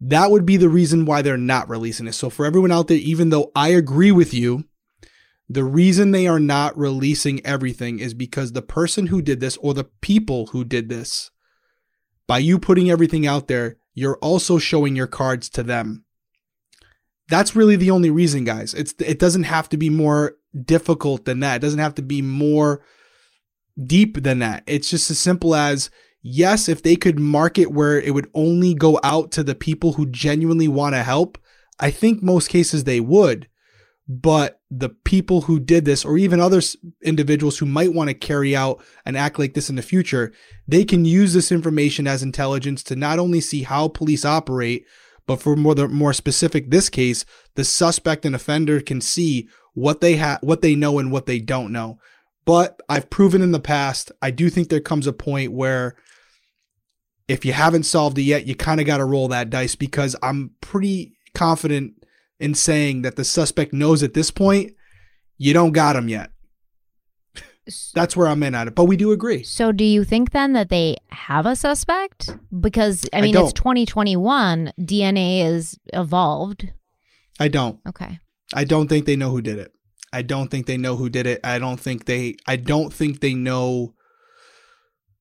[0.00, 2.12] That would be the reason why they're not releasing it.
[2.12, 4.64] So for everyone out there even though I agree with you
[5.48, 9.74] the reason they are not releasing everything is because the person who did this or
[9.74, 11.30] the people who did this
[12.26, 16.04] by you putting everything out there, you're also showing your cards to them.
[17.28, 18.74] That's really the only reason, guys.
[18.74, 21.56] It's it doesn't have to be more difficult than that.
[21.56, 22.82] It doesn't have to be more
[23.84, 24.62] deep than that.
[24.66, 25.90] It's just as simple as
[26.22, 30.06] yes, if they could market where it would only go out to the people who
[30.06, 31.38] genuinely want to help,
[31.78, 33.48] I think most cases they would.
[34.08, 36.60] But the people who did this, or even other
[37.02, 40.32] individuals who might want to carry out and act like this in the future,
[40.68, 44.84] they can use this information as intelligence to not only see how police operate,
[45.26, 47.24] but for more the more specific this case,
[47.54, 51.38] the suspect and offender can see what they have, what they know, and what they
[51.38, 51.98] don't know.
[52.44, 55.96] But I've proven in the past, I do think there comes a point where
[57.28, 60.14] if you haven't solved it yet, you kind of got to roll that dice because
[60.22, 61.94] I'm pretty confident
[62.38, 64.72] in saying that the suspect knows at this point
[65.38, 66.30] you don't got him yet.
[67.94, 68.74] That's where I'm in at it.
[68.74, 69.42] But we do agree.
[69.42, 72.36] So, do you think then that they have a suspect?
[72.60, 73.44] Because, I I mean, don't.
[73.44, 76.68] it's 2021, DNA is evolved.
[77.40, 77.80] I don't.
[77.88, 78.20] Okay.
[78.54, 79.72] I don't think they know who did it.
[80.12, 81.40] I don't think they know who did it.
[81.44, 83.94] I don't think they I don't think they know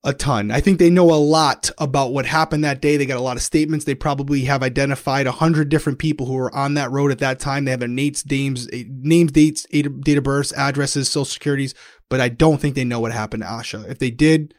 [0.05, 0.51] a ton.
[0.51, 2.95] I think they know a lot about what happened that day.
[2.95, 3.85] They got a lot of statements.
[3.85, 7.39] They probably have identified a hundred different people who were on that road at that
[7.39, 7.65] time.
[7.65, 11.73] They have their names, names, names, dates, date of births, addresses, social securities,
[12.07, 13.89] but I don't think they know what happened to Asha.
[13.89, 14.53] If they did,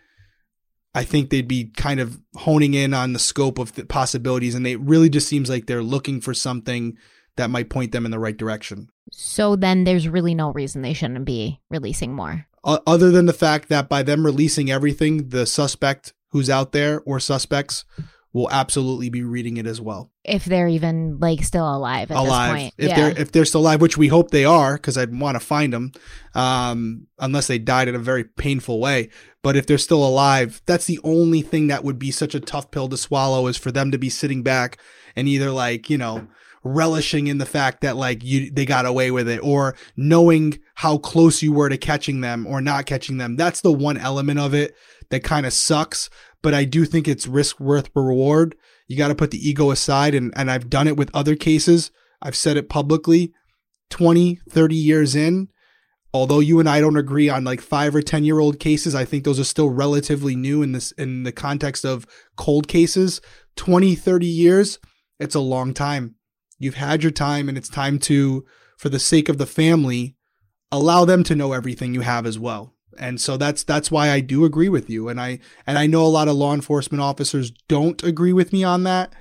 [0.97, 4.66] I think they'd be kind of honing in on the scope of the possibilities, and
[4.66, 6.97] it really just seems like they're looking for something
[7.36, 8.89] that might point them in the right direction.
[9.12, 12.47] So, then there's really no reason they shouldn't be releasing more.
[12.67, 17.01] O- other than the fact that by them releasing everything, the suspect who's out there
[17.07, 17.85] or suspects
[18.33, 20.11] will absolutely be reading it as well.
[20.23, 22.75] If they're even like still alive at alive, this point.
[22.77, 22.97] if yeah.
[22.97, 25.73] they're if they're still alive, which we hope they are, because I'd want to find
[25.73, 25.93] them,
[26.35, 29.09] um, unless they died in a very painful way.
[29.43, 32.71] But if they're still alive, that's the only thing that would be such a tough
[32.71, 34.77] pill to swallow is for them to be sitting back
[35.15, 36.27] and either like you know
[36.67, 40.99] relishing in the fact that like you they got away with it or knowing how
[40.99, 43.37] close you were to catching them or not catching them.
[43.37, 44.75] That's the one element of it
[45.11, 46.11] that kind of sucks
[46.47, 48.55] but i do think it's risk worth reward.
[48.87, 51.91] You got to put the ego aside and and i've done it with other cases.
[52.23, 53.33] I've said it publicly.
[53.91, 55.49] 20 30 years in
[56.15, 59.05] although you and i don't agree on like 5 or 10 year old cases i
[59.05, 62.07] think those are still relatively new in this in the context of
[62.37, 63.21] cold cases.
[63.57, 64.79] 20 30 years
[65.19, 66.15] it's a long time
[66.59, 68.45] You've had your time and it's time to,
[68.77, 70.16] for the sake of the family,
[70.73, 72.74] allow them to know everything you have as well.
[72.99, 75.09] And so that's that's why I do agree with you.
[75.09, 78.65] And I and I know a lot of law enforcement officers don't agree with me
[78.65, 79.15] on that.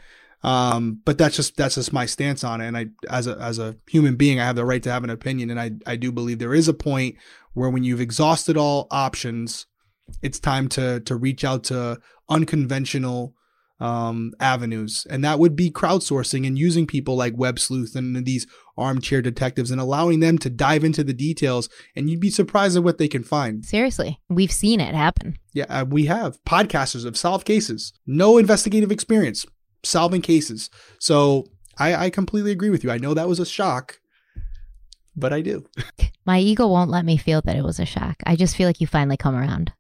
[0.43, 2.67] Um, but that's just that's just my stance on it.
[2.67, 5.09] And I as a as a human being, I have the right to have an
[5.09, 5.49] opinion.
[5.49, 7.15] And I I do believe there is a point
[7.53, 9.65] where when you've exhausted all options,
[10.21, 11.99] it's time to to reach out to
[12.29, 13.35] unconventional
[13.79, 18.47] um, avenues, and that would be crowdsourcing and using people like Web Sleuth and these
[18.77, 21.69] armchair detectives and allowing them to dive into the details.
[21.95, 23.65] And you'd be surprised at what they can find.
[23.65, 25.37] Seriously, we've seen it happen.
[25.53, 29.45] Yeah, uh, we have podcasters have solved cases, no investigative experience,
[29.83, 30.69] solving cases.
[30.99, 31.45] So
[31.77, 32.91] I, I completely agree with you.
[32.91, 33.99] I know that was a shock,
[35.15, 35.65] but I do.
[36.25, 38.15] My ego won't let me feel that it was a shock.
[38.25, 39.71] I just feel like you finally come around.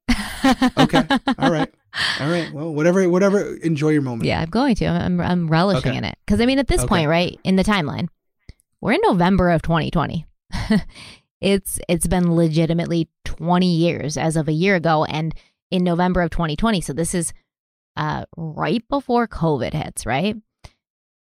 [0.77, 1.03] Okay.
[1.39, 1.73] All right.
[2.19, 2.51] All right.
[2.51, 3.55] Well, whatever, whatever.
[3.57, 4.25] Enjoy your moment.
[4.25, 4.85] Yeah, I'm going to.
[4.85, 5.97] I'm, I'm, relishing Okay.
[5.97, 6.17] in it.
[6.25, 6.87] Because, I mean, at this Okay.
[6.87, 8.07] point, right, in the timeline,
[8.81, 10.25] we're in November of 2020.
[11.41, 15.33] it's It's been legitimately 20 years as of a year ago and
[15.71, 16.81] in November of 2020.
[16.81, 17.33] So this is
[17.95, 20.35] uh, right before COVID hits, right?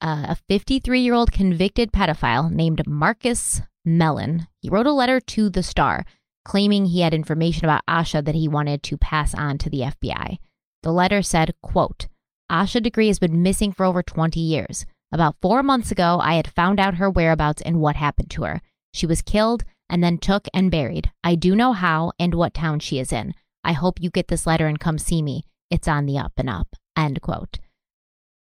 [0.01, 4.47] Uh, a 53 year old convicted pedophile named Marcus Mellon.
[4.61, 6.05] He wrote a letter to the Star
[6.45, 10.39] claiming he had information about Asha that he wanted to pass on to the FBI.
[10.83, 12.09] The letter said, quote,
[12.51, 14.87] Asha Degree has been missing for over 20 years.
[15.13, 18.61] About four months ago, I had found out her whereabouts and what happened to her.
[18.93, 21.11] She was killed and then took and buried.
[21.23, 23.35] I do know how and what town she is in.
[23.63, 25.45] I hope you get this letter and come see me.
[25.71, 26.77] It's on the up and up.
[26.97, 27.59] End quote.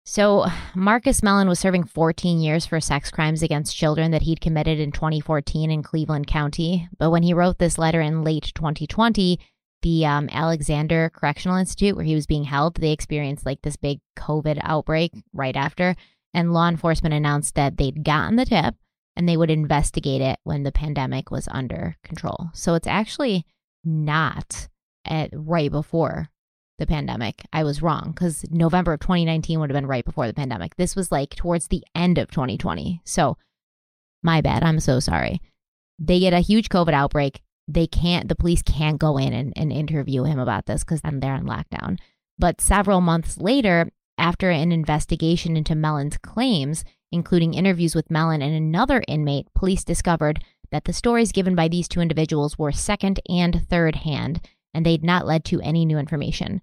[0.04, 4.80] So, Marcus Mellon was serving 14 years for sex crimes against children that he'd committed
[4.80, 6.90] in 2014 in Cleveland County.
[6.98, 9.40] But when he wrote this letter in late 2020,
[9.82, 14.00] the um, Alexander Correctional Institute, where he was being held, they experienced like this big
[14.18, 15.96] COVID outbreak right after.
[16.34, 18.76] And law enforcement announced that they'd gotten the tip
[19.16, 22.50] and they would investigate it when the pandemic was under control.
[22.54, 23.46] So it's actually
[23.84, 24.70] not
[25.06, 26.30] at right before
[26.80, 27.44] the pandemic.
[27.52, 30.76] I was wrong because November of 2019 would have been right before the pandemic.
[30.76, 33.02] This was like towards the end of 2020.
[33.04, 33.38] So
[34.24, 34.64] my bad.
[34.64, 35.42] I'm so sorry.
[36.00, 37.42] They get a huge COVID outbreak.
[37.74, 41.20] They can't, the police can't go in and, and interview him about this because then
[41.20, 41.98] they're on lockdown.
[42.38, 48.54] But several months later, after an investigation into Mellon's claims, including interviews with Mellon and
[48.54, 53.68] another inmate, police discovered that the stories given by these two individuals were second and
[53.70, 54.42] third hand,
[54.74, 56.62] and they'd not led to any new information.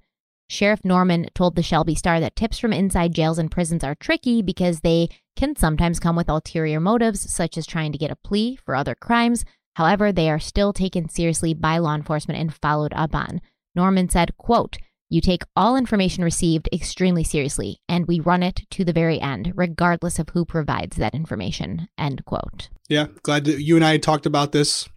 [0.51, 4.40] Sheriff Norman told the Shelby Star that tips from inside jails and prisons are tricky
[4.40, 8.56] because they can sometimes come with ulterior motives, such as trying to get a plea
[8.56, 9.44] for other crimes.
[9.79, 13.41] However, they are still taken seriously by law enforcement and followed up on.
[13.77, 14.77] Norman said, quote,
[15.09, 19.53] you take all information received extremely seriously, and we run it to the very end,
[19.55, 21.87] regardless of who provides that information.
[21.97, 22.71] End quote.
[22.89, 24.89] Yeah, glad that you and I had talked about this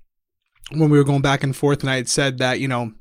[0.72, 2.92] when we were going back and forth, and I had said that you know,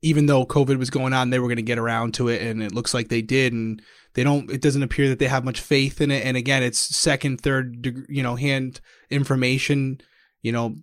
[0.00, 2.62] even though COVID was going on, they were going to get around to it, and
[2.62, 3.52] it looks like they did.
[3.52, 3.82] And
[4.14, 4.48] they don't.
[4.48, 6.24] It doesn't appear that they have much faith in it.
[6.24, 8.80] And again, it's second, third, you know, hand
[9.10, 9.98] information.
[10.44, 10.76] You know,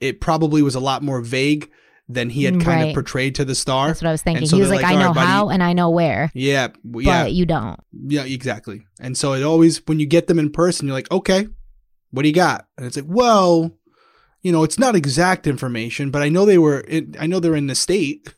[0.00, 1.70] it probably was a lot more vague
[2.06, 2.88] than he had kind Right.
[2.88, 3.86] of portrayed to the star.
[3.86, 4.46] That's what I was thinking.
[4.46, 6.68] so he was like, like, I know right, buddy." how and I know where, Yeah,
[6.86, 7.80] w- yeah, but you don't.
[8.08, 8.84] yeah, exactly.
[9.00, 11.46] And so it always, when you get them in person, you're like, okay,
[12.10, 12.66] what do you got?
[12.76, 13.70] And it's like, well,
[14.42, 17.56] you know, it's not exact information, but I know they were, in, I know they're
[17.56, 18.34] in the state.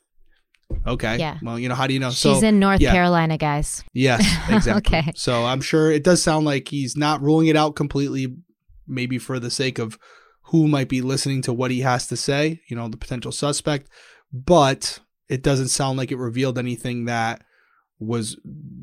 [0.87, 1.17] Okay.
[1.19, 1.39] Yeah.
[1.43, 2.11] Well, you know, how do you know?
[2.11, 2.93] She's so, in North yeah.
[2.93, 3.83] Carolina, guys.
[3.93, 4.99] Yes, exactly.
[4.99, 5.13] Okay.
[5.17, 8.37] So I'm sure it does sound like he's not ruling it out completely,
[8.87, 9.99] maybe for the sake of
[10.47, 13.89] who might be listening to what he has to say, you know, the potential suspect,
[14.33, 17.43] but it doesn't sound like it revealed anything that
[17.99, 18.39] was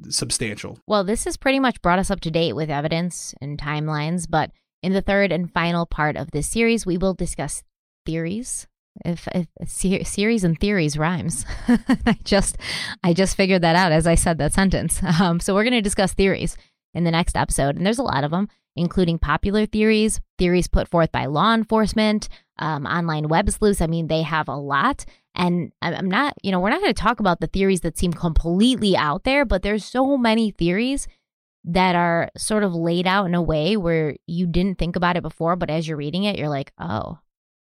[0.10, 0.80] substantial.
[0.88, 4.52] Well, this has pretty much brought us up to date with evidence and timelines, but
[4.82, 7.64] in the third and final part of this series, we will discuss
[8.06, 8.68] theories.
[9.06, 9.68] If, if
[10.08, 12.58] series and theories rhymes, I just
[13.04, 15.02] I just figured that out as I said that sentence.
[15.20, 16.58] Um, so we're going to discuss theories
[16.94, 20.88] in the next episode, and there's a lot of them, including popular theories, theories put
[20.88, 22.30] forth by law enforcement,
[22.60, 23.82] um, online web sleuths.
[23.82, 25.06] I mean, they have a lot.
[25.36, 28.14] And I'm not, you know, we're not going to talk about the theories that seem
[28.14, 31.08] completely out there, but there's so many theories
[31.66, 35.24] that are sort of laid out in a way where you didn't think about it
[35.24, 37.20] before, but as you're reading it, you're like, oh,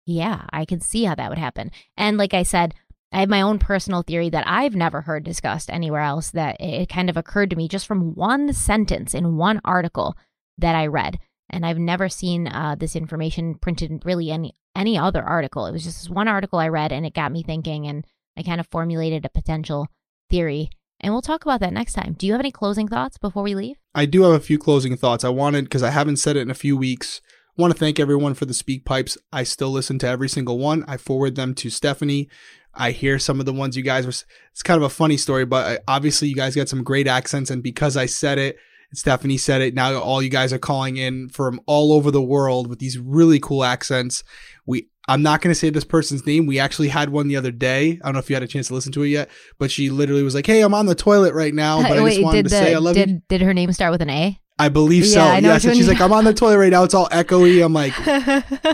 [0.07, 1.71] yeah, I can see how that would happen.
[1.97, 2.75] And like I said,
[3.13, 6.89] I have my own personal theory that I've never heard discussed anywhere else that it
[6.89, 10.17] kind of occurred to me just from one sentence in one article
[10.63, 11.19] that I read.
[11.51, 15.67] And I've never seen uh, this information printed in really any any other article.
[15.67, 18.07] It was just this one article I read and it got me thinking and
[18.39, 19.89] I kind of formulated a potential
[20.31, 20.71] theory.
[21.01, 22.15] And we'll talk about that next time.
[22.17, 23.77] Do you have any closing thoughts before we leave?
[23.95, 25.25] I do have a few closing thoughts.
[25.25, 27.21] I wanted because I haven't said it in a few weeks.
[27.59, 29.19] I want to thank everyone for the speak pipes.
[29.31, 30.85] I still listen to every single one.
[30.89, 32.31] I forward them to Stephanie.
[32.75, 34.15] I hear some of the ones you guys were.
[34.53, 37.63] It's kind of a funny story, but obviously you guys got some great accents, and
[37.63, 38.57] because I said it,
[38.95, 39.75] Stephanie said it.
[39.75, 43.41] Now all you guys are calling in from all over the world with these really
[43.41, 44.23] cool accents.
[44.67, 46.47] We I'm not going to say this person's name.
[46.47, 47.99] We actually had one the other day.
[48.03, 49.91] I don't know if you had a chance to listen to it yet, but she
[49.91, 52.51] literally was like, "Hey, I'm on the toilet right now, but I just wanted to
[52.51, 54.39] the, say I love did, you." did her name start with an A?
[54.63, 55.19] I believe so.
[55.19, 56.85] Yeah, I know yes, and she's like, "I'm on the toilet right now.
[56.85, 57.93] It's all echoey." I'm like,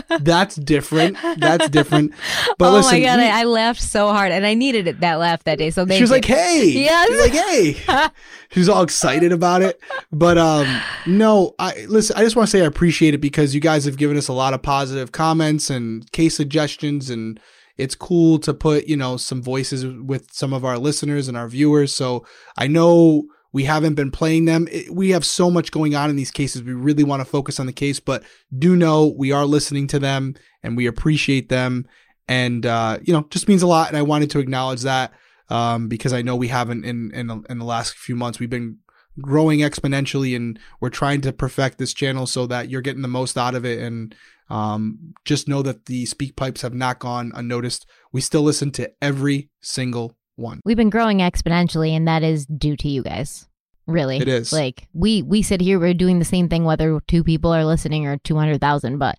[0.23, 1.17] "That's different.
[1.37, 2.13] That's different."
[2.57, 4.99] But oh listen, my god, we- I, I laughed so hard, and I needed it,
[4.99, 5.69] that laugh that day.
[5.71, 6.15] So she was you.
[6.15, 7.07] like, "Hey," Yes.
[7.09, 8.07] She's like, "Hey,"
[8.51, 9.79] she's all excited about it.
[10.11, 12.15] But um, no, I listen.
[12.17, 14.33] I just want to say I appreciate it because you guys have given us a
[14.33, 17.39] lot of positive comments and case suggestions, and
[17.77, 21.47] it's cool to put, you know, some voices with some of our listeners and our
[21.47, 21.95] viewers.
[21.95, 22.25] So
[22.57, 24.67] I know we haven't been playing them.
[24.91, 26.63] We have so much going on in these cases.
[26.63, 28.23] We really want to focus on the case, but
[28.57, 31.87] do know we are listening to them and we appreciate them.
[32.27, 33.87] And, uh, you know, just means a lot.
[33.87, 35.13] And I wanted to acknowledge that,
[35.49, 38.77] um, because I know we haven't in, in, in the last few months, we've been
[39.19, 43.35] growing exponentially and we're trying to perfect this channel so that you're getting the most
[43.35, 43.79] out of it.
[43.79, 44.15] And,
[44.51, 47.87] um, just know that the speak pipes have not gone unnoticed.
[48.11, 50.61] We still listen to every single one.
[50.65, 53.47] We've been growing exponentially, and that is due to you guys.
[53.85, 54.53] Really, It is.
[54.53, 58.05] Like we we sit here, we're doing the same thing whether two people are listening
[58.05, 58.99] or two hundred thousand.
[58.99, 59.17] But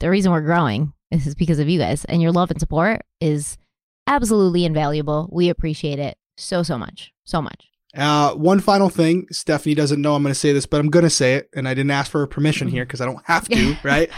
[0.00, 3.58] the reason we're growing is because of you guys, and your love and support is
[4.06, 5.28] absolutely invaluable.
[5.30, 7.66] We appreciate it so so much, so much.
[7.96, 11.04] Uh, one final thing, Stephanie doesn't know I'm going to say this, but I'm going
[11.04, 13.48] to say it, and I didn't ask for her permission here because I don't have
[13.48, 14.10] to, right?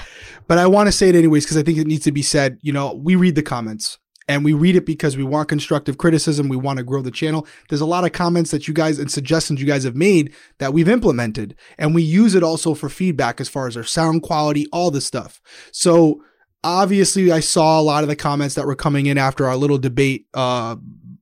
[0.48, 2.58] But I want to say it anyways because I think it needs to be said.
[2.62, 3.98] You know, we read the comments
[4.30, 6.48] and we read it because we want constructive criticism.
[6.48, 7.48] We want to grow the channel.
[7.68, 10.72] There's a lot of comments that you guys and suggestions you guys have made that
[10.72, 14.66] we've implemented, and we use it also for feedback as far as our sound quality,
[14.72, 15.40] all this stuff.
[15.72, 16.22] So
[16.62, 19.78] obviously, I saw a lot of the comments that were coming in after our little
[19.78, 20.76] debate uh,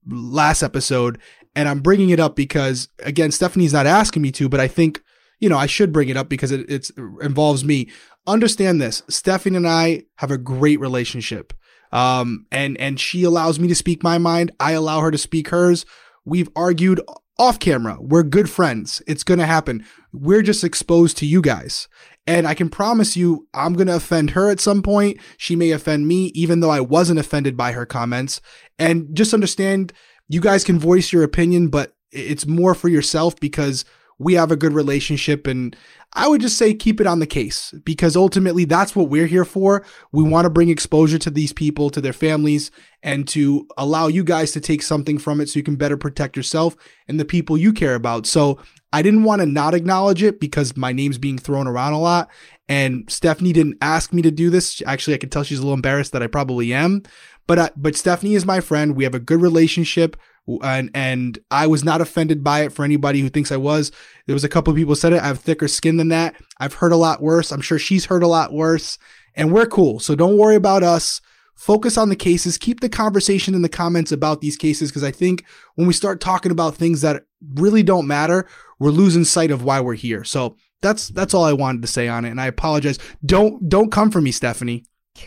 [0.06, 1.18] last episode,
[1.56, 5.02] and I'm bringing it up because again, Stephanie's not asking me to, but I think
[5.40, 6.90] you know I should bring it up because it
[7.22, 7.88] involves me.
[8.26, 11.54] Understand this: Stephanie and I have a great relationship,
[11.92, 14.52] um, and and she allows me to speak my mind.
[14.60, 15.84] I allow her to speak hers.
[16.24, 17.00] We've argued
[17.38, 17.98] off camera.
[18.00, 19.02] We're good friends.
[19.06, 19.84] It's gonna happen.
[20.12, 21.88] We're just exposed to you guys.
[22.28, 25.18] And I can promise you, I'm going to offend her at some point.
[25.38, 28.42] She may offend me, even though I wasn't offended by her comments.
[28.78, 29.94] And just understand
[30.28, 33.86] you guys can voice your opinion, but it's more for yourself because
[34.18, 35.46] we have a good relationship.
[35.46, 35.74] And
[36.14, 39.44] I would just say keep it on the case because ultimately that's what we're here
[39.44, 39.84] for.
[40.10, 42.70] We want to bring exposure to these people, to their families,
[43.02, 46.36] and to allow you guys to take something from it so you can better protect
[46.36, 46.76] yourself
[47.08, 48.26] and the people you care about.
[48.26, 48.58] So
[48.92, 52.30] I didn't want to not acknowledge it because my name's being thrown around a lot.
[52.68, 54.82] And Stephanie didn't ask me to do this.
[54.86, 57.02] Actually, I can tell she's a little embarrassed that I probably am.
[57.46, 58.94] But uh, but Stephanie is my friend.
[58.94, 60.16] We have a good relationship,
[60.62, 62.72] and and I was not offended by it.
[62.72, 63.92] For anybody who thinks I was,
[64.26, 65.22] there was a couple of people said it.
[65.22, 66.34] I have thicker skin than that.
[66.58, 67.52] I've heard a lot worse.
[67.52, 68.98] I'm sure she's heard a lot worse,
[69.34, 70.00] and we're cool.
[70.00, 71.20] So don't worry about us.
[71.54, 72.56] Focus on the cases.
[72.56, 75.44] Keep the conversation in the comments about these cases because I think
[75.74, 78.46] when we start talking about things that really don't matter,
[78.78, 80.22] we're losing sight of why we're here.
[80.22, 82.98] So that's that's all I wanted to say on it, and I apologize.
[83.24, 84.84] Don't don't come for me, Stephanie.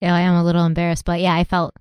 [0.00, 1.74] Yeah, I am a little embarrassed, but yeah, I felt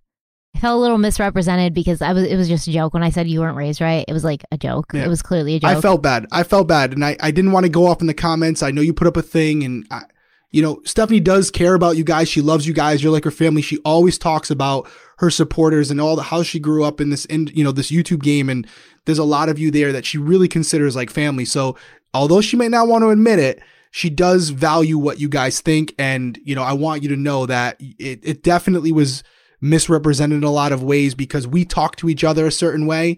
[0.60, 3.28] felt a little misrepresented because I was it was just a joke when I said
[3.28, 4.06] you weren't raised right.
[4.08, 4.92] It was like a joke.
[4.94, 5.06] Yeah.
[5.06, 5.70] It was clearly a joke.
[5.70, 6.28] I felt bad.
[6.32, 8.62] I felt bad, and I I didn't want to go off in the comments.
[8.62, 10.04] I know you put up a thing, and I,
[10.52, 12.30] you know Stephanie does care about you guys.
[12.30, 13.02] She loves you guys.
[13.02, 13.62] You're like her family.
[13.62, 17.26] She always talks about her supporters and all the how she grew up in this
[17.26, 18.68] in you know this YouTube game, and
[19.06, 21.46] there's a lot of you there that she really considers like family.
[21.46, 21.76] So
[22.14, 23.62] although she may not want to admit it
[23.92, 25.94] she does value what you guys think.
[25.98, 29.24] And, you know, I want you to know that it, it definitely was
[29.62, 33.18] misrepresented in a lot of ways because we talk to each other a certain way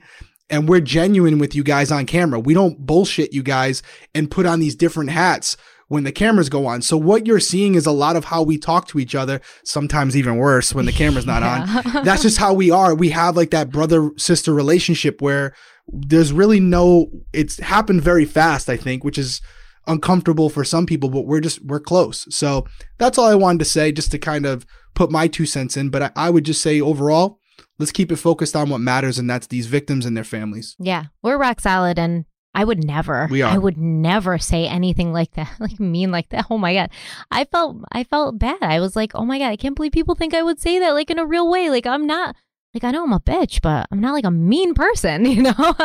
[0.49, 2.39] and we're genuine with you guys on camera.
[2.39, 3.81] We don't bullshit you guys
[4.13, 5.55] and put on these different hats
[5.88, 6.81] when the cameras go on.
[6.81, 10.15] So what you're seeing is a lot of how we talk to each other, sometimes
[10.15, 12.03] even worse when the camera's not on.
[12.05, 12.95] That's just how we are.
[12.95, 15.53] We have like that brother sister relationship where
[15.88, 19.41] there's really no it's happened very fast, I think, which is
[19.88, 22.26] uncomfortable for some people, but we're just we're close.
[22.34, 22.65] So
[22.97, 25.89] that's all I wanted to say, just to kind of put my two cents in.
[25.89, 27.39] But I, I would just say overall,
[27.80, 30.76] let's keep it focused on what matters, and that's these victims and their families.
[30.80, 33.27] Yeah, we're rock solid, and I would never.
[33.30, 33.51] We are.
[33.51, 36.45] I would never say anything like that, like mean like that.
[36.49, 36.91] Oh my god,
[37.30, 38.61] I felt I felt bad.
[38.61, 40.91] I was like, oh my god, I can't believe people think I would say that
[40.91, 41.69] like in a real way.
[41.69, 42.35] Like I'm not.
[42.73, 45.76] Like I know I'm a bitch, but I'm not like a mean person, you know.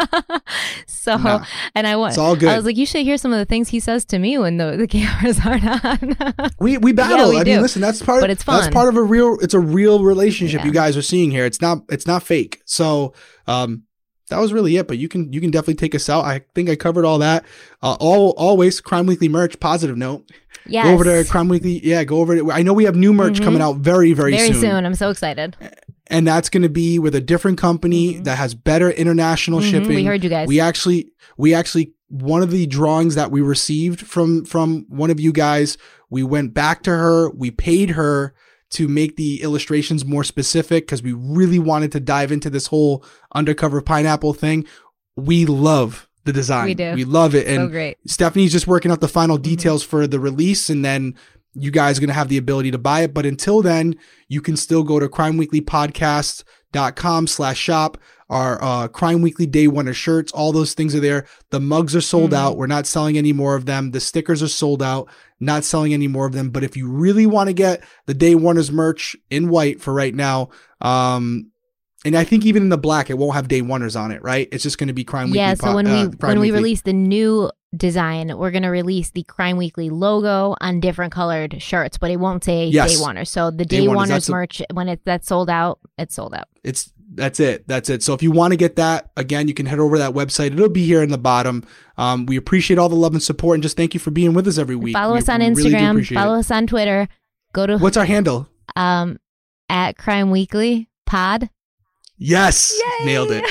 [0.87, 1.43] so, No.
[1.75, 2.49] and I was, all good.
[2.49, 4.57] I was like, you should hear some of the things he says to me when
[4.59, 6.15] the, the cameras aren't on.
[6.61, 7.31] We we battle.
[7.31, 7.53] we I do.
[7.53, 8.21] mean, listen, that's part.
[8.21, 8.61] But it's fun.
[8.61, 9.37] That's part of a real.
[9.41, 10.67] It's a real relationship Yeah.
[10.67, 11.45] you guys are seeing here.
[11.45, 11.79] It's not.
[11.91, 12.63] It's not fake.
[12.67, 13.15] So,
[13.49, 13.83] um,
[14.31, 14.87] that was really it.
[14.87, 16.25] But you can you can definitely take us out.
[16.25, 17.45] I think I covered all that.
[17.83, 19.59] Uh, all always Crime Weekly merch.
[19.59, 20.31] Positive note.
[20.67, 20.85] yes.
[20.85, 21.81] Go over to Crime Weekly.
[21.85, 22.53] Yeah, go over to.
[22.53, 23.45] I know we have new merch Mhm.
[23.45, 24.87] coming out very very, very soon.
[24.87, 25.57] I'm so excited.
[26.09, 29.95] And that's going to be with a different company that has better international Mhm, shipping.
[29.97, 30.47] we heard you guys.
[30.49, 35.19] We actually, we actually, one of the drawings that we received from from one of
[35.21, 35.77] you guys,
[36.11, 37.31] we went back to her.
[37.31, 38.35] We paid her
[38.71, 43.05] to make the illustrations more specific because we really wanted to dive into this whole
[43.35, 44.65] undercover pineapple thing.
[45.17, 46.67] We love the design.
[46.67, 46.93] We do.
[46.95, 47.47] We love it.
[47.47, 47.97] And so great.
[48.07, 51.15] Stephanie's just working out the final details for the release, and then
[51.59, 53.15] you guys are going to have the ability to buy it.
[53.15, 53.97] But until then,
[54.29, 57.99] you can still go to crimeweeklypodcast.com slash shop.
[58.29, 61.27] Our uh, Crime Weekly Day One shirts, all those things are there.
[61.51, 62.37] The mugs are sold Mhm.
[62.37, 62.57] out.
[62.57, 63.93] We're not selling any more of them.
[63.93, 65.09] The stickers are sold out.
[65.39, 66.51] Not selling any more of them.
[66.51, 70.15] But if you really want to get the Day Oneers merch in white for right
[70.15, 70.49] now,
[70.81, 71.51] um,
[72.05, 74.49] and I think even in the black, it won't have Day Oneers on it, right?
[74.53, 75.39] It's just going to be Crime Weekly.
[75.41, 75.55] yeah.
[75.55, 79.23] So when uh, we Crime when we release the new design, we're gonna release the
[79.25, 82.97] Crime Weekly logo on different colored shirts, but it won't say Yes.
[82.99, 83.29] Day Oneers.
[83.29, 86.35] So the Day Day, Oneers, that's a- merch when it's that's sold out, it's sold
[86.35, 86.49] out.
[86.65, 87.67] It's that's it.
[87.69, 88.03] That's it.
[88.03, 90.53] So if you want to get that, again, you can head over to that website.
[90.53, 91.65] It'll be here in the bottom.
[91.97, 94.47] Um, we appreciate all the love and support, and just thank you for being with
[94.49, 94.95] us every week.
[94.95, 96.15] Follow We- us on we really Instagram.
[96.15, 96.39] follow it.
[96.41, 97.09] us on Twitter.
[97.53, 98.49] Go to What's our handle?
[98.75, 99.19] um
[99.69, 101.49] at Crime Weekly Pod.
[102.19, 103.07] Yes, Yay!
[103.07, 103.45] nailed it.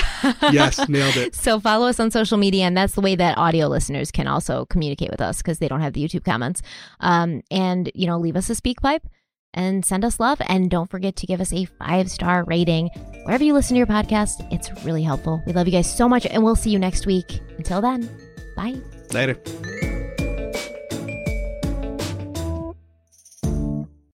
[0.52, 1.34] Yes, nailed it.
[1.34, 4.66] So follow us on social media, and that's the way that audio listeners can also
[4.66, 6.62] communicate with us because they don't have the YouTube comments.
[7.00, 9.02] Um, and you know, leave us a SpeakPipe
[9.54, 12.90] and send us love, and don't forget to give us a five star rating
[13.24, 14.46] wherever you listen to your podcast.
[14.52, 15.42] It's really helpful.
[15.46, 17.40] We love you guys so much, and we'll see you next week.
[17.58, 18.08] Until then,
[18.56, 18.74] bye.
[19.12, 19.36] Later.